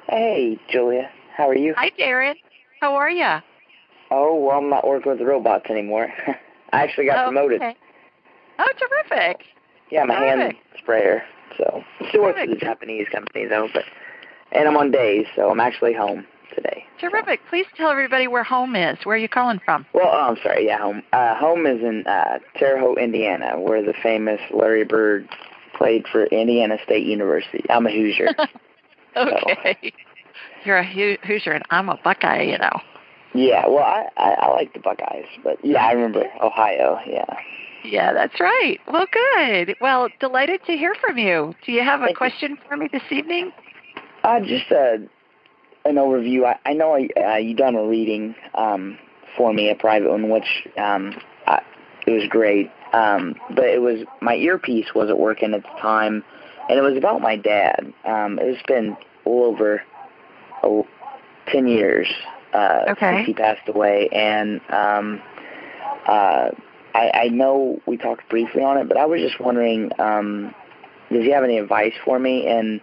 Hey, 0.08 0.60
Julia. 0.70 1.10
How 1.36 1.50
are 1.50 1.56
you? 1.56 1.74
Hi, 1.76 1.92
Darren. 1.98 2.36
How 2.80 2.96
are 2.96 3.10
you? 3.10 3.42
Oh, 4.12 4.36
well, 4.36 4.58
I'm 4.58 4.70
not 4.70 4.88
working 4.88 5.12
with 5.12 5.20
the 5.20 5.26
robots 5.26 5.66
anymore. 5.70 6.08
I 6.74 6.84
actually 6.84 7.08
got 7.08 7.26
oh, 7.26 7.32
promoted. 7.32 7.62
Okay. 7.62 7.76
Oh, 8.60 8.72
terrific. 8.78 9.46
Yeah, 9.90 10.04
I'm 10.04 10.10
a 10.10 10.16
hand 10.16 10.54
sprayer. 10.78 11.24
So 11.58 11.84
still 12.10 12.24
work 12.24 12.38
for 12.38 12.48
the 12.48 12.56
Japanese 12.56 13.08
company 13.10 13.46
though, 13.46 13.68
but 13.74 13.84
and 14.52 14.68
I'm 14.68 14.78
on 14.78 14.92
days, 14.92 15.26
so 15.36 15.50
I'm 15.50 15.60
actually 15.60 15.94
home 15.94 16.26
today. 16.54 16.86
Terrific. 17.00 17.40
Please 17.50 17.66
tell 17.76 17.90
everybody 17.90 18.28
where 18.28 18.44
home 18.44 18.76
is. 18.76 18.98
Where 19.04 19.16
are 19.16 19.20
you 19.20 19.30
calling 19.30 19.60
from? 19.64 19.86
Well, 19.94 20.10
oh, 20.12 20.30
I'm 20.30 20.38
sorry. 20.44 20.66
Yeah, 20.66 20.80
home. 20.80 21.04
Uh, 21.14 21.36
home 21.36 21.66
is 21.66 21.82
in 21.82 22.06
uh, 22.08 22.40
Terre 22.56 22.80
Haute, 22.80 23.00
Indiana, 23.00 23.60
where 23.60 23.84
the 23.84 23.94
famous 24.02 24.40
Larry 24.52 24.86
Bird 24.86 25.28
played 25.76 26.08
for 26.08 26.26
Indiana 26.26 26.78
State 26.84 27.06
University. 27.06 27.66
I'm 27.70 27.86
a 27.86 27.92
Hoosier. 27.92 28.30
Okay. 29.18 29.94
You're 30.66 30.78
a 30.78 30.84
Hoo- 30.84 31.18
Hoosier, 31.24 31.54
and 31.54 31.64
I'm 31.70 31.90
a 31.90 31.98
Buckeye, 32.04 32.42
you 32.42 32.58
know. 32.58 32.82
yeah, 33.34 33.68
well, 33.68 33.84
I, 33.84 34.08
I 34.18 34.32
I 34.34 34.52
like 34.52 34.74
the 34.74 34.80
Buckeyes, 34.80 35.26
but 35.44 35.64
yeah, 35.64 35.86
I 35.86 35.92
remember 35.92 36.26
Ohio. 36.42 37.00
Yeah. 37.08 37.26
Yeah, 37.84 38.14
that's 38.14 38.40
right. 38.40 38.80
Well, 38.88 39.06
good. 39.12 39.76
Well, 39.80 40.10
delighted 40.20 40.62
to 40.66 40.74
hear 40.76 40.96
from 40.96 41.18
you. 41.20 41.54
Do 41.66 41.72
you 41.72 41.84
have 41.84 42.02
a 42.02 42.06
Thank 42.06 42.10
you. 42.10 42.16
question 42.18 42.58
for 42.68 42.76
me 42.78 42.90
this 42.92 43.04
evening? 43.12 43.52
Uh, 44.24 44.40
just 44.40 44.72
uh, 44.72 44.98
an 45.86 45.96
overview. 45.96 46.46
I, 46.46 46.58
I 46.66 46.74
know 46.74 46.96
uh, 46.96 47.36
you 47.36 47.54
done 47.54 47.76
a 47.76 47.84
reading 47.86 48.34
um, 48.56 48.98
for 49.38 49.54
me, 49.54 49.70
a 49.70 49.76
private 49.76 50.10
one, 50.10 50.30
which 50.32 50.68
um, 50.78 51.16
I, 51.46 51.62
it 52.08 52.12
was 52.12 52.28
great. 52.28 52.72
Um, 52.92 53.36
but 53.52 53.66
it 53.66 53.82
was 53.82 54.00
my 54.20 54.34
earpiece 54.36 54.96
wasn't 54.96 55.20
working 55.20 55.54
at 55.54 55.62
the 55.62 55.80
time, 55.80 56.24
and 56.70 56.78
it 56.78 56.82
was 56.82 56.98
about 56.98 57.22
my 57.22 57.36
dad. 57.36 57.94
Um, 58.04 58.40
it's 58.42 58.62
been 58.64 58.98
all 59.26 59.46
over 59.46 59.82
oh, 60.64 60.88
ten 61.48 61.68
years 61.68 62.08
uh, 62.54 62.86
Okay. 62.90 63.18
since 63.18 63.28
he 63.28 63.34
passed 63.34 63.68
away, 63.68 64.10
and 64.10 64.62
um, 64.70 65.22
uh, 66.08 66.50
I, 66.94 67.12
I 67.14 67.28
know 67.28 67.82
we 67.86 67.98
talked 67.98 68.30
briefly 68.30 68.64
on 68.64 68.78
it, 68.78 68.88
but 68.88 68.98
I 68.98 69.06
was 69.06 69.20
just 69.22 69.40
wondering, 69.40 69.92
um, 70.00 70.56
does 71.12 71.24
he 71.24 71.32
have 71.32 71.44
any 71.44 71.58
advice 71.58 71.94
for 72.06 72.18
me? 72.18 72.48
And 72.48 72.80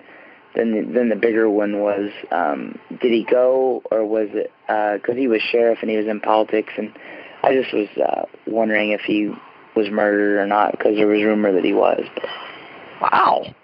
then 0.54 0.72
the, 0.72 0.92
then 0.92 1.08
the 1.08 1.16
bigger 1.16 1.48
one 1.48 1.80
was, 1.80 2.10
um, 2.30 2.78
did 3.00 3.10
he 3.10 3.24
go 3.24 3.82
or 3.90 4.04
was 4.04 4.28
it 4.32 4.52
because 4.68 5.16
he 5.16 5.28
was 5.28 5.40
sheriff 5.40 5.78
and 5.80 5.90
he 5.90 5.96
was 5.96 6.06
in 6.06 6.20
politics? 6.20 6.72
And 6.76 6.92
I 7.42 7.54
just 7.54 7.72
was 7.72 7.88
uh, 7.96 8.26
wondering 8.46 8.90
if 8.90 9.00
he 9.00 9.32
was 9.74 9.90
murdered 9.90 10.38
or 10.38 10.46
not 10.46 10.72
because 10.72 10.96
there 10.96 11.06
was 11.06 11.22
rumor 11.22 11.52
that 11.52 11.64
he 11.64 11.72
was. 11.72 12.04
Wow. 13.00 13.54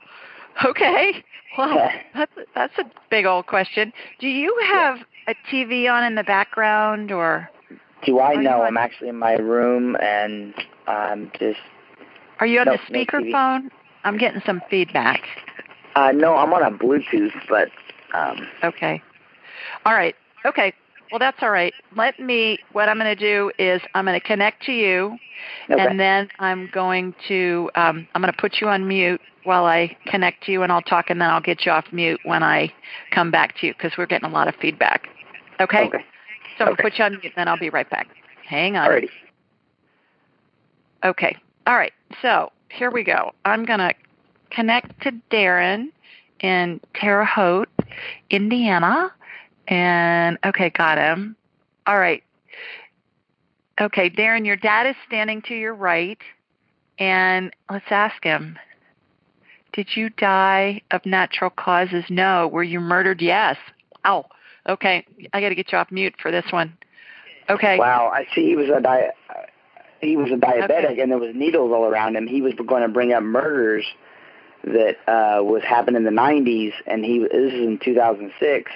Okay. 0.65 1.25
Well, 1.57 1.91
that's 2.15 2.33
that's 2.55 2.79
a 2.79 2.85
big 3.11 3.27
old 3.27 3.47
question. 3.47 3.93
Do 4.21 4.29
you 4.29 4.57
have 4.71 4.99
a 5.27 5.35
TV 5.51 5.91
on 5.91 6.05
in 6.05 6.15
the 6.15 6.25
background, 6.25 7.11
or 7.11 7.49
do 8.05 8.21
I 8.21 8.37
know? 8.37 8.63
I'm 8.63 8.77
actually 8.77 9.09
in 9.09 9.17
my 9.19 9.35
room 9.35 9.97
and 10.01 10.55
I'm 10.87 11.31
just 11.39 11.61
are 12.41 12.47
you 12.47 12.61
on 12.61 12.67
No, 12.67 12.73
the 12.77 12.81
no 12.91 13.05
speakerphone? 13.05 13.71
I'm 14.05 14.17
getting 14.17 14.41
some 14.47 14.63
feedback. 14.71 15.23
uh, 15.97 16.13
no, 16.13 16.37
I'm 16.37 16.53
on 16.53 16.63
a 16.63 16.77
Bluetooth, 16.77 17.33
but 17.49 17.69
um, 18.15 18.47
Okay. 18.63 19.03
All 19.85 19.95
right. 19.95 20.15
Okay. 20.45 20.73
Well, 21.11 21.19
that's 21.19 21.39
all 21.43 21.51
right. 21.51 21.73
Let 21.97 22.21
me. 22.21 22.59
What 22.73 22.89
I'm 22.89 22.99
going 22.99 23.17
to 23.17 23.21
do 23.21 23.51
is 23.59 23.81
I'm 23.95 24.05
going 24.05 24.19
to 24.19 24.27
connect 24.27 24.65
to 24.65 24.73
you, 24.73 25.17
okay. 25.71 25.81
and 25.81 25.99
then 25.99 26.29
I'm 26.39 26.69
going 26.73 27.15
to 27.29 27.71
um, 27.75 28.07
I'm 28.15 28.23
going 28.23 28.33
to 28.33 28.39
put 28.39 28.61
you 28.61 28.69
on 28.69 28.87
mute 28.87 29.21
while 29.45 29.65
I 29.65 29.97
connect 30.07 30.45
to 30.45 30.53
you, 30.53 30.63
and 30.63 30.71
I'll 30.71 30.83
talk, 30.83 31.09
and 31.09 31.21
then 31.21 31.31
I'll 31.31 31.41
get 31.41 31.65
you 31.65 31.73
off 31.73 31.87
mute 31.93 32.21
when 32.25 32.43
I 32.43 32.73
come 33.11 33.31
back 33.31 33.59
to 33.61 33.67
you 33.67 33.73
because 33.73 33.97
we're 33.97 34.07
getting 34.07 34.29
a 34.29 34.33
lot 34.33 34.49
of 34.49 34.55
feedback. 34.57 35.09
Okay. 35.61 35.87
okay. 35.87 36.05
So 36.59 36.65
I'm 36.65 36.67
going 36.67 36.77
to 36.77 36.83
put 36.83 36.99
you 36.99 37.05
on 37.05 37.13
mute, 37.13 37.25
and 37.25 37.33
then 37.37 37.49
I'll 37.49 37.59
be 37.59 37.71
right 37.71 37.89
back. 37.89 38.09
Hang 38.47 38.77
on. 38.77 38.89
Alrighty. 38.89 39.09
Okay. 41.05 41.37
All 41.67 41.77
right. 41.77 41.93
So 42.21 42.51
here 42.71 42.91
we 42.91 43.05
go. 43.05 43.33
I'm 43.45 43.65
going 43.65 43.79
to 43.79 43.95
connect 44.51 45.01
to 45.03 45.13
Darren 45.31 45.89
in 46.41 46.81
Terre 46.95 47.25
Haute, 47.25 47.69
Indiana. 48.31 49.13
And 49.69 50.39
okay, 50.45 50.71
got 50.71 50.99
him. 50.99 51.37
All 51.87 51.99
right. 51.99 52.23
Okay, 53.81 54.11
Darren, 54.11 54.45
your 54.45 54.57
dad 54.57 54.87
is 54.87 54.97
standing 55.07 55.43
to 55.43 55.55
your 55.55 55.75
right. 55.75 56.19
And 56.99 57.55
let's 57.71 57.85
ask 57.91 58.25
him 58.25 58.59
Did 59.73 59.89
you 59.95 60.11
die 60.11 60.81
of 60.91 61.05
natural 61.07 61.51
causes? 61.51 62.05
No. 62.09 62.49
Were 62.49 62.64
you 62.64 62.81
murdered? 62.81 63.21
Yes. 63.21 63.57
Ow. 64.05 64.27
Okay, 64.69 65.07
I 65.33 65.41
got 65.41 65.49
to 65.51 65.55
get 65.55 65.73
you 65.73 65.79
off 65.79 65.91
mute 65.91 66.14
for 66.21 66.31
this 66.31 66.45
one. 66.51 66.77
Okay. 67.49 67.79
Wow, 67.79 68.11
I 68.12 68.27
see. 68.35 68.47
He 68.47 68.57
was 68.57 68.69
a 68.69 68.81
di- 68.81 69.12
he 70.01 70.16
was 70.16 70.31
a 70.31 70.37
diabetic, 70.37 70.93
Okay. 70.93 71.01
and 71.01 71.11
there 71.11 71.19
was 71.19 71.35
needles 71.35 71.73
all 71.73 71.85
around 71.87 72.16
him. 72.16 72.27
He 72.27 72.43
was 72.43 72.53
going 72.66 72.83
to 72.83 72.89
bring 72.89 73.12
up 73.12 73.23
murders 73.23 73.87
that 74.64 74.97
uh, 75.09 75.43
was 75.43 75.62
happening 75.62 75.97
in 75.97 76.05
the 76.05 76.21
'90s, 76.21 76.73
and 76.87 77.05
he 77.05 77.21
this 77.21 77.53
is 77.53 77.61
in 77.61 77.79
2006. 77.83 78.71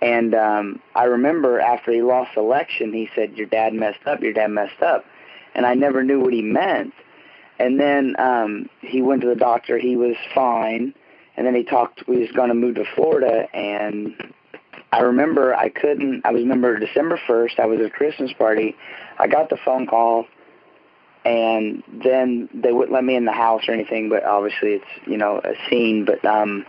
And 0.00 0.34
um, 0.34 0.80
I 0.94 1.04
remember 1.04 1.60
after 1.60 1.92
he 1.92 2.02
lost 2.02 2.36
election, 2.36 2.92
he 2.92 3.10
said, 3.14 3.36
"Your 3.36 3.46
dad 3.46 3.74
messed 3.74 4.06
up. 4.06 4.22
Your 4.22 4.32
dad 4.32 4.48
messed 4.48 4.80
up," 4.80 5.04
and 5.54 5.66
I 5.66 5.74
never 5.74 6.04
knew 6.04 6.20
what 6.20 6.32
he 6.32 6.42
meant. 6.42 6.94
And 7.58 7.80
then 7.80 8.14
um, 8.18 8.70
he 8.80 9.02
went 9.02 9.22
to 9.22 9.28
the 9.28 9.34
doctor. 9.34 9.78
He 9.78 9.96
was 9.96 10.16
fine. 10.34 10.94
And 11.36 11.46
then 11.46 11.54
he 11.54 11.64
talked. 11.64 12.06
We 12.06 12.18
was 12.18 12.30
going 12.32 12.48
to 12.48 12.54
move 12.54 12.76
to 12.76 12.84
Florida, 12.96 13.46
and 13.54 14.32
I 14.92 15.00
remember 15.00 15.54
I 15.54 15.68
couldn't. 15.68 16.24
I 16.24 16.32
was 16.32 16.42
remember 16.42 16.78
December 16.78 17.20
first. 17.26 17.58
I 17.58 17.66
was 17.66 17.78
at 17.80 17.86
a 17.86 17.90
Christmas 17.90 18.32
party. 18.32 18.74
I 19.18 19.28
got 19.28 19.50
the 19.50 19.58
phone 19.64 19.86
call, 19.86 20.26
and 21.24 21.82
then 22.04 22.48
they 22.54 22.72
wouldn't 22.72 22.92
let 22.92 23.04
me 23.04 23.14
in 23.14 23.24
the 23.24 23.32
house 23.32 23.68
or 23.68 23.72
anything. 23.72 24.08
But 24.08 24.24
obviously, 24.24 24.70
it's 24.70 25.06
you 25.06 25.16
know 25.16 25.38
a 25.38 25.54
scene. 25.68 26.04
But 26.04 26.24
um, 26.24 26.66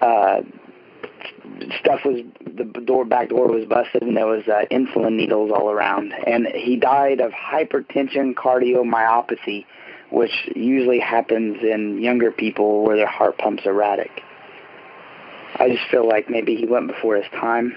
uh, 0.00 0.40
stuff 1.80 2.00
was 2.04 2.22
the 2.46 2.64
door 2.64 3.04
back 3.04 3.30
door 3.30 3.48
was 3.48 3.64
busted, 3.66 4.02
and 4.02 4.16
there 4.16 4.26
was 4.26 4.46
uh, 4.48 4.64
insulin 4.70 5.16
needles 5.16 5.50
all 5.54 5.70
around. 5.70 6.12
And 6.26 6.46
he 6.46 6.76
died 6.76 7.20
of 7.20 7.32
hypertension 7.32 8.34
cardiomyopathy, 8.34 9.66
which 10.10 10.48
usually 10.54 11.00
happens 11.00 11.58
in 11.62 12.00
younger 12.02 12.30
people 12.30 12.84
where 12.84 12.96
their 12.96 13.06
heart 13.06 13.38
pumps 13.38 13.64
erratic. 13.66 14.22
I 15.56 15.68
just 15.68 15.88
feel 15.90 16.06
like 16.08 16.28
maybe 16.28 16.56
he 16.56 16.66
went 16.66 16.88
before 16.88 17.16
his 17.16 17.26
time. 17.32 17.74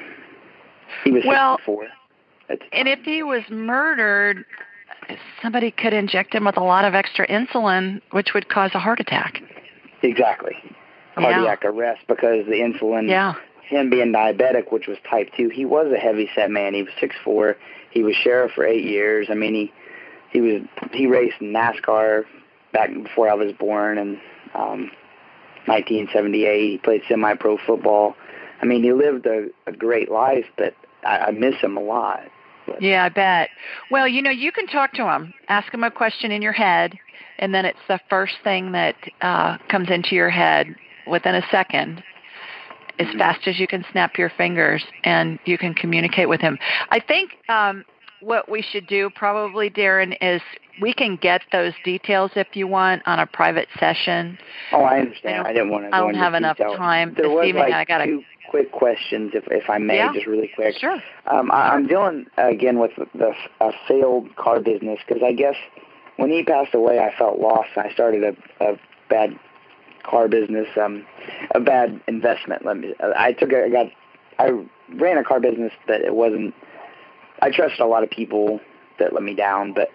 He 1.04 1.12
was 1.12 1.24
well, 1.28 1.58
64. 1.58 1.88
And 2.72 2.88
if 2.88 3.00
he 3.00 3.24
was 3.24 3.44
murdered, 3.50 4.46
somebody 5.42 5.72
could 5.72 5.94
inject 5.94 6.34
him 6.34 6.46
with 6.46 6.58
a 6.58 6.64
lot 6.64 6.86
of 6.86 6.96
extra 6.96 7.28
insulin, 7.28 8.02
which 8.12 8.34
would 8.34 8.50
cause 8.50 8.72
a 8.74 8.80
heart 8.80 9.00
attack. 9.00 9.42
Exactly. 10.02 10.56
Cardiac 11.18 11.64
yeah. 11.64 11.70
arrest 11.70 12.02
because 12.08 12.46
the 12.46 12.54
insulin. 12.54 13.10
Yeah. 13.10 13.36
Him 13.64 13.90
being 13.90 14.14
diabetic, 14.14 14.72
which 14.72 14.88
was 14.88 14.98
type 15.10 15.30
two, 15.36 15.50
he 15.50 15.66
was 15.66 15.92
a 15.92 16.00
heavy 16.00 16.30
set 16.34 16.50
man. 16.50 16.74
He 16.74 16.84
was 16.84 16.94
six 17.02 17.16
four. 17.22 17.58
He 17.92 18.02
was 18.02 18.16
sheriff 18.16 18.54
for 18.54 18.66
eight 18.66 18.86
years. 18.86 19.28
I 19.30 19.34
mean, 19.34 19.54
he 19.54 19.74
he 20.32 20.40
was 20.40 20.62
he 20.94 21.06
raced 21.08 21.40
NASCAR 21.42 22.24
back 22.72 22.94
before 22.94 23.30
I 23.30 23.34
was 23.34 23.52
born, 23.54 23.98
and 23.98 24.18
um, 24.56 24.92
1978 25.66 26.72
he 26.72 26.78
played 26.78 27.02
semi-pro 27.10 27.58
football. 27.66 28.16
I 28.62 28.66
mean, 28.66 28.84
he 28.84 28.94
lived 28.94 29.26
a, 29.26 29.48
a 29.66 29.72
great 29.72 30.10
life, 30.10 30.46
but 30.58 30.74
I, 31.04 31.18
I 31.18 31.32
miss 31.32 31.56
him 31.56 31.78
a 31.78 31.82
lot. 31.82 32.22
But. 32.66 32.82
Yeah, 32.82 33.06
I 33.06 33.10
bet. 33.10 33.50
Well, 33.92 34.08
you 34.08 34.22
know, 34.22 34.32
you 34.32 34.52
can 34.52 34.68
talk 34.68 34.94
to 34.94 35.08
him, 35.10 35.34
ask 35.48 35.74
him 35.74 35.84
a 35.84 35.92
question 35.92 36.32
in 36.32 36.42
your 36.42 36.54
head, 36.54 36.98
and 37.40 37.54
then 37.54 37.66
it's 37.66 37.80
the 37.88 38.00
first 38.10 38.36
thing 38.44 38.72
that 38.74 38.96
uh, 39.22 39.58
comes 39.70 39.90
into 39.90 40.16
your 40.16 40.30
head 40.30 40.76
within 41.10 41.36
a 41.36 41.44
second 41.52 42.04
as 43.00 43.08
fast 43.18 43.48
as 43.48 43.60
you 43.60 43.68
can 43.68 43.86
snap 43.92 44.18
your 44.18 44.30
fingers 44.30 44.84
and 45.04 45.40
you 45.46 45.58
can 45.58 45.74
communicate 45.74 46.28
with 46.28 46.42
him. 46.42 46.58
I 46.90 47.00
think 47.00 47.32
um, 47.50 47.86
what 48.22 48.50
we 48.50 48.62
should 48.62 48.88
do 48.88 49.10
probably, 49.12 49.70
Darren, 49.70 50.18
is 50.22 50.42
we 50.82 50.94
can 50.94 51.16
get 51.16 51.42
those 51.52 51.74
details 51.84 52.32
if 52.36 52.48
you 52.56 52.68
want 52.68 53.04
on 53.06 53.20
a 53.20 53.26
private 53.28 53.68
session. 53.80 54.38
Oh, 54.72 54.82
I 54.82 55.00
understand. 55.00 55.46
I, 55.46 55.50
I 55.50 55.54
didn't 55.54 55.70
want 55.70 55.90
to. 55.90 55.96
I 55.96 56.00
don't 56.00 56.16
have 56.16 56.34
enough 56.34 56.58
detail. 56.58 56.76
time 56.76 57.14
there 57.16 57.28
this 57.28 57.36
was 57.36 57.48
evening. 57.48 57.64
Like 57.64 57.74
I 57.74 57.86
got 57.86 58.04
two 58.06 58.24
quick 58.50 58.72
questions, 58.72 59.32
if 59.34 59.46
if 59.48 59.70
I 59.70 59.78
may, 59.78 59.98
Yeah. 59.98 60.14
just 60.14 60.28
really 60.28 60.52
quick. 60.54 60.78
Sure. 60.78 61.02
Um, 61.26 61.52
I, 61.52 61.70
I'm 61.70 61.88
dealing 61.88 62.28
again 62.38 62.80
with 62.80 62.92
the 62.96 63.34
a 63.60 63.72
failed 63.88 64.36
car 64.36 64.60
business 64.60 65.00
because 65.08 65.22
I 65.24 65.34
guess 65.34 65.56
when 66.18 66.30
he 66.30 66.44
passed 66.44 66.74
away, 66.74 67.00
I 67.00 67.16
felt 67.18 67.40
lost. 67.40 67.70
I 67.76 67.92
started 67.92 68.24
a, 68.24 68.64
a 68.64 68.80
bad 69.10 69.38
car 70.08 70.28
business, 70.28 70.68
um, 70.82 71.06
a 71.54 71.60
bad 71.60 72.00
investment. 72.08 72.66
Let 72.66 72.78
me. 72.78 72.94
I 73.00 73.34
took. 73.34 73.52
A, 73.52 73.66
I 73.66 73.70
got. 73.70 73.86
I 74.40 74.50
ran 74.96 75.18
a 75.18 75.24
car 75.24 75.40
business 75.40 75.72
that 75.88 76.02
it 76.02 76.16
wasn't. 76.16 76.54
I 77.42 77.52
trusted 77.52 77.80
a 77.82 77.86
lot 77.86 78.04
of 78.04 78.10
people 78.10 78.60
that 79.00 79.14
let 79.14 79.24
me 79.24 79.36
down, 79.36 79.74
but 79.74 79.90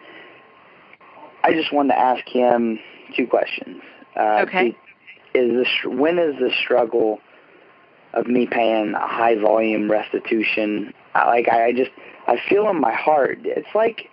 I 1.44 1.52
just 1.52 1.72
wanted 1.72 1.94
to 1.94 1.98
ask 1.98 2.26
him 2.28 2.78
two 3.16 3.26
questions. 3.26 3.82
Uh, 4.16 4.44
Okay. 4.46 4.76
Is 5.34 5.50
this 5.50 5.68
when 5.86 6.18
is 6.18 6.38
the 6.38 6.50
struggle 6.62 7.18
of 8.12 8.26
me 8.26 8.46
paying 8.46 8.92
a 8.94 9.06
high 9.06 9.36
volume 9.36 9.90
restitution? 9.90 10.92
I- 11.14 11.26
Like 11.26 11.48
I 11.48 11.66
I 11.66 11.72
just 11.72 11.90
I 12.26 12.38
feel 12.48 12.68
in 12.68 12.78
my 12.80 12.92
heart. 12.92 13.38
It's 13.44 13.74
like 13.74 14.10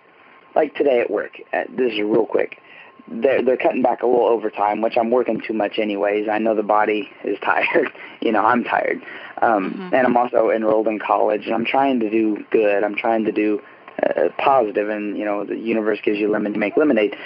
like 0.56 0.74
today 0.74 1.00
at 1.00 1.10
work. 1.10 1.32
Uh, 1.52 1.64
this 1.68 1.92
is 1.92 2.00
real 2.00 2.24
quick. 2.26 2.59
They're 3.08 3.42
they're 3.42 3.56
cutting 3.56 3.82
back 3.82 4.02
a 4.02 4.06
little 4.06 4.26
overtime, 4.26 4.80
which 4.80 4.96
I'm 4.96 5.10
working 5.10 5.40
too 5.40 5.54
much 5.54 5.78
anyways. 5.78 6.28
I 6.28 6.38
know 6.38 6.54
the 6.54 6.62
body 6.62 7.10
is 7.24 7.38
tired. 7.42 7.90
you 8.20 8.32
know 8.32 8.44
I'm 8.44 8.64
tired, 8.64 9.02
um, 9.42 9.72
Mhm. 9.72 9.92
and 9.94 10.06
I'm 10.06 10.16
also 10.16 10.50
enrolled 10.50 10.88
in 10.88 10.98
college, 10.98 11.46
and 11.46 11.54
I'm 11.54 11.64
trying 11.64 12.00
to 12.00 12.10
do 12.10 12.44
good. 12.50 12.84
I'm 12.84 12.94
trying 12.96 13.24
to 13.24 13.32
do 13.32 13.60
uh, 14.02 14.28
positive, 14.38 14.88
and 14.88 15.16
you 15.18 15.24
know 15.24 15.44
the 15.44 15.56
universe 15.58 15.98
gives 16.02 16.18
you 16.18 16.28
lemon 16.28 16.52
to 16.52 16.58
make 16.58 16.76
lemonade. 16.76 17.16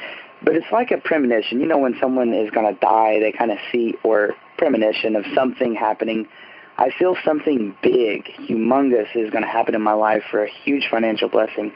But 0.43 0.57
it's 0.57 0.71
like 0.73 0.91
a 0.91 0.99
premonition. 0.99 1.61
You 1.61 1.67
know 1.67 1.79
when 1.79 1.97
someone 2.01 2.35
is 2.35 2.51
going 2.51 2.73
to 2.73 2.79
die, 2.81 3.19
they 3.21 3.33
kind 3.33 3.51
of 3.51 3.59
see 3.73 3.95
or 4.03 4.35
premonition 4.59 5.17
of 5.17 5.25
something 5.35 5.75
happening. 5.75 6.27
I 6.77 6.91
feel 6.91 7.17
something 7.25 7.75
big, 7.83 8.25
humongous 8.49 9.15
is 9.15 9.31
going 9.31 9.45
to 9.45 9.49
happen 9.51 9.75
in 9.77 9.83
my 9.83 9.93
life 9.93 10.25
for 10.31 10.43
a 10.43 10.49
huge 10.49 10.89
financial 10.91 11.29
blessing. 11.29 11.73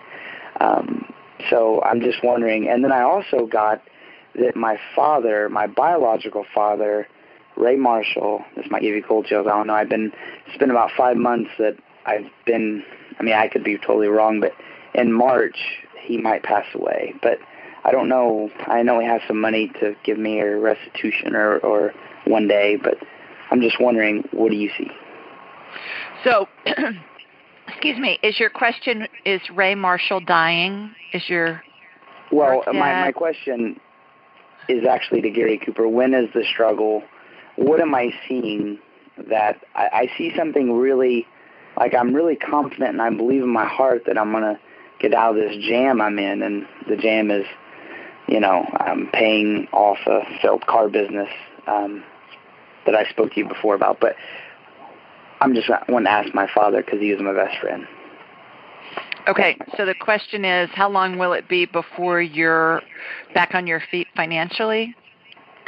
Um, 0.60 1.07
so 1.50 1.82
I'm 1.82 2.00
just 2.00 2.22
wondering. 2.22 2.68
And 2.68 2.84
then 2.84 2.92
I 2.92 3.02
also 3.02 3.46
got 3.46 3.82
that 4.34 4.56
my 4.56 4.78
father, 4.94 5.48
my 5.48 5.66
biological 5.66 6.44
father, 6.54 7.08
Ray 7.56 7.76
Marshall, 7.76 8.44
this 8.56 8.66
might 8.70 8.82
give 8.82 8.94
you 8.94 9.02
cold 9.02 9.26
chills. 9.26 9.46
I 9.46 9.50
don't 9.50 9.66
know. 9.66 9.74
I've 9.74 9.88
been, 9.88 10.12
it's 10.46 10.58
been 10.58 10.70
about 10.70 10.90
five 10.96 11.16
months 11.16 11.50
that 11.58 11.76
I've 12.06 12.26
been, 12.46 12.84
I 13.18 13.22
mean, 13.22 13.34
I 13.34 13.48
could 13.48 13.64
be 13.64 13.78
totally 13.78 14.08
wrong, 14.08 14.40
but 14.40 14.52
in 14.94 15.12
March, 15.12 15.58
he 16.00 16.18
might 16.18 16.42
pass 16.42 16.66
away. 16.74 17.14
But 17.20 17.38
I 17.84 17.90
don't 17.90 18.08
know. 18.08 18.50
I 18.66 18.82
know 18.82 19.00
he 19.00 19.06
has 19.06 19.20
some 19.26 19.40
money 19.40 19.68
to 19.80 19.94
give 20.04 20.18
me 20.18 20.40
a 20.40 20.56
restitution 20.56 21.34
or, 21.34 21.58
or 21.58 21.92
one 22.26 22.46
day, 22.46 22.76
but 22.76 22.98
I'm 23.50 23.60
just 23.60 23.80
wondering, 23.80 24.28
what 24.32 24.50
do 24.50 24.56
you 24.56 24.70
see? 24.76 24.90
So, 26.24 26.48
excuse 27.68 27.98
me, 27.98 28.18
is 28.22 28.38
your 28.40 28.50
question 28.50 29.06
is 29.24 29.40
Ray 29.54 29.74
Marshall 29.74 30.20
dying? 30.20 30.94
Is 31.12 31.28
your 31.28 31.62
Well, 32.30 32.62
my, 32.66 33.06
my 33.06 33.12
question 33.12 33.80
is 34.68 34.86
actually 34.86 35.22
to 35.22 35.30
Gary 35.30 35.58
Cooper. 35.58 35.88
When 35.88 36.14
is 36.14 36.28
the 36.34 36.44
struggle? 36.44 37.02
What 37.56 37.80
am 37.80 37.94
I 37.94 38.12
seeing 38.28 38.78
that 39.28 39.64
I, 39.74 39.88
I 39.92 40.10
see 40.16 40.32
something 40.36 40.72
really, 40.78 41.26
like 41.76 41.94
I'm 41.94 42.14
really 42.14 42.36
confident 42.36 42.90
and 42.90 43.02
I 43.02 43.10
believe 43.10 43.42
in 43.42 43.52
my 43.52 43.66
heart 43.66 44.04
that 44.06 44.18
I'm 44.18 44.30
going 44.30 44.44
to 44.44 44.60
get 45.00 45.14
out 45.14 45.36
of 45.36 45.36
this 45.36 45.56
jam 45.64 46.00
I'm 46.00 46.18
in. 46.18 46.42
And 46.42 46.66
the 46.88 46.96
jam 46.96 47.30
is, 47.30 47.46
you 48.28 48.40
know, 48.40 48.66
I'm 48.74 49.08
paying 49.12 49.68
off 49.72 49.98
a 50.06 50.22
failed 50.40 50.66
car 50.66 50.88
business 50.88 51.30
um, 51.66 52.04
that 52.86 52.94
I 52.94 53.08
spoke 53.10 53.32
to 53.32 53.40
you 53.40 53.48
before 53.48 53.74
about. 53.74 54.00
But 54.00 54.16
I'm 55.40 55.54
just 55.54 55.68
want 55.88 56.06
to 56.06 56.10
ask 56.10 56.34
my 56.34 56.48
father 56.52 56.82
because 56.82 57.00
he 57.00 57.12
was 57.12 57.20
my 57.20 57.32
best 57.32 57.58
friend. 57.60 57.86
Okay, 59.28 59.58
so 59.76 59.84
the 59.84 59.94
question 59.94 60.44
is 60.44 60.70
how 60.72 60.88
long 60.88 61.18
will 61.18 61.34
it 61.34 61.48
be 61.48 61.66
before 61.66 62.20
you're 62.20 62.80
back 63.34 63.54
on 63.54 63.66
your 63.66 63.82
feet 63.90 64.06
financially? 64.16 64.94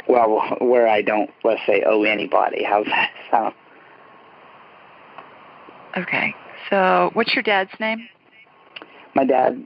Well, 0.07 0.57
where 0.59 0.87
I 0.87 1.03
don't, 1.03 1.29
let's 1.43 1.61
say, 1.67 1.83
owe 1.85 2.03
anybody. 2.03 2.63
How's 2.63 2.85
that 2.87 3.11
sound? 3.29 3.53
Okay. 5.95 6.33
So, 6.69 7.11
what's 7.13 7.35
your 7.35 7.43
dad's 7.43 7.71
name? 7.79 8.07
My 9.13 9.25
dad, 9.25 9.65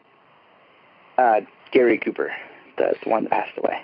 uh, 1.17 1.41
Gary 1.71 1.97
Cooper, 1.97 2.31
the, 2.77 2.95
the 3.03 3.09
one 3.09 3.23
that 3.23 3.31
passed 3.31 3.57
away. 3.57 3.81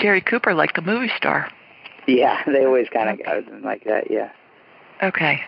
Gary 0.00 0.20
Cooper, 0.20 0.54
like 0.54 0.74
the 0.74 0.82
movie 0.82 1.10
star. 1.16 1.50
Yeah, 2.08 2.40
they 2.46 2.64
always 2.64 2.88
kind 2.88 3.08
of 3.08 3.26
go 3.26 3.42
like 3.64 3.82
that. 3.84 4.10
Yeah. 4.10 4.30
Okay. 5.02 5.40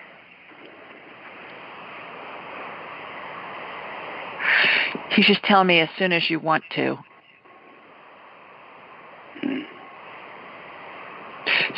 You 5.16 5.22
just 5.22 5.42
tell 5.44 5.62
me 5.62 5.78
as 5.80 5.88
soon 5.96 6.12
as 6.12 6.28
you 6.28 6.40
want 6.40 6.64
to. 6.74 6.96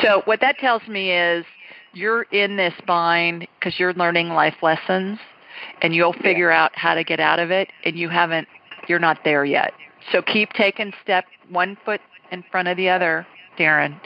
So 0.03 0.23
what 0.25 0.41
that 0.41 0.59
tells 0.59 0.87
me 0.89 1.13
is 1.13 1.45
you're 1.93 2.23
in 2.25 2.57
this 2.57 2.75
bind 2.87 3.47
because 3.59 3.79
you're 3.79 3.93
learning 3.95 4.31
life 4.31 4.57
lessons, 4.63 5.19
and 5.83 5.95
you'll 5.95 6.15
figure 6.15 6.51
out 6.51 6.73
how 6.75 6.95
to 6.95 7.05
get 7.05 7.21
out 7.21 7.39
of 7.39 7.51
it. 7.51 7.69
And 7.85 7.97
you 7.97 8.09
haven't, 8.09 8.49
you're 8.89 8.99
not 8.99 9.19
there 9.25 9.45
yet. 9.45 9.75
So 10.11 10.23
keep 10.23 10.53
taking 10.55 10.93
step 11.03 11.27
one 11.51 11.77
foot 11.85 12.01
in 12.33 12.45
front 12.51 12.69
of 12.69 12.77
the 12.77 12.89
other, 12.89 13.27
Darren, 13.59 13.99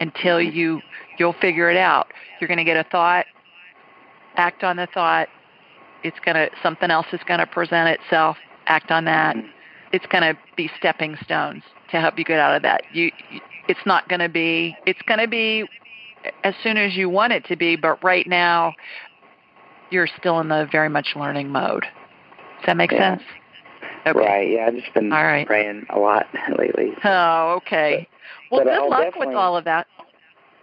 until 0.00 0.40
you 0.40 0.80
you'll 1.18 1.34
figure 1.40 1.70
it 1.70 1.76
out. 1.76 2.08
You're 2.40 2.48
going 2.48 2.58
to 2.58 2.64
get 2.64 2.76
a 2.76 2.88
thought, 2.90 3.26
act 4.36 4.62
on 4.64 4.76
the 4.76 4.86
thought. 4.92 5.28
It's 6.02 6.18
going 6.24 6.36
to 6.36 6.50
something 6.62 6.90
else 6.90 7.06
is 7.12 7.20
going 7.26 7.40
to 7.40 7.46
present 7.46 7.88
itself. 8.00 8.36
Act 8.66 8.90
on 8.90 9.04
that. 9.06 9.36
It's 9.92 10.06
going 10.06 10.22
to 10.22 10.38
be 10.56 10.70
stepping 10.78 11.16
stones 11.24 11.62
to 11.90 12.00
help 12.00 12.18
you 12.18 12.24
get 12.24 12.38
out 12.38 12.54
of 12.54 12.62
that. 12.62 12.82
You, 12.92 13.10
it's 13.68 13.80
not 13.84 14.08
going 14.08 14.20
to 14.20 14.28
be. 14.28 14.76
It's 14.86 15.02
going 15.02 15.20
to 15.20 15.28
be 15.28 15.68
as 16.44 16.54
soon 16.62 16.76
as 16.76 16.96
you 16.96 17.08
want 17.08 17.32
it 17.32 17.44
to 17.46 17.56
be, 17.56 17.76
but 17.76 18.02
right 18.04 18.26
now 18.26 18.74
you're 19.90 20.08
still 20.18 20.40
in 20.40 20.48
the 20.48 20.68
very 20.70 20.88
much 20.88 21.14
learning 21.16 21.48
mode. 21.50 21.82
Does 21.82 22.66
that 22.66 22.76
make 22.76 22.92
Yeah. 22.92 23.16
sense? 23.16 23.22
Okay. 24.06 24.18
Right. 24.18 24.50
Yeah, 24.50 24.66
I've 24.66 24.76
just 24.76 24.94
been 24.94 25.12
All 25.12 25.22
right. 25.24 25.46
praying 25.46 25.86
a 25.90 25.98
lot 25.98 26.26
lately. 26.58 26.94
Oh, 27.04 27.54
okay. 27.58 28.08
Well, 28.50 28.64
but 28.64 28.70
good 28.70 28.78
I'll 28.78 28.90
luck 28.90 29.14
with 29.16 29.34
all 29.36 29.56
of 29.56 29.64
that. 29.64 29.86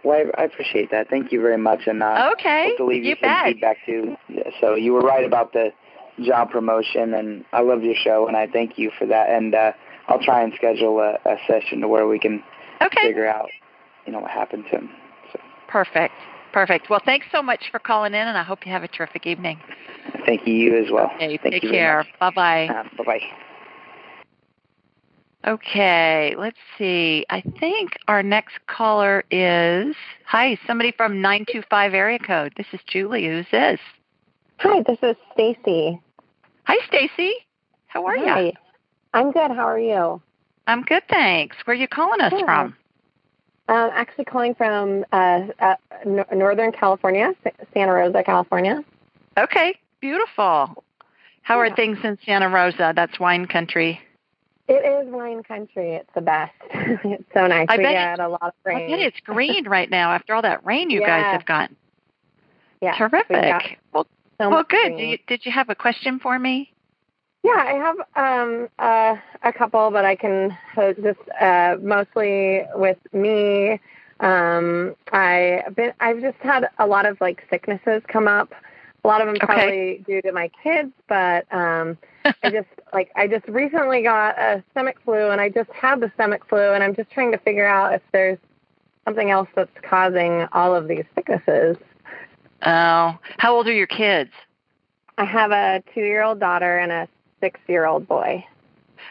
Well, 0.04 0.24
I, 0.36 0.42
I 0.42 0.44
appreciate 0.44 0.90
that. 0.90 1.08
Thank 1.10 1.32
you 1.32 1.40
very 1.40 1.58
much, 1.58 1.86
and 1.86 2.02
uh, 2.02 2.30
Okay, 2.32 2.74
to 2.76 2.84
leave 2.84 3.04
you, 3.04 3.10
you 3.10 3.16
some 3.16 3.30
bet. 3.30 3.46
feedback 3.46 3.78
too. 3.84 4.16
So 4.60 4.74
you 4.74 4.92
were 4.92 5.00
right 5.00 5.24
about 5.24 5.52
the 5.52 5.72
job 6.24 6.50
promotion, 6.50 7.14
and 7.14 7.44
I 7.52 7.62
love 7.62 7.82
your 7.82 7.94
show, 7.94 8.26
and 8.28 8.36
I 8.36 8.46
thank 8.46 8.78
you 8.78 8.90
for 8.98 9.06
that. 9.06 9.30
And 9.30 9.54
uh, 9.54 9.72
I'll 10.08 10.22
try 10.22 10.42
and 10.42 10.52
schedule 10.54 11.00
a, 11.00 11.18
a 11.28 11.36
session 11.46 11.80
to 11.80 11.88
where 11.88 12.06
we 12.06 12.18
can 12.18 12.42
Okay. 12.82 13.02
figure 13.02 13.26
out, 13.26 13.50
you 14.06 14.12
know, 14.12 14.20
what 14.20 14.30
happened 14.30 14.64
to 14.70 14.78
him. 14.78 14.90
So 15.32 15.40
Perfect. 15.66 16.14
Perfect. 16.52 16.88
Well, 16.88 17.02
thanks 17.04 17.26
so 17.30 17.42
much 17.42 17.70
for 17.70 17.78
calling 17.78 18.14
in, 18.14 18.26
and 18.26 18.38
I 18.38 18.42
hope 18.42 18.64
you 18.66 18.72
have 18.72 18.82
a 18.82 18.88
terrific 18.88 19.26
evening. 19.26 19.60
thank 20.24 20.46
you, 20.46 20.54
you 20.54 20.76
as 20.84 20.90
well. 20.90 21.10
Okay, 21.16 21.38
thank 21.42 21.54
take 21.54 21.62
you 21.64 21.70
care. 21.70 22.04
Bye 22.20 22.30
bye. 22.30 22.68
Uh, 22.68 22.84
bye 22.96 23.04
bye. 23.04 23.20
Okay, 25.46 26.34
let's 26.36 26.58
see. 26.76 27.24
I 27.30 27.40
think 27.60 27.98
our 28.08 28.22
next 28.22 28.54
caller 28.66 29.24
is 29.30 29.94
hi, 30.26 30.58
somebody 30.66 30.92
from 30.92 31.20
nine 31.20 31.46
two 31.50 31.62
five 31.70 31.94
area 31.94 32.18
code. 32.18 32.52
This 32.56 32.66
is 32.72 32.80
Julie. 32.86 33.26
Who's 33.26 33.46
this? 33.52 33.80
Hi, 34.58 34.82
this 34.82 34.98
is 35.02 35.16
Stacy. 35.32 36.00
Hi, 36.64 36.76
Stacy. 36.88 37.32
How 37.86 38.04
are 38.06 38.18
Hi. 38.18 38.40
you? 38.40 38.52
I'm 39.14 39.30
good. 39.30 39.52
How 39.52 39.66
are 39.66 39.78
you? 39.78 40.20
I'm 40.66 40.82
good, 40.82 41.02
thanks. 41.08 41.56
Where 41.64 41.74
are 41.74 41.80
you 41.80 41.88
calling 41.88 42.20
us 42.20 42.32
Good. 42.32 42.44
from? 42.44 42.76
Um, 43.68 43.90
actually 43.92 44.26
calling 44.26 44.54
from 44.54 45.04
uh, 45.12 45.46
uh, 45.60 45.76
Northern 46.04 46.72
California, 46.72 47.32
Santa 47.72 47.92
Rosa, 47.92 48.22
California. 48.22 48.84
Okay, 49.38 49.78
beautiful. 50.00 50.84
How 51.42 51.58
are 51.58 51.74
things 51.74 51.98
in 52.04 52.18
Santa 52.26 52.48
Rosa? 52.48 52.92
That's 52.94 53.18
wine 53.18 53.46
country. 53.46 54.00
It 54.68 54.84
is 54.84 55.10
wine 55.12 55.42
country. 55.42 55.94
It's 55.94 56.10
the 56.14 56.20
best. 56.20 56.52
it's 56.70 57.24
so 57.32 57.46
nice. 57.46 57.66
I 57.70 57.78
we 57.78 57.84
bet 57.84 57.92
get 57.92 58.20
a 58.20 58.28
lot 58.28 58.42
of 58.42 58.52
I 58.66 58.86
bet 58.86 58.98
it's 58.98 59.20
green 59.20 59.66
right 59.66 59.88
now 59.90 60.12
after 60.12 60.34
all 60.34 60.42
that 60.42 60.64
rain 60.64 60.90
you 60.90 61.00
guys 61.00 61.24
have 61.24 61.46
gotten. 61.46 61.76
yeah, 62.82 62.94
Terrific. 62.96 63.78
Well, 63.92 64.06
so 64.38 64.50
well, 64.50 64.64
good. 64.64 64.88
rain. 64.88 64.96
Do 64.98 65.04
you, 65.04 65.18
did 65.26 65.46
you 65.46 65.52
have 65.52 65.70
a 65.70 65.74
question 65.74 66.18
for 66.20 66.38
me? 66.38 66.70
Yeah, 67.42 67.52
I 67.52 67.72
have 67.72 68.40
um, 68.40 68.68
uh, 68.78 69.16
a 69.42 69.52
couple, 69.52 69.90
but 69.90 70.04
I 70.04 70.16
can 70.16 70.56
just 70.76 71.20
uh, 71.40 71.76
mostly 71.80 72.62
with 72.74 72.98
me. 73.12 73.80
Um, 74.20 74.96
I 75.12 75.62
been 75.76 75.92
I've 76.00 76.20
just 76.20 76.38
had 76.40 76.68
a 76.78 76.86
lot 76.86 77.06
of 77.06 77.20
like 77.20 77.46
sicknesses 77.48 78.02
come 78.08 78.28
up. 78.28 78.52
A 79.04 79.08
lot 79.08 79.20
of 79.20 79.28
them 79.28 79.36
Okay. 79.36 79.46
probably 79.46 80.04
due 80.06 80.20
to 80.22 80.32
my 80.32 80.50
kids, 80.62 80.92
but 81.08 81.46
um, 81.54 81.96
I 82.42 82.50
just 82.50 82.66
like 82.92 83.10
I 83.16 83.26
just 83.26 83.46
recently 83.48 84.02
got 84.02 84.38
a 84.38 84.62
stomach 84.70 84.96
flu, 85.04 85.30
and 85.30 85.40
I 85.40 85.48
just 85.48 85.70
had 85.70 86.00
the 86.00 86.10
stomach 86.14 86.48
flu, 86.48 86.72
and 86.72 86.82
I'm 86.82 86.94
just 86.94 87.10
trying 87.10 87.32
to 87.32 87.38
figure 87.38 87.66
out 87.66 87.94
if 87.94 88.02
there's 88.12 88.38
something 89.04 89.30
else 89.30 89.48
that's 89.54 89.70
causing 89.82 90.46
all 90.52 90.74
of 90.74 90.88
these 90.88 91.04
sicknesses. 91.14 91.76
Oh, 92.62 93.16
how 93.38 93.54
old 93.54 93.66
are 93.66 93.72
your 93.72 93.86
kids? 93.86 94.30
I 95.16 95.24
have 95.24 95.50
a 95.50 95.82
two-year-old 95.94 96.40
daughter 96.40 96.78
and 96.78 96.92
a 96.92 97.08
six-year-old 97.40 98.06
boy. 98.06 98.44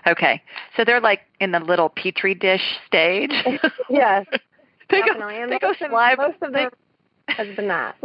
Okay, 0.06 0.42
so 0.76 0.84
they're 0.84 1.02
like 1.02 1.22
in 1.40 1.52
the 1.52 1.60
little 1.60 1.90
petri 1.90 2.34
dish 2.34 2.78
stage. 2.86 3.32
yes. 3.90 4.26
they 4.90 5.02
go, 5.02 5.08
Definitely. 5.08 5.42
And 5.42 5.52
they 5.52 5.60
go 5.60 5.70
most 5.70 5.82
of, 5.82 5.92
most 5.92 6.42
of 6.42 6.54
them 6.54 6.70
has 7.30 7.48
been 7.56 7.68
that. 7.68 7.96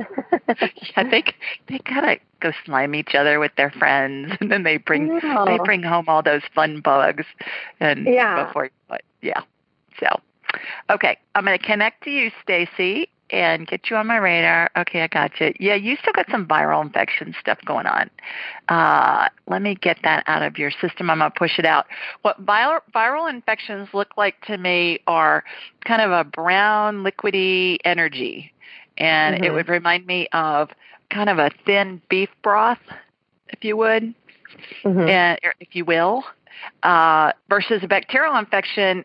yeah, 0.96 1.08
they 1.10 1.24
they 1.68 1.78
gotta 1.78 2.18
go 2.40 2.52
slime 2.64 2.94
each 2.94 3.14
other 3.14 3.38
with 3.38 3.52
their 3.56 3.70
friends, 3.70 4.36
and 4.40 4.50
then 4.50 4.62
they 4.62 4.76
bring 4.76 5.18
No. 5.22 5.44
they 5.46 5.58
bring 5.64 5.82
home 5.82 6.06
all 6.08 6.22
those 6.22 6.42
fun 6.54 6.80
bugs, 6.80 7.24
and 7.80 8.06
Yeah. 8.06 8.46
before 8.46 8.70
but 8.88 9.02
yeah. 9.20 9.42
So, 9.98 10.06
okay, 10.90 11.16
I'm 11.34 11.44
gonna 11.44 11.58
connect 11.58 12.02
to 12.04 12.10
you, 12.10 12.30
Stacy, 12.42 13.08
and 13.30 13.66
get 13.66 13.88
you 13.90 13.96
on 13.96 14.06
my 14.06 14.16
radar. 14.18 14.70
Okay, 14.76 15.02
I 15.02 15.06
got 15.06 15.40
you. 15.40 15.52
Yeah, 15.58 15.74
you 15.74 15.96
still 15.96 16.12
got 16.12 16.26
some 16.30 16.46
viral 16.46 16.82
infection 16.82 17.34
stuff 17.40 17.58
going 17.64 17.86
on. 17.86 18.10
Uh, 18.68 19.28
let 19.46 19.62
me 19.62 19.74
get 19.74 19.98
that 20.02 20.24
out 20.26 20.42
of 20.42 20.58
your 20.58 20.70
system. 20.70 21.10
I'm 21.10 21.18
gonna 21.18 21.30
push 21.30 21.58
it 21.58 21.64
out. 21.64 21.86
What 22.22 22.44
viral 22.44 22.80
viral 22.94 23.30
infections 23.30 23.88
look 23.94 24.16
like 24.16 24.40
to 24.46 24.58
me 24.58 25.00
are 25.06 25.44
kind 25.84 26.02
of 26.02 26.10
a 26.10 26.24
brown 26.24 27.02
liquidy 27.04 27.78
energy, 27.84 28.52
and 29.02 29.44
it 29.44 29.50
Mhm. 29.50 29.54
would 29.54 29.68
remind 29.68 30.06
me 30.06 30.28
of 30.32 30.70
kind 31.10 31.28
of 31.28 31.38
a 31.38 31.50
thin 31.66 32.00
beef 32.08 32.30
broth, 32.42 32.78
if 33.48 33.64
you 33.64 33.76
would 33.76 34.14
Mhm. 34.84 35.08
and 35.08 35.38
if 35.60 35.74
you 35.74 35.84
will, 35.84 36.24
uh, 36.84 37.32
versus 37.48 37.82
a 37.82 37.88
bacterial 37.88 38.36
infection 38.36 39.04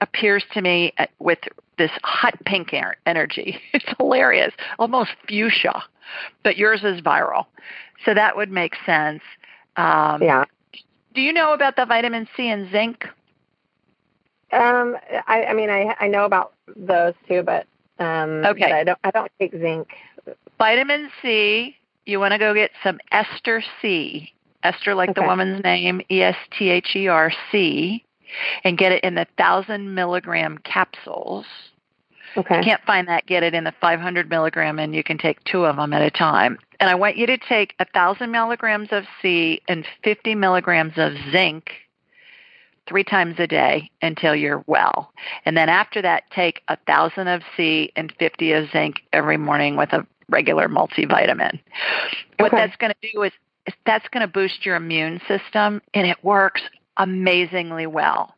appears 0.00 0.44
to 0.52 0.62
me 0.62 0.92
uh, 0.98 1.06
with 1.18 1.38
this 1.76 1.90
hot 2.02 2.34
pink 2.46 2.72
er- 2.72 2.96
energy. 3.04 3.60
It's 3.72 3.84
hilarious, 3.98 4.54
almost 4.78 5.10
fuchsia, 5.28 5.84
but 6.42 6.56
yours 6.56 6.82
is 6.82 7.00
viral, 7.02 7.46
so 8.04 8.14
that 8.14 8.36
would 8.36 8.50
make 8.50 8.74
sense. 8.86 9.22
Um, 9.76 10.22
yeah. 10.22 10.44
Do 11.14 11.20
you 11.20 11.32
know 11.32 11.52
about 11.52 11.76
the 11.76 11.84
vitamin 11.84 12.26
C 12.36 12.48
and 12.48 12.70
zinc? 12.70 13.06
Um, 14.52 14.96
I, 15.26 15.44
I 15.44 15.52
mean, 15.52 15.70
I 15.70 15.94
I 16.00 16.08
know 16.08 16.24
about 16.24 16.54
those 16.74 17.14
two, 17.28 17.42
but 17.42 17.66
um, 17.98 18.44
Okay. 18.44 18.72
I 18.72 18.84
don't 18.84 18.98
I 19.04 19.10
don't 19.10 19.30
take 19.38 19.52
zinc. 19.52 19.88
Vitamin 20.58 21.10
C. 21.22 21.76
You 22.04 22.20
want 22.20 22.32
to 22.32 22.38
go 22.38 22.54
get 22.54 22.70
some 22.84 23.00
Ester 23.10 23.62
C. 23.82 24.32
Ester, 24.62 24.94
like 24.94 25.14
the 25.14 25.22
woman's 25.22 25.62
name, 25.62 26.00
E 26.10 26.22
S 26.22 26.36
T 26.56 26.70
H 26.70 26.94
E 26.94 27.08
R 27.08 27.32
C, 27.50 28.04
and 28.64 28.78
get 28.78 28.92
it 28.92 29.04
in 29.04 29.14
the 29.14 29.26
thousand 29.36 29.94
milligram 29.94 30.58
capsules. 30.58 31.46
Okay. 32.36 32.58
You 32.58 32.62
can't 32.64 32.82
find 32.84 33.08
that, 33.08 33.26
get 33.26 33.42
it 33.42 33.54
in 33.54 33.64
the 33.64 33.72
500 33.80 34.28
milligram, 34.28 34.78
and 34.78 34.94
you 34.94 35.02
can 35.02 35.16
take 35.16 35.42
two 35.44 35.64
of 35.64 35.76
them 35.76 35.92
at 35.94 36.02
a 36.02 36.10
time. 36.10 36.58
And 36.80 36.90
I 36.90 36.94
want 36.94 37.16
you 37.16 37.26
to 37.26 37.38
take 37.38 37.74
a 37.78 37.86
1,000 37.92 38.30
milligrams 38.30 38.88
of 38.90 39.04
C 39.22 39.62
and 39.68 39.86
50 40.04 40.34
milligrams 40.34 40.92
of 40.96 41.14
zinc 41.32 41.70
three 42.86 43.04
times 43.04 43.36
a 43.38 43.46
day 43.46 43.90
until 44.02 44.34
you're 44.34 44.64
well. 44.66 45.12
And 45.44 45.56
then 45.56 45.68
after 45.68 46.02
that, 46.02 46.24
take 46.30 46.62
a 46.68 46.76
1,000 46.86 47.28
of 47.28 47.42
C 47.56 47.92
and 47.96 48.12
50 48.18 48.52
of 48.52 48.70
zinc 48.70 48.96
every 49.12 49.36
morning 49.36 49.76
with 49.76 49.92
a 49.92 50.06
regular 50.28 50.68
multivitamin. 50.68 51.58
What 52.38 52.52
Okay. 52.52 52.56
that's 52.56 52.76
going 52.76 52.92
to 53.00 53.12
do 53.12 53.22
is 53.22 53.32
is 53.66 53.74
that's 53.84 54.06
going 54.08 54.20
to 54.20 54.32
boost 54.32 54.64
your 54.64 54.76
immune 54.76 55.20
system, 55.26 55.82
and 55.92 56.06
it 56.06 56.16
works 56.22 56.62
amazingly 56.98 57.86
well. 57.86 58.34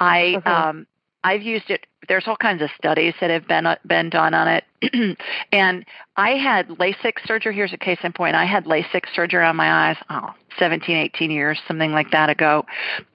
I 0.00 0.34
Okay. 0.36 0.50
um, 0.50 0.86
I've 1.26 1.42
used 1.42 1.70
it. 1.70 1.88
There's 2.06 2.28
all 2.28 2.36
kinds 2.36 2.62
of 2.62 2.70
studies 2.78 3.14
that 3.20 3.30
have 3.30 3.48
been 3.48 3.66
uh, 3.66 3.74
been 3.84 4.10
done 4.10 4.32
on 4.32 4.46
it, 4.46 5.18
and 5.52 5.84
I 6.16 6.30
had 6.30 6.68
LASIK 6.68 7.14
surgery. 7.26 7.52
Here's 7.52 7.72
a 7.72 7.76
case 7.76 7.98
in 8.04 8.12
point. 8.12 8.36
I 8.36 8.44
had 8.44 8.64
LASIK 8.64 9.06
surgery 9.12 9.44
on 9.44 9.56
my 9.56 9.88
eyes. 9.88 9.96
Oh, 10.08 10.30
17, 10.56 10.96
18 10.96 11.32
years, 11.32 11.58
something 11.66 11.90
like 11.90 12.12
that 12.12 12.30
ago, 12.30 12.64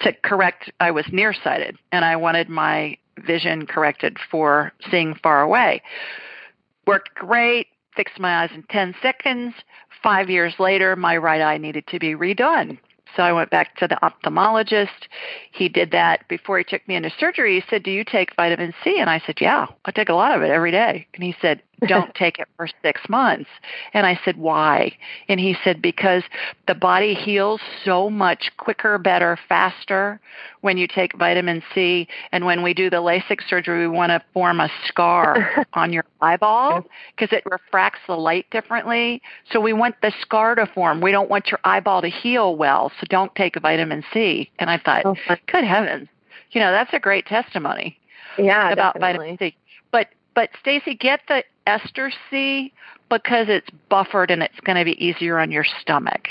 to 0.01 0.11
correct. 0.23 0.69
I 0.81 0.91
was 0.91 1.05
nearsighted, 1.09 1.77
and 1.93 2.03
I 2.03 2.17
wanted 2.17 2.49
my 2.49 2.97
vision 3.25 3.65
corrected 3.65 4.17
for 4.29 4.73
seeing 4.89 5.15
far 5.15 5.41
away. 5.41 5.81
Worked 6.85 7.15
great. 7.15 7.67
Fixed 7.95 8.19
my 8.19 8.43
eyes 8.43 8.49
in 8.53 8.63
10 8.63 8.93
seconds. 9.01 9.53
Five 10.03 10.29
years 10.29 10.53
later, 10.59 10.97
my 10.97 11.15
right 11.15 11.41
eye 11.41 11.57
needed 11.57 11.87
to 11.87 11.99
be 11.99 12.13
redone. 12.13 12.77
So 13.15 13.23
I 13.23 13.33
went 13.33 13.49
back 13.49 13.75
to 13.77 13.87
the 13.87 13.97
ophthalmologist. 14.01 15.07
He 15.51 15.69
did 15.69 15.91
that 15.91 16.27
before 16.27 16.57
he 16.57 16.63
took 16.63 16.87
me 16.87 16.95
into 16.95 17.11
surgery. 17.19 17.59
He 17.59 17.65
said, 17.69 17.83
Do 17.83 17.91
you 17.91 18.03
take 18.03 18.35
vitamin 18.35 18.73
C? 18.83 18.99
And 18.99 19.09
I 19.09 19.21
said, 19.25 19.35
Yeah, 19.41 19.67
I 19.85 19.91
take 19.91 20.09
a 20.09 20.13
lot 20.13 20.35
of 20.35 20.41
it 20.41 20.49
every 20.49 20.71
day. 20.71 21.07
And 21.13 21.23
he 21.23 21.35
said, 21.41 21.61
Don't 21.87 22.13
take 22.15 22.39
it 22.39 22.47
for 22.57 22.67
six 22.81 23.01
months. 23.09 23.49
And 23.93 24.05
I 24.05 24.19
said, 24.23 24.37
Why? 24.37 24.95
And 25.27 25.39
he 25.39 25.55
said, 25.63 25.81
Because 25.81 26.23
the 26.67 26.75
body 26.75 27.13
heals 27.13 27.61
so 27.83 28.09
much 28.09 28.51
quicker, 28.57 28.97
better, 28.97 29.37
faster 29.49 30.19
when 30.61 30.77
you 30.77 30.87
take 30.87 31.17
vitamin 31.17 31.63
C. 31.73 32.07
And 32.31 32.45
when 32.45 32.63
we 32.63 32.73
do 32.73 32.89
the 32.89 32.97
LASIK 32.97 33.39
surgery, 33.47 33.87
we 33.87 33.95
want 33.95 34.11
to 34.11 34.21
form 34.33 34.59
a 34.59 34.69
scar 34.85 35.65
on 35.73 35.91
your 35.93 36.05
eyeball 36.21 36.85
because 37.15 37.35
it 37.35 37.43
refracts 37.45 37.99
the 38.07 38.15
light 38.15 38.45
differently. 38.51 39.21
So 39.51 39.59
we 39.59 39.73
want 39.73 39.95
the 40.01 40.13
scar 40.21 40.55
to 40.55 40.67
form. 40.67 41.01
We 41.01 41.11
don't 41.11 41.29
want 41.29 41.47
your 41.47 41.59
eyeball 41.63 42.01
to 42.01 42.09
heal 42.09 42.55
well. 42.55 42.91
So 42.99 43.07
don't 43.09 43.33
take 43.35 43.59
vitamin 43.59 44.03
C. 44.13 44.49
And 44.59 44.69
I 44.69 44.77
thought, 44.77 45.05
Oh, 45.05 45.15
good 45.47 45.63
heavens, 45.63 46.07
you 46.51 46.61
know, 46.61 46.71
that's 46.71 46.93
a 46.93 46.99
great 46.99 47.25
testimony 47.25 47.97
yeah, 48.37 48.71
about 48.71 48.95
definitely. 48.95 49.37
vitamin 49.37 49.37
C. 49.37 49.55
But 49.91 50.07
but 50.35 50.49
Stacy, 50.59 50.95
get 50.95 51.21
the 51.27 51.43
ester 51.67 52.11
C 52.29 52.73
because 53.09 53.47
it's 53.49 53.69
buffered 53.89 54.31
and 54.31 54.41
it's 54.41 54.59
going 54.61 54.77
to 54.77 54.85
be 54.85 55.03
easier 55.03 55.37
on 55.39 55.51
your 55.51 55.65
stomach. 55.81 56.27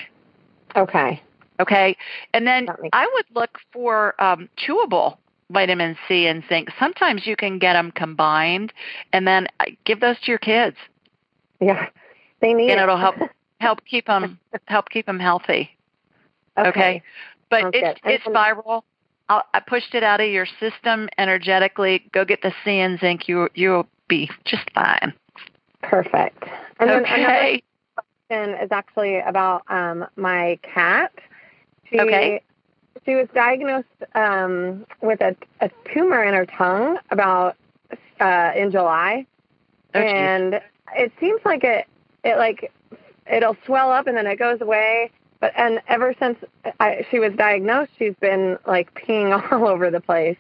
Okay. 0.76 1.22
Okay, 1.61 1.94
and 2.32 2.46
then 2.46 2.68
I 2.94 3.07
would 3.12 3.26
look 3.34 3.59
for 3.70 4.18
um, 4.22 4.48
chewable 4.57 5.18
vitamin 5.51 5.94
C 6.09 6.26
and 6.26 6.42
zinc. 6.48 6.70
Sometimes 6.78 7.26
you 7.26 7.36
can 7.36 7.59
get 7.59 7.74
them 7.74 7.90
combined, 7.90 8.72
and 9.12 9.26
then 9.28 9.46
uh, 9.61 9.66
give 9.84 10.01
those 10.01 10.18
to 10.20 10.30
your 10.30 10.38
kids, 10.38 10.76
Yeah. 11.61 11.88
They 12.40 12.55
need 12.55 12.70
and 12.70 12.80
it. 12.80 12.84
it'll 12.84 12.96
help 12.96 13.16
help 13.61 13.84
keep 13.84 14.07
them 14.07 14.38
help 14.68 14.88
keep 14.88 15.05
them 15.05 15.18
healthy. 15.20 15.76
okay. 16.57 16.68
okay. 16.70 17.03
But 17.51 17.62
Sounds 17.62 17.74
it's 17.76 18.01
good. 18.01 18.11
it's 18.12 18.24
viral. 18.24 18.82
I'll, 19.31 19.45
I 19.55 19.61
pushed 19.61 19.95
it 19.95 20.03
out 20.03 20.20
of 20.20 20.28
your 20.28 20.47
system 20.59 21.09
energetically. 21.16 22.05
Go 22.12 22.24
get 22.24 22.43
the 22.43 22.53
C 22.64 22.81
and 22.81 22.99
zinc. 22.99 23.28
You 23.28 23.49
you'll 23.55 23.87
be 24.09 24.28
just 24.45 24.68
fine. 24.74 25.14
Perfect. 25.83 26.43
And 26.81 26.91
then 26.91 27.05
another 27.07 27.24
okay. 27.24 27.62
question 27.95 28.55
is 28.62 28.72
actually 28.72 29.20
about 29.20 29.62
um, 29.68 30.05
my 30.16 30.59
cat. 30.62 31.12
She, 31.89 31.99
Okay. 31.99 32.43
She 33.07 33.14
was 33.14 33.28
diagnosed 33.35 33.87
um, 34.14 34.85
with 35.01 35.22
a, 35.22 35.35
a 35.61 35.70
tumor 35.95 36.22
in 36.22 36.35
her 36.35 36.45
tongue 36.45 36.99
about 37.11 37.57
uh, 38.20 38.53
in 38.55 38.70
July, 38.70 39.26
Oh, 39.95 39.99
and 39.99 40.61
it 40.95 41.12
seems 41.18 41.41
like 41.45 41.64
it 41.64 41.87
it 42.24 42.37
like 42.37 42.70
it'll 43.31 43.57
swell 43.64 43.91
up 43.91 44.07
and 44.07 44.16
then 44.16 44.26
it 44.26 44.39
goes 44.39 44.61
away. 44.61 45.11
But 45.41 45.53
and 45.57 45.80
ever 45.88 46.14
since 46.18 46.38
I, 46.78 47.07
she 47.11 47.18
was 47.18 47.32
diagnosed, 47.34 47.93
she's 47.99 48.14
been 48.20 48.59
like 48.66 48.95
peeing 48.95 49.32
all 49.53 49.66
over 49.66 49.91
the 49.91 50.01
place. 50.01 50.36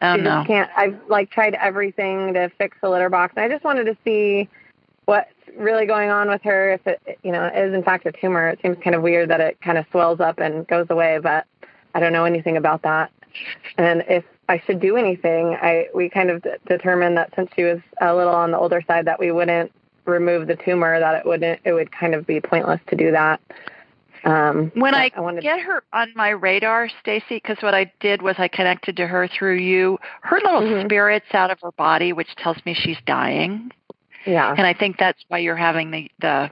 Oh 0.00 0.16
she 0.16 0.22
no. 0.22 0.36
just 0.36 0.46
can't. 0.46 0.70
I've 0.76 0.98
like 1.08 1.30
tried 1.30 1.54
everything 1.54 2.34
to 2.34 2.50
fix 2.56 2.76
the 2.80 2.88
litter 2.88 3.10
box. 3.10 3.34
And 3.36 3.44
I 3.44 3.48
just 3.54 3.64
wanted 3.64 3.84
to 3.84 3.96
see 4.04 4.48
what's 5.04 5.30
really 5.56 5.86
going 5.86 6.10
on 6.10 6.28
with 6.28 6.42
her. 6.42 6.72
If 6.72 6.86
it, 6.86 7.18
you 7.22 7.32
know, 7.32 7.46
is 7.46 7.74
in 7.74 7.82
fact 7.82 8.06
a 8.06 8.12
tumor. 8.12 8.48
It 8.48 8.60
seems 8.62 8.78
kind 8.82 8.96
of 8.96 9.02
weird 9.02 9.28
that 9.30 9.40
it 9.40 9.60
kind 9.60 9.76
of 9.76 9.84
swells 9.90 10.20
up 10.20 10.38
and 10.38 10.66
goes 10.66 10.86
away, 10.88 11.18
but 11.22 11.46
I 11.94 12.00
don't 12.00 12.12
know 12.12 12.24
anything 12.24 12.56
about 12.56 12.82
that. 12.82 13.10
And 13.76 14.04
if 14.08 14.24
I 14.48 14.60
should 14.60 14.80
do 14.80 14.96
anything, 14.96 15.56
I 15.60 15.88
we 15.94 16.08
kind 16.08 16.30
of 16.30 16.42
d- 16.42 16.50
determined 16.66 17.18
that 17.18 17.34
since 17.36 17.50
she 17.54 17.64
was 17.64 17.80
a 18.00 18.14
little 18.14 18.34
on 18.34 18.50
the 18.50 18.58
older 18.58 18.82
side, 18.86 19.04
that 19.06 19.18
we 19.18 19.30
wouldn't 19.30 19.72
remove 20.06 20.46
the 20.46 20.56
tumor. 20.56 20.98
That 20.98 21.16
it 21.16 21.26
wouldn't. 21.26 21.60
It 21.64 21.72
would 21.72 21.92
kind 21.92 22.14
of 22.14 22.26
be 22.26 22.40
pointless 22.40 22.80
to 22.86 22.96
do 22.96 23.10
that. 23.10 23.40
Um, 24.24 24.70
When 24.74 24.94
I, 24.94 25.10
I 25.16 25.20
wanted 25.20 25.42
get 25.42 25.60
her 25.60 25.82
on 25.92 26.12
my 26.16 26.30
radar, 26.30 26.88
Stacy, 27.00 27.24
because 27.36 27.56
what 27.60 27.74
I 27.74 27.90
did 28.00 28.22
was 28.22 28.36
I 28.38 28.48
connected 28.48 28.96
to 28.96 29.06
her 29.06 29.28
through 29.28 29.56
you. 29.56 29.98
Her 30.22 30.36
little 30.44 30.60
Mhm. 30.62 30.84
spirit's 30.86 31.32
out 31.34 31.50
of 31.50 31.60
her 31.62 31.72
body, 31.72 32.12
which 32.12 32.34
tells 32.36 32.56
me 32.66 32.74
she's 32.74 32.98
dying. 33.06 33.70
yeah. 34.26 34.54
and 34.56 34.66
I 34.66 34.74
think 34.74 34.98
that's 34.98 35.24
why 35.28 35.38
you're 35.38 35.56
having 35.56 35.90
the 35.90 36.10
the 36.20 36.50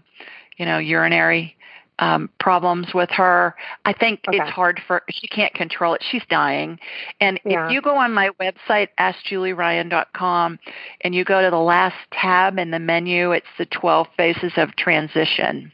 you 0.56 0.64
know 0.64 0.78
urinary 0.78 1.56
um, 1.98 2.28
problems 2.38 2.92
with 2.94 3.10
her. 3.10 3.54
I 3.86 3.92
think 3.94 4.20
Okay. 4.28 4.38
it's 4.38 4.50
hard 4.50 4.80
for 4.86 5.02
she 5.08 5.26
can't 5.28 5.52
control 5.54 5.94
it. 5.94 6.02
She's 6.10 6.24
dying, 6.28 6.78
and 7.20 7.40
Yeah. 7.44 7.66
if 7.66 7.72
you 7.72 7.80
go 7.80 7.96
on 7.96 8.12
my 8.14 8.30
website 8.40 8.88
askjulieryan.com 8.98 10.58
and 11.00 11.14
you 11.14 11.24
go 11.24 11.42
to 11.42 11.50
the 11.50 11.58
last 11.58 11.96
tab 12.12 12.58
in 12.58 12.70
the 12.70 12.78
menu, 12.78 13.32
it's 13.32 13.46
the 13.58 13.66
12 13.66 14.08
phases 14.16 14.52
of 14.56 14.76
transition. 14.76 15.72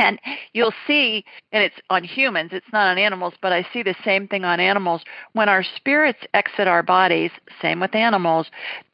And 0.00 0.18
you'll 0.54 0.72
see, 0.86 1.24
and 1.52 1.62
it's 1.62 1.76
on 1.90 2.04
humans, 2.04 2.50
it's 2.54 2.72
not 2.72 2.88
on 2.88 2.96
animals, 2.96 3.34
but 3.42 3.52
I 3.52 3.66
see 3.70 3.82
the 3.82 3.94
same 4.02 4.26
thing 4.26 4.46
on 4.46 4.58
animals. 4.58 5.02
When 5.34 5.50
our 5.50 5.62
spirits 5.62 6.20
exit 6.32 6.66
our 6.66 6.82
bodies, 6.82 7.30
same 7.60 7.80
with 7.80 7.94
animals, 7.94 8.46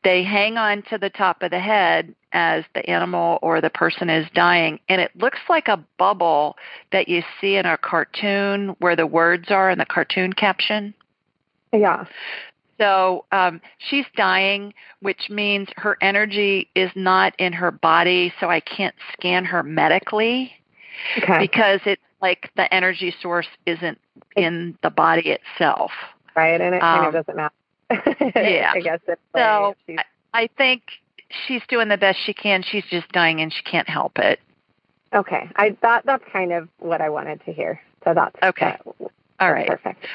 they 0.02 0.24
hang 0.24 0.56
on 0.56 0.82
to 0.90 0.98
the 0.98 1.08
top 1.08 1.44
of 1.44 1.52
the 1.52 1.60
head 1.60 2.12
as 2.32 2.64
the 2.74 2.88
animal 2.90 3.38
or 3.40 3.60
the 3.60 3.70
person 3.70 4.10
is 4.10 4.26
dying. 4.34 4.80
And 4.88 5.00
it 5.00 5.12
looks 5.14 5.38
like 5.48 5.68
a 5.68 5.82
bubble 5.96 6.56
that 6.90 7.08
you 7.08 7.22
see 7.40 7.54
in 7.54 7.66
a 7.66 7.78
cartoon 7.78 8.74
where 8.80 8.96
the 8.96 9.06
words 9.06 9.46
are 9.50 9.70
in 9.70 9.78
the 9.78 9.86
cartoon 9.86 10.32
caption. 10.32 10.92
Yeah. 11.72 12.06
So 12.78 13.26
um, 13.30 13.60
she's 13.78 14.06
dying, 14.16 14.74
which 15.00 15.30
means 15.30 15.68
her 15.76 15.96
energy 16.02 16.68
is 16.74 16.90
not 16.96 17.32
in 17.38 17.52
her 17.52 17.70
body, 17.70 18.34
so 18.40 18.50
I 18.50 18.58
can't 18.58 18.94
scan 19.14 19.44
her 19.44 19.62
medically 19.62 20.52
Okay. 21.18 21.38
because 21.40 21.80
it's 21.86 22.02
like 22.22 22.50
the 22.56 22.72
energy 22.72 23.14
source 23.20 23.46
isn't 23.66 23.98
in 24.36 24.76
the 24.82 24.90
body 24.90 25.30
itself. 25.30 25.92
right. 26.34 26.60
And 26.60 26.74
it 26.74 26.80
kind 26.80 27.00
um, 27.06 27.14
of 27.14 27.26
doesn't 27.26 27.36
matter. 27.36 27.54
yeah. 28.40 28.72
I 28.74 28.80
guess 28.80 29.00
it's 29.06 29.20
So 29.34 29.74
I, 29.88 30.04
I 30.34 30.48
think 30.56 30.82
she's 31.46 31.62
doing 31.68 31.88
the 31.88 31.96
best 31.98 32.18
she 32.24 32.32
can. 32.34 32.62
She's 32.62 32.84
just 32.90 33.08
dying 33.12 33.40
and 33.40 33.52
she 33.52 33.62
can't 33.62 33.88
help 33.88 34.18
it. 34.18 34.40
okay. 35.14 35.48
I 35.56 35.70
thought 35.80 36.04
that's 36.06 36.24
kind 36.32 36.52
of 36.52 36.68
what 36.78 37.00
I 37.00 37.08
wanted 37.10 37.44
to 37.44 37.52
hear. 37.52 37.80
So 38.04 38.14
that's 38.14 38.34
Okay. 38.42 38.66
that- 38.66 38.86
All 38.86 39.00
that's 39.38 39.52
right. 39.52 39.68
Perfect. 39.68 40.06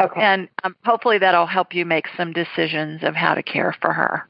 Okay. 0.00 0.20
And 0.20 0.48
um, 0.64 0.76
hopefully 0.84 1.18
that'll 1.18 1.46
help 1.46 1.74
you 1.74 1.86
make 1.86 2.06
some 2.16 2.32
decisions 2.32 3.02
of 3.02 3.14
how 3.14 3.34
to 3.34 3.42
care 3.42 3.74
for 3.80 3.92
her. 3.92 4.26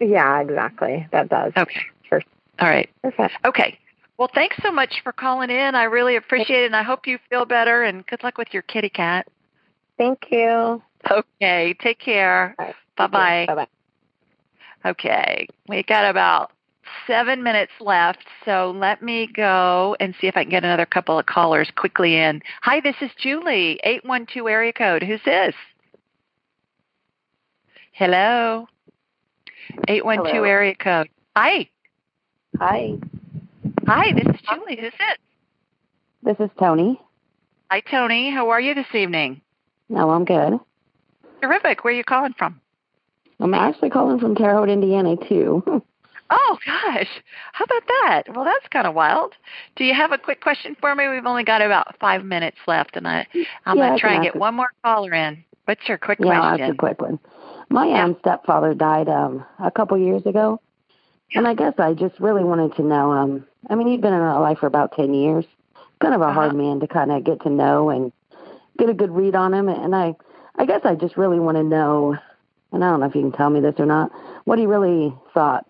yeah. 0.00 0.40
Exactly. 0.40 1.06
That 1.12 1.28
does. 1.30 1.52
Okay. 1.56 1.80
Sure. 2.08 2.20
All 2.58 2.68
right. 2.68 2.90
Perfect. 3.02 3.34
Okay. 3.44 3.78
Well, 4.18 4.30
thanks 4.34 4.56
so 4.62 4.72
much 4.72 5.02
for 5.02 5.12
calling 5.12 5.50
in. 5.50 5.74
I 5.74 5.84
really 5.84 6.16
appreciate 6.16 6.62
it, 6.62 6.66
and 6.66 6.76
I 6.76 6.82
hope 6.82 7.06
you 7.06 7.18
feel 7.28 7.44
better. 7.44 7.82
And 7.82 8.06
good 8.06 8.22
luck 8.22 8.38
with 8.38 8.48
your 8.52 8.62
kitty 8.62 8.88
cat. 8.88 9.26
Thank 9.98 10.26
you. 10.30 10.82
Okay. 11.10 11.74
Take 11.82 11.98
care. 11.98 12.54
Right. 12.58 12.74
Bye 12.96 13.06
bye. 13.08 13.44
Bye 13.46 13.54
bye. 13.54 14.90
Okay. 14.90 15.48
We 15.68 15.82
got 15.82 16.08
about 16.08 16.52
seven 17.06 17.42
minutes 17.42 17.72
left, 17.80 18.24
so 18.44 18.74
let 18.76 19.02
me 19.02 19.26
go 19.26 19.96
and 20.00 20.14
see 20.20 20.28
if 20.28 20.36
I 20.36 20.44
can 20.44 20.50
get 20.50 20.64
another 20.64 20.86
couple 20.86 21.18
of 21.18 21.26
callers 21.26 21.70
quickly 21.76 22.16
in. 22.16 22.42
Hi, 22.62 22.80
this 22.80 22.96
is 23.00 23.10
Julie, 23.18 23.80
812 23.84 24.48
area 24.48 24.72
code. 24.72 25.02
Who's 25.02 25.20
this? 25.24 25.54
Hello? 27.92 28.66
812 29.88 30.26
Hello. 30.26 30.44
area 30.44 30.74
code. 30.74 31.08
Hi. 31.34 31.68
Hi, 32.58 32.96
Hi, 33.86 34.12
this 34.12 34.24
is 34.34 34.40
Julie. 34.48 34.78
Who's 34.80 34.92
it? 34.98 35.18
this 36.22 36.36
is 36.40 36.50
Tony. 36.58 37.00
Hi, 37.70 37.80
Tony. 37.80 38.30
How 38.32 38.50
are 38.50 38.60
you 38.60 38.74
this 38.74 38.92
evening? 38.94 39.40
No, 39.88 40.10
I'm 40.10 40.24
good. 40.24 40.58
Terrific. 41.40 41.84
Where 41.84 41.94
are 41.94 41.96
you 41.96 42.04
calling 42.04 42.34
from? 42.36 42.60
I'm 43.38 43.54
actually 43.54 43.90
calling 43.90 44.18
from 44.18 44.34
Terre 44.34 44.54
Haute, 44.56 44.70
Indiana, 44.70 45.16
too. 45.28 45.62
Oh, 46.28 46.58
gosh. 46.66 47.06
How 47.52 47.64
about 47.66 47.82
that? 47.86 48.22
Well, 48.34 48.44
that's 48.44 48.66
kind 48.72 48.84
of 48.88 48.94
wild. 48.96 49.34
Do 49.76 49.84
you 49.84 49.94
have 49.94 50.10
a 50.10 50.18
quick 50.18 50.40
question 50.40 50.76
for 50.80 50.92
me? 50.92 51.06
We've 51.06 51.24
only 51.24 51.44
got 51.44 51.62
about 51.62 51.96
five 52.00 52.24
minutes 52.24 52.56
left, 52.66 52.96
and 52.96 53.06
I, 53.06 53.28
I'm 53.64 53.76
Yeah, 53.76 53.84
going 53.86 53.94
to 53.94 54.00
try 54.00 54.14
and 54.14 54.24
get 54.24 54.34
it. 54.34 54.40
one 54.40 54.56
more 54.56 54.66
caller 54.84 55.14
in. 55.14 55.44
What's 55.66 55.86
your 55.86 55.98
quick 55.98 56.18
yeah, 56.20 56.30
I'll 56.30 56.42
ask 56.42 56.56
question? 56.58 56.74
a 56.74 56.78
quick 56.78 57.00
one. 57.00 57.20
My 57.70 57.86
Yeah. 57.86 58.02
um, 58.06 58.16
stepfather 58.18 58.74
died 58.74 59.08
um, 59.08 59.44
a 59.60 59.70
couple 59.70 59.96
years 59.98 60.26
ago, 60.26 60.60
and 61.34 61.46
I 61.46 61.54
guess 61.54 61.74
I 61.78 61.92
just 61.94 62.18
really 62.20 62.44
wanted 62.44 62.74
to 62.76 62.82
know. 62.82 63.12
Um, 63.12 63.46
I 63.68 63.74
mean, 63.74 63.88
he'd 63.88 64.00
been 64.00 64.14
in 64.14 64.20
our 64.20 64.40
life 64.40 64.58
for 64.58 64.66
about 64.66 64.92
10 64.96 65.12
years. 65.14 65.44
Kind 66.00 66.14
of 66.14 66.20
a 66.20 66.24
Uh-huh. 66.24 66.34
hard 66.34 66.54
man 66.54 66.80
to 66.80 66.86
kind 66.86 67.10
of 67.10 67.24
get 67.24 67.42
to 67.42 67.50
know 67.50 67.90
and 67.90 68.12
get 68.78 68.88
a 68.90 68.94
good 68.94 69.10
read 69.10 69.34
on 69.34 69.52
him. 69.54 69.68
And 69.68 69.94
I, 69.94 70.14
I 70.56 70.66
guess 70.66 70.82
I 70.84 70.94
just 70.94 71.16
really 71.16 71.40
want 71.40 71.56
to 71.56 71.62
know, 71.62 72.16
and 72.72 72.84
I 72.84 72.90
don't 72.90 73.00
know 73.00 73.06
if 73.06 73.14
you 73.14 73.22
can 73.22 73.32
tell 73.32 73.50
me 73.50 73.60
this 73.60 73.74
or 73.78 73.86
not, 73.86 74.10
what 74.44 74.58
he 74.58 74.66
really 74.66 75.14
thought 75.32 75.66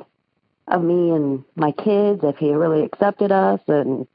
of 0.68 0.82
me 0.82 1.10
and 1.12 1.44
my 1.54 1.70
kids, 1.72 2.20
if 2.24 2.36
he 2.38 2.52
really 2.52 2.82
accepted 2.84 3.30
us, 3.30 3.60
and 3.68 4.06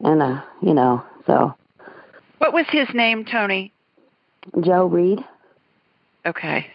and 0.00 0.22
uh, 0.22 0.40
you 0.62 0.72
know, 0.74 1.02
so 1.26 1.54
What 2.38 2.52
was 2.52 2.66
his 2.70 2.86
name, 2.94 3.24
Tony? 3.24 3.72
Joe 4.60 4.86
Reed. 4.86 5.24
Okay. 6.26 6.66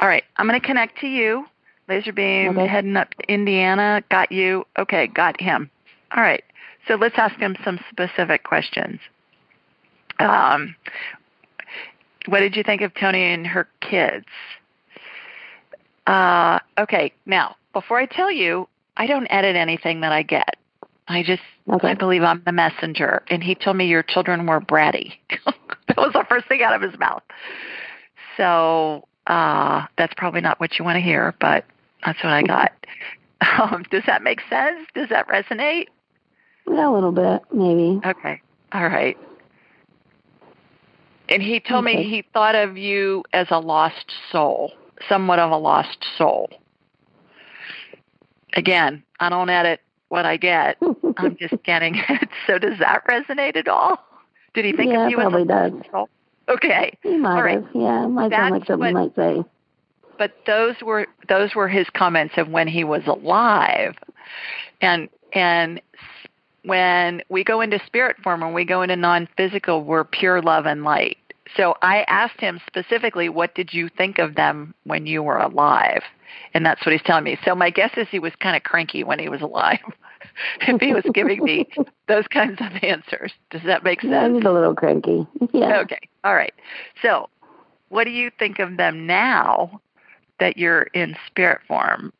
All 0.00 0.06
right. 0.08 0.22
I'm 0.36 0.46
going 0.46 0.60
to 0.60 0.66
connect 0.66 0.98
to 1.00 1.06
you. 1.08 1.44
Laser 1.88 2.12
beam 2.12 2.56
Okay. 2.58 2.66
heading 2.66 2.96
up 2.96 3.10
to 3.14 3.32
Indiana. 3.32 4.02
Got 4.10 4.32
you. 4.32 4.66
Okay, 4.78 5.06
got 5.06 5.40
him. 5.40 5.70
All 6.16 6.22
right. 6.22 6.42
So 6.88 6.94
let's 6.94 7.14
ask 7.18 7.36
him 7.36 7.56
some 7.64 7.78
specific 7.90 8.44
questions. 8.44 9.00
Um, 10.18 10.74
what 12.26 12.40
did 12.40 12.56
you 12.56 12.62
think 12.62 12.82
of 12.82 12.92
Tony 12.94 13.22
and 13.32 13.46
her 13.46 13.68
kids? 13.80 14.26
Uh, 16.06 16.58
okay. 16.78 17.12
Now, 17.26 17.56
before 17.72 17.98
I 17.98 18.06
tell 18.06 18.30
you, 18.30 18.68
I 18.96 19.06
don't 19.06 19.26
edit 19.30 19.56
anything 19.56 20.00
that 20.02 20.12
I 20.12 20.22
get. 20.22 20.56
I 21.08 21.22
just 21.22 21.42
Okay. 21.70 21.88
I 21.88 21.94
believe 21.94 22.22
I'm 22.22 22.42
the 22.44 22.52
messenger. 22.52 23.22
And 23.28 23.42
he 23.42 23.54
told 23.54 23.76
me 23.76 23.86
your 23.86 24.02
children 24.02 24.46
were 24.46 24.60
bratty. 24.60 25.14
that 25.88 25.96
was 25.96 26.12
the 26.12 26.24
first 26.28 26.46
thing 26.46 26.62
out 26.62 26.74
of 26.74 26.82
his 26.82 26.98
mouth. 26.98 27.22
So 28.36 29.06
uh, 29.26 29.86
that's 29.96 30.12
probably 30.16 30.42
not 30.42 30.60
what 30.60 30.78
you 30.78 30.84
want 30.84 30.96
to 30.96 31.00
hear, 31.00 31.34
but 31.40 31.64
that's 32.04 32.22
what 32.22 32.32
I 32.32 32.42
got. 32.42 32.72
Um, 33.58 33.84
does 33.90 34.04
that 34.06 34.22
make 34.22 34.40
sense? 34.48 34.86
Does 34.94 35.10
that 35.10 35.28
resonate? 35.28 35.88
A 36.66 36.70
little 36.70 37.12
bit, 37.12 37.42
maybe. 37.52 38.00
Okay. 38.02 38.40
All 38.72 38.88
right. 38.88 39.18
And 41.28 41.42
he 41.42 41.60
told 41.60 41.84
me 41.84 42.04
he 42.04 42.24
thought 42.32 42.54
of 42.54 42.78
you 42.78 43.22
as 43.34 43.48
a 43.50 43.58
lost 43.58 44.12
soul, 44.32 44.72
somewhat 45.10 45.40
of 45.40 45.50
a 45.50 45.58
lost 45.58 45.98
soul. 46.16 46.48
Again, 48.54 49.02
I 49.20 49.28
don't 49.28 49.50
edit 49.50 49.80
what 50.08 50.24
I 50.24 50.36
get. 50.38 50.78
I'm 51.18 51.36
just 51.36 51.62
getting 51.64 51.96
it. 52.08 52.28
So 52.46 52.58
does 52.58 52.78
that 52.78 53.04
resonate 53.06 53.56
at 53.56 53.68
all? 53.68 53.98
Did 54.54 54.64
he 54.64 54.72
think 54.72 54.92
Yeah, 54.92 55.04
of 55.06 55.10
you 55.10 55.18
as 55.20 55.26
a 55.26 55.30
probably 55.30 55.44
does. 55.44 55.72
lost 55.72 55.90
soul? 55.90 56.08
Okay. 56.48 56.96
He 57.02 57.16
might 57.18 57.36
All 57.36 57.42
right. 57.42 57.62
have. 57.62 57.68
Yeah, 57.74 58.04
it 58.04 58.08
might 58.08 58.30
That's 58.30 58.40
sound 58.40 58.52
like 58.54 58.66
something 58.66 58.86
he 58.88 58.94
what- 58.94 59.14
might 59.16 59.16
say. 59.16 59.44
But 60.18 60.32
those 60.46 60.76
were 60.82 61.06
those 61.28 61.54
were 61.54 61.68
his 61.68 61.86
comments 61.94 62.34
of 62.36 62.48
when 62.48 62.68
he 62.68 62.84
was 62.84 63.02
alive 63.06 63.94
and 64.80 65.08
and 65.32 65.80
when 66.64 67.22
we 67.28 67.44
go 67.44 67.60
into 67.60 67.80
spirit 67.86 68.16
form 68.22 68.40
when 68.40 68.54
we 68.54 68.64
go 68.64 68.82
into 68.82 68.96
non-physical 68.96 69.84
we're 69.84 70.04
pure 70.04 70.40
love 70.42 70.66
and 70.66 70.84
light 70.84 71.18
so 71.56 71.74
i 71.82 72.02
asked 72.08 72.40
him 72.40 72.60
specifically 72.66 73.28
what 73.28 73.54
did 73.54 73.72
you 73.72 73.88
think 73.88 74.18
of 74.18 74.34
them 74.34 74.74
when 74.84 75.06
you 75.06 75.22
were 75.22 75.38
alive 75.38 76.02
and 76.54 76.64
that's 76.64 76.84
what 76.84 76.92
he's 76.92 77.02
telling 77.02 77.24
me 77.24 77.38
so 77.44 77.54
my 77.54 77.70
guess 77.70 77.90
is 77.96 78.06
he 78.10 78.18
was 78.18 78.32
kind 78.40 78.56
of 78.56 78.62
cranky 78.62 79.04
when 79.04 79.18
he 79.18 79.28
was 79.28 79.40
alive 79.40 79.78
if 80.62 80.80
he 80.80 80.94
was 80.94 81.04
giving 81.12 81.42
me 81.44 81.68
those 82.08 82.26
kinds 82.28 82.60
of 82.60 82.72
answers 82.82 83.32
does 83.50 83.62
that 83.64 83.84
make 83.84 84.00
sense 84.00 84.36
he's 84.36 84.44
a 84.44 84.50
little 84.52 84.74
cranky. 84.74 85.26
Yeah. 85.52 85.78
Okay. 85.82 86.00
All 86.24 86.34
right. 86.34 86.52
So, 87.00 87.28
what 87.90 88.04
do 88.04 88.10
you 88.10 88.30
think 88.38 88.58
of 88.58 88.76
them 88.76 89.06
now 89.06 89.80
that 90.40 90.56
you're 90.56 90.82
in 90.94 91.16
spirit 91.26 91.60
form? 91.66 92.12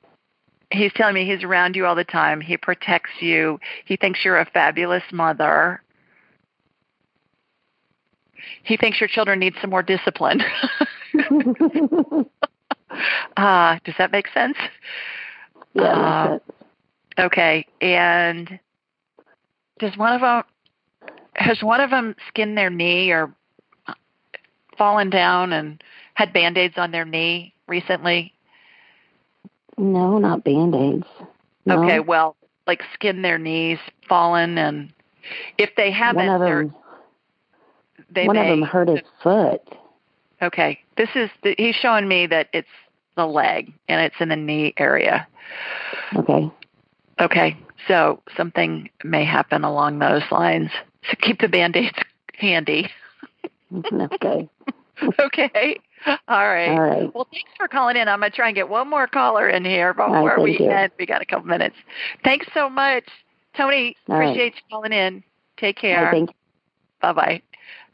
He's 0.71 0.93
telling 0.95 1.15
me 1.15 1.27
he's 1.27 1.45
around 1.45 1.77
you 1.77 1.87
all 1.87 1.95
the 1.95 2.05
time. 2.05 2.41
He 2.41 2.57
protects 2.57 3.11
you. 3.21 3.61
He 3.85 3.97
thinks 3.97 4.25
you're 4.25 4.39
a 4.39 4.47
fabulous 4.47 5.05
mother. 5.13 5.81
he 8.63 8.77
thinks 8.77 9.01
your 9.01 9.09
children 9.09 9.39
need 9.39 9.55
some 9.61 9.71
more 9.71 9.83
discipline. 9.83 10.41
uh, 13.37 13.79
does 13.85 13.95
that 13.99 14.11
make 14.13 14.29
sense? 14.29 14.57
Yeah, 15.75 15.83
Uh. 15.83 16.39
Okay, 17.17 17.65
and 17.81 18.59
does 19.79 19.97
one 19.97 20.13
of 20.15 20.21
them 20.21 20.43
has 21.37 21.63
one 21.63 21.81
of 21.81 21.91
them 21.91 22.17
skinned 22.27 22.59
their 22.59 22.71
knee 22.71 23.11
or 23.11 23.33
fallen 24.77 25.11
down 25.11 25.53
and 25.53 25.81
had 26.15 26.33
band-aids 26.33 26.75
on 26.77 26.91
their 26.91 27.05
knee 27.05 27.54
recently? 27.67 28.33
No, 29.77 30.19
not 30.19 30.45
band 30.45 30.75
aids. 30.75 31.07
No. 31.67 31.83
Okay, 31.83 32.01
well, 32.01 32.37
like 32.67 32.83
skinned 32.95 33.25
their 33.25 33.39
knees, 33.39 33.79
fallen, 34.09 34.59
and 34.59 34.93
if 35.59 35.71
they 35.77 35.91
haven't, 35.91 36.27
one 36.27 36.41
of 36.41 36.41
them, 36.41 36.75
they 38.11 38.27
one 38.27 38.37
may. 38.37 38.43
of 38.43 38.59
them 38.59 38.63
hurt 38.63 38.89
his 38.89 39.01
foot. 39.23 39.63
Okay, 40.43 40.81
this 40.97 41.09
is 41.15 41.31
the, 41.43 41.55
he's 41.57 41.75
showing 41.75 42.07
me 42.07 42.27
that 42.27 42.49
it's 42.53 42.69
the 43.17 43.27
leg 43.27 43.73
and 43.89 44.01
it's 44.01 44.17
in 44.21 44.29
the 44.29 44.37
knee 44.37 44.75
area. 44.77 45.27
Okay. 46.17 46.51
Okay, 47.21 47.57
so 47.87 48.21
something 48.37 48.91
may 49.05 49.25
happen 49.25 49.65
along 49.65 49.99
those 50.01 50.23
lines. 50.31 50.71
So 51.09 51.17
keep 51.21 51.41
the 51.41 51.49
band-aids 51.49 51.97
handy. 52.35 52.91
okay. 54.13 54.49
okay. 55.21 55.81
All 56.29 56.49
right. 56.49 56.71
All 56.71 56.81
right. 56.81 57.15
Well, 57.15 57.27
thanks 57.33 57.51
for 57.57 57.69
calling 57.69 57.97
in. 57.97 58.09
I'm 58.09 58.21
going 58.21 58.31
to 58.31 58.37
try 58.37 58.49
and 58.49 58.55
get 58.55 58.69
one 58.69 58.89
more 58.89 59.07
caller 59.07 59.49
in 59.49 59.65
here 59.65 59.95
before 59.95 60.23
right, 60.23 60.43
we 60.43 60.59
you. 60.59 60.71
end. 60.71 60.93
We 60.99 61.07
got 61.07 61.23
a 61.23 61.27
couple 61.27 61.47
minutes. 61.47 61.77
Thanks 62.23 62.47
so 62.55 62.69
much. 62.69 63.05
Tony, 63.57 63.97
All 64.09 64.17
right. 64.19 64.25
appreciate 64.29 64.55
you 64.57 64.63
calling 64.71 64.93
in. 64.93 65.23
Take 65.57 65.77
care. 65.77 66.11
think 66.11 66.31
Bye 67.01 67.13
bye. 67.13 67.43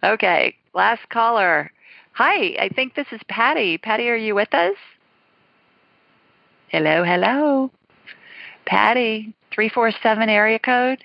Okay, 0.03 0.55
last 0.75 1.09
caller. 1.11 1.71
Hi, 2.13 2.57
I 2.59 2.71
think 2.75 2.95
this 2.95 3.07
is 3.13 3.21
Patty. 3.29 3.79
Patty, 3.79 4.09
are 4.09 4.17
you 4.17 4.35
with 4.35 4.53
us? 4.55 4.77
Hello, 6.69 7.05
hello. 7.05 7.71
Patty, 8.67 9.35
347 9.53 10.29
area 10.29 10.59
code. 10.59 11.03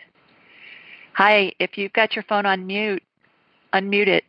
Hi, 1.14 1.52
if 1.60 1.78
you've 1.78 1.94
got 1.94 2.16
your 2.16 2.24
phone 2.24 2.46
on 2.46 2.68
mute, 2.68 3.04
unmute 3.74 4.08
it. 4.08 4.24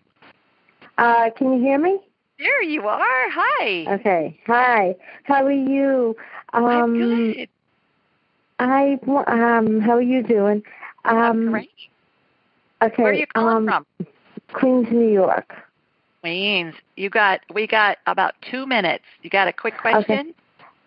Uh, 0.99 1.31
can 1.37 1.53
you 1.53 1.61
hear 1.61 1.79
me? 1.79 1.99
There 2.39 2.63
you 2.63 2.87
are. 2.87 3.01
Hi. 3.01 3.95
Okay. 3.95 4.39
Hi. 4.47 4.95
How 5.25 5.45
are 5.45 5.51
you? 5.51 6.15
Um, 6.53 6.67
I'm 6.67 7.33
good. 7.33 7.49
I 8.59 8.99
um. 9.07 9.81
How 9.81 9.93
are 9.93 10.03
you 10.03 10.23
doing? 10.23 10.63
Um. 11.05 11.51
Great. 11.51 11.71
Okay. 12.83 13.03
Where 13.03 13.13
are 13.13 13.15
you 13.15 13.27
calling 13.27 13.69
um, 13.69 13.85
from? 13.99 14.07
Queens, 14.53 14.89
New 14.91 15.09
York. 15.09 15.55
Queens. 16.21 16.75
You 16.97 17.09
got 17.09 17.41
we 17.55 17.67
got 17.67 17.99
about 18.07 18.35
two 18.51 18.67
minutes. 18.67 19.05
You 19.23 19.31
got 19.31 19.49
a 19.49 19.53
quick 19.53 19.79
question? 19.79 20.03
Okay. 20.11 20.35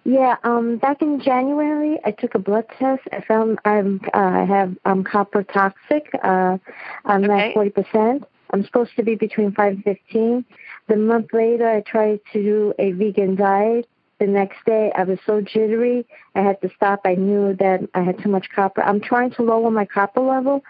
Yeah. 0.06 0.36
Um. 0.44 0.78
Back 0.78 1.02
in 1.02 1.20
January, 1.20 2.00
I 2.06 2.12
took 2.12 2.36
a 2.36 2.40
blood 2.40 2.66
test. 2.78 3.02
I 3.12 3.22
found 3.22 3.58
I'm 3.66 4.02
uh, 4.14 4.18
I 4.20 4.46
have 4.46 4.78
I'm 4.86 5.04
copper 5.04 5.42
toxic. 5.42 6.12
Uh, 6.24 6.60
I'm 7.06 7.24
Okay. 7.24 7.50
at 7.50 7.54
forty 7.56 7.72
percent. 7.72 8.24
I'm 8.52 8.64
supposed 8.66 8.96
to 8.96 9.04
be 9.04 9.16
between 9.16 9.52
five 9.54 9.74
and 9.74 9.84
fifteen. 9.84 10.46
The 10.88 10.96
month 10.96 11.28
later, 11.34 11.70
I 11.70 11.82
tried 11.82 12.20
to 12.34 12.44
do 12.44 12.74
a 12.80 12.92
vegan 12.92 13.36
diet. 13.36 13.88
The 14.20 14.28
next 14.28 14.58
day, 14.66 14.92
I 14.96 15.04
was 15.04 15.18
so 15.26 15.40
jittery, 15.40 16.06
I 16.36 16.42
had 16.42 16.60
to 16.62 16.70
stop. 16.76 17.02
I 17.06 17.16
knew 17.16 17.56
that 17.56 17.82
I 17.94 18.02
had 18.02 18.22
too 18.22 18.30
much 18.30 18.50
copper. 18.54 18.82
I'm 18.82 19.00
trying 19.00 19.32
to 19.32 19.44
lower 19.44 19.72
my 19.72 19.86
copper 19.86 20.20
level. 20.20 20.62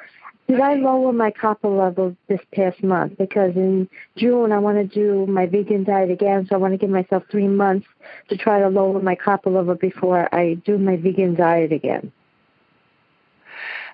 Did 0.48 0.62
I 0.62 0.74
lower 0.74 1.14
my 1.14 1.30
copper 1.30 1.68
level 1.68 2.16
this 2.28 2.40
past 2.56 2.84
month? 2.84 3.20
Because 3.20 3.56
in 3.56 3.88
June, 4.18 4.52
I 4.52 4.58
want 4.58 4.78
to 4.78 4.84
do 4.84 5.28
my 5.28 5.46
vegan 5.46 5.84
diet 5.84 6.10
again, 6.10 6.48
so 6.48 6.56
I 6.56 6.58
want 6.58 6.74
to 6.74 6.78
give 6.80 6.90
myself 6.90 7.24
three 7.30 7.48
months 7.48 7.86
to 8.30 8.36
try 8.36 8.60
to 8.60 8.68
lower 8.68 9.00
my 9.00 9.14
copper 9.14 9.52
level 9.52 9.76
before 9.76 10.28
I 10.34 10.56
do 10.66 10.80
my 10.80 10.98
vegan 10.98 11.36
diet 11.36 11.72
again. 11.72 12.12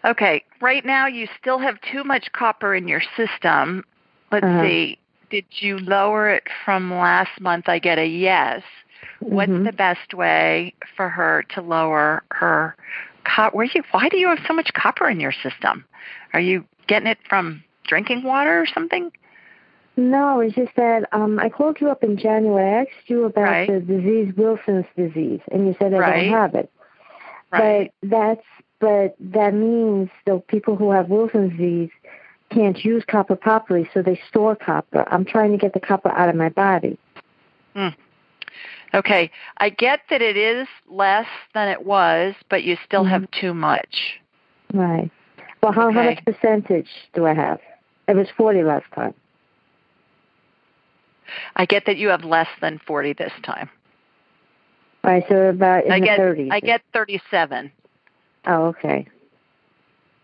Okay. 0.06 0.45
Right 0.62 0.86
now 0.86 1.08
you 1.08 1.28
still 1.40 1.60
have 1.60 1.80
too 1.82 2.04
much 2.04 2.32
copper 2.32 2.74
in 2.76 2.88
your 2.88 3.02
system. 3.16 3.84
Let's 4.32 4.46
Uh-huh. 4.46 4.62
see. 4.62 4.98
Did 5.30 5.46
you 5.60 5.80
lower 5.80 6.30
it 6.30 6.44
from 6.64 6.92
last 6.92 7.42
month? 7.42 7.68
I 7.68 7.80
get 7.80 7.98
a 7.98 8.06
yes. 8.06 8.64
What's 9.20 9.52
Mhm. 9.52 9.66
the 9.66 9.74
best 9.74 10.14
way 10.14 10.74
for 10.96 11.10
her 11.10 11.44
to 11.50 11.62
lower 11.62 12.24
her 12.32 12.76
copper? 13.24 13.56
Where 13.58 13.66
you? 13.66 13.84
Why 13.92 14.08
do 14.10 14.18
you 14.18 14.28
have 14.30 14.40
so 14.48 14.54
much 14.54 14.74
copper 14.74 15.10
in 15.10 15.20
your 15.20 15.32
system? 15.32 15.86
Are 16.34 16.40
you 16.40 16.66
getting 16.88 17.08
it 17.08 17.18
from 17.28 17.64
drinking 17.88 18.24
water 18.24 18.62
or 18.62 18.66
something? 18.66 19.12
No, 19.98 20.42
it's 20.42 20.56
just 20.56 20.76
that 20.76 21.08
um, 21.14 21.40
I 21.40 21.50
called 21.50 21.80
you 21.80 21.90
up 21.90 22.04
in 22.04 22.18
January. 22.18 22.80
I 22.80 22.82
asked 22.82 23.10
you 23.10 23.24
about 23.26 23.44
Right. 23.46 23.68
the 23.68 23.80
disease 23.80 24.34
Wilson's 24.36 24.86
disease, 24.96 25.40
and 25.52 25.68
you 25.68 25.76
said 25.80 25.94
I 25.94 26.00
Right. 26.00 26.26
don't 26.26 26.34
have 26.34 26.56
it. 26.56 26.70
Right. 27.52 27.92
But 28.02 28.10
that's 28.10 28.46
but 28.80 29.16
that 29.20 29.54
means 29.54 30.10
the 30.26 30.42
people 30.48 30.76
who 30.76 30.92
have 30.92 31.10
Wilson's 31.10 31.52
disease 31.52 31.90
can't 32.52 32.84
use 32.84 33.04
copper 33.06 33.36
properly, 33.36 33.90
so 33.94 34.02
they 34.02 34.20
store 34.30 34.56
copper. 34.56 35.06
I'm 35.12 35.26
trying 35.26 35.52
to 35.52 35.58
get 35.58 35.74
the 35.74 35.80
copper 35.80 36.10
out 36.12 36.30
of 36.30 36.36
my 36.36 36.50
body. 36.50 36.98
Okay. 38.94 39.30
I 39.58 39.70
get 39.70 40.02
that 40.10 40.22
it 40.22 40.38
is 40.38 40.68
less 40.88 41.28
than 41.54 41.68
it 41.68 41.86
was, 41.86 42.34
but 42.50 42.64
you 42.64 42.78
still 42.86 43.02
Mm-hmm. 43.04 43.10
have 43.10 43.32
too 43.32 43.54
much. 43.54 44.20
Right. 44.74 45.12
Well, 45.62 45.74
how, 45.74 45.92
how 45.92 46.04
much 46.04 46.24
percentage 46.26 46.88
do 47.14 47.26
I 47.26 47.34
have? 47.34 47.60
It 48.08 48.16
was 48.16 48.28
40 48.38 48.64
last 48.64 48.86
time. 48.94 49.14
I 51.56 51.66
get 51.66 51.86
that 51.88 51.98
you 51.98 52.10
have 52.10 52.24
less 52.24 52.48
than 52.62 52.80
40 52.86 53.14
this 53.14 53.34
time. 53.44 53.70
Right, 55.04 55.24
so 55.28 55.36
about 55.50 55.86
in 55.86 55.92
I 55.92 56.00
the 56.00 56.06
get 56.06 56.20
30s. 56.20 56.52
I 56.52 56.60
get 56.60 56.82
37. 56.94 57.72
Oh, 58.48 58.66
okay. 58.68 59.08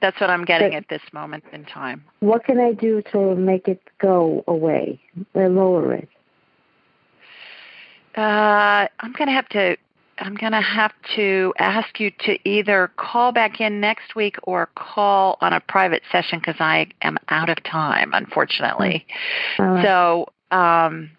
That's 0.02 0.20
what 0.20 0.30
I'm 0.30 0.46
getting 0.46 0.72
But- 0.72 0.78
at 0.78 0.90
this 0.90 1.02
moment 1.14 1.44
in 1.54 1.66
time. 1.66 2.04
What 2.20 2.44
can 2.44 2.60
I 2.60 2.74
do 2.74 3.02
to 3.12 3.36
make 3.36 3.68
it 3.68 3.82
go 4.00 4.44
away 4.48 5.00
or 5.34 5.48
lower 5.50 5.94
it? 5.94 6.10
Uh, 8.18 8.88
I'm 9.00 9.14
going 9.14 9.28
to 9.28 9.34
have 9.34 9.48
to. 9.50 9.78
I'm 10.20 10.36
going 10.36 10.52
to 10.52 10.62
have 10.62 10.92
to 11.16 11.52
ask 11.58 12.00
you 12.00 12.12
to 12.26 12.38
either 12.48 12.92
call 12.96 13.32
back 13.32 13.60
in 13.60 13.80
next 13.80 14.16
week 14.16 14.36
or 14.44 14.70
call 14.76 15.38
on 15.42 15.52
a 15.52 15.60
private 15.60 16.04
session 16.12 16.38
because 16.38 16.58
I 16.60 16.88
am 17.02 17.18
out 17.30 17.50
of 17.50 17.64
time, 17.64 18.12
unfortunately. 18.14 19.08
All 19.58 19.66
right. 19.66 19.84
So, 19.84 20.28
um, 20.56 21.10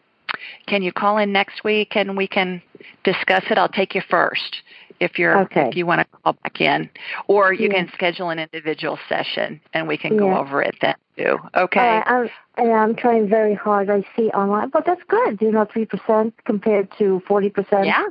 can 0.66 0.82
you 0.82 0.92
call 0.92 1.18
in 1.18 1.32
next 1.32 1.64
week 1.64 1.96
and 1.96 2.16
we 2.16 2.28
can 2.28 2.62
discuss 3.02 3.42
it? 3.50 3.58
I'll 3.58 3.68
take 3.68 3.96
you 3.96 4.02
first 4.08 4.62
if 5.02 5.18
you're 5.18 5.38
Okay. 5.40 5.68
if 5.68 5.76
you 5.76 5.84
want 5.84 6.00
to 6.00 6.06
call 6.22 6.34
back 6.34 6.60
in, 6.60 6.88
or 7.26 7.52
you 7.52 7.68
Yeah. 7.68 7.74
can 7.74 7.92
schedule 7.92 8.30
an 8.30 8.38
individual 8.38 8.98
session 9.08 9.60
and 9.74 9.88
we 9.88 9.96
can 9.96 10.16
go 10.16 10.36
over 10.36 10.62
it 10.62 10.74
then 10.80 10.94
too. 11.16 11.38
Okay. 11.54 11.80
Right, 11.80 12.04
I'm, 12.06 12.30
and 12.56 12.72
I'm 12.72 12.94
trying 12.94 13.28
very 13.28 13.54
hard. 13.54 13.90
I 13.90 14.04
see 14.16 14.28
online, 14.30 14.68
but 14.70 14.84
that's 14.86 15.02
good. 15.08 15.40
You 15.40 15.50
know, 15.52 15.66
3% 15.66 16.32
compared 16.44 16.88
to 16.98 17.22
40%. 17.28 17.86
Yeah. 17.86 18.04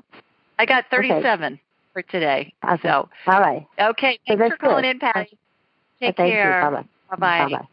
I 0.59 0.65
got 0.65 0.85
Okay. 0.93 1.07
37 1.09 1.59
for 1.93 2.01
today. 2.03 2.53
Okay. 2.63 2.81
So, 2.83 3.09
All 3.27 3.39
right. 3.39 3.65
okay. 3.79 4.19
Thanks 4.27 4.39
that's 4.39 4.51
for 4.53 4.57
calling 4.57 4.83
good. 4.83 4.89
in, 4.91 4.99
Patty. 4.99 5.37
Take 5.99 6.17
Thank 6.17 6.33
care. 6.33 6.85
Bye-bye. 7.09 7.47
Bye-bye. 7.47 7.67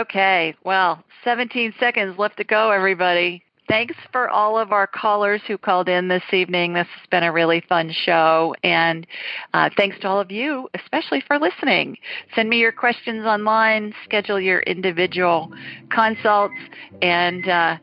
Okay. 0.00 0.54
Well, 0.64 1.02
17 1.24 1.74
seconds 1.78 2.18
left 2.18 2.36
to 2.38 2.44
go, 2.44 2.70
everybody. 2.70 3.42
Thanks 3.72 3.94
for 4.12 4.28
all 4.28 4.58
of 4.58 4.70
our 4.70 4.86
callers 4.86 5.40
who 5.46 5.56
called 5.56 5.88
in 5.88 6.06
this 6.06 6.22
evening. 6.30 6.74
This 6.74 6.86
has 6.94 7.06
been 7.10 7.22
a 7.22 7.32
really 7.32 7.62
fun 7.70 7.90
show. 7.90 8.54
And 8.62 9.06
uh, 9.54 9.70
thanks 9.78 9.98
to 10.00 10.08
all 10.08 10.20
of 10.20 10.30
you, 10.30 10.68
especially 10.74 11.22
for 11.26 11.38
listening. 11.38 11.96
Send 12.34 12.50
me 12.50 12.58
your 12.58 12.70
questions 12.70 13.24
online, 13.24 13.94
schedule 14.04 14.38
your 14.38 14.60
individual 14.60 15.50
consults, 15.90 16.52
and 17.00 17.48
uh, 17.48 17.78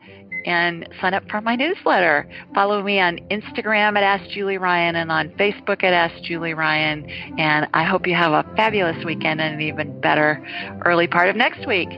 and 0.46 0.88
sign 1.00 1.12
up 1.12 1.28
for 1.28 1.40
my 1.40 1.56
newsletter. 1.56 2.30
Follow 2.54 2.84
me 2.84 3.00
on 3.00 3.18
Instagram 3.28 3.96
at 3.96 4.04
Ask 4.04 4.30
Julie 4.30 4.58
Ryan 4.58 4.94
and 4.94 5.10
on 5.10 5.30
Facebook 5.30 5.82
at 5.82 5.92
Ask 5.92 6.22
Julie 6.22 6.54
Ryan. 6.54 7.04
And 7.36 7.66
I 7.74 7.82
hope 7.82 8.06
you 8.06 8.14
have 8.14 8.30
a 8.30 8.48
fabulous 8.54 9.04
weekend 9.04 9.40
and 9.40 9.56
an 9.56 9.60
even 9.60 10.00
better 10.00 10.40
early 10.84 11.08
part 11.08 11.30
of 11.30 11.34
next 11.34 11.66
week. 11.66 11.88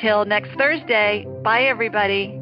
Till 0.00 0.24
next 0.26 0.56
Thursday, 0.56 1.26
bye 1.42 1.64
everybody. 1.64 2.41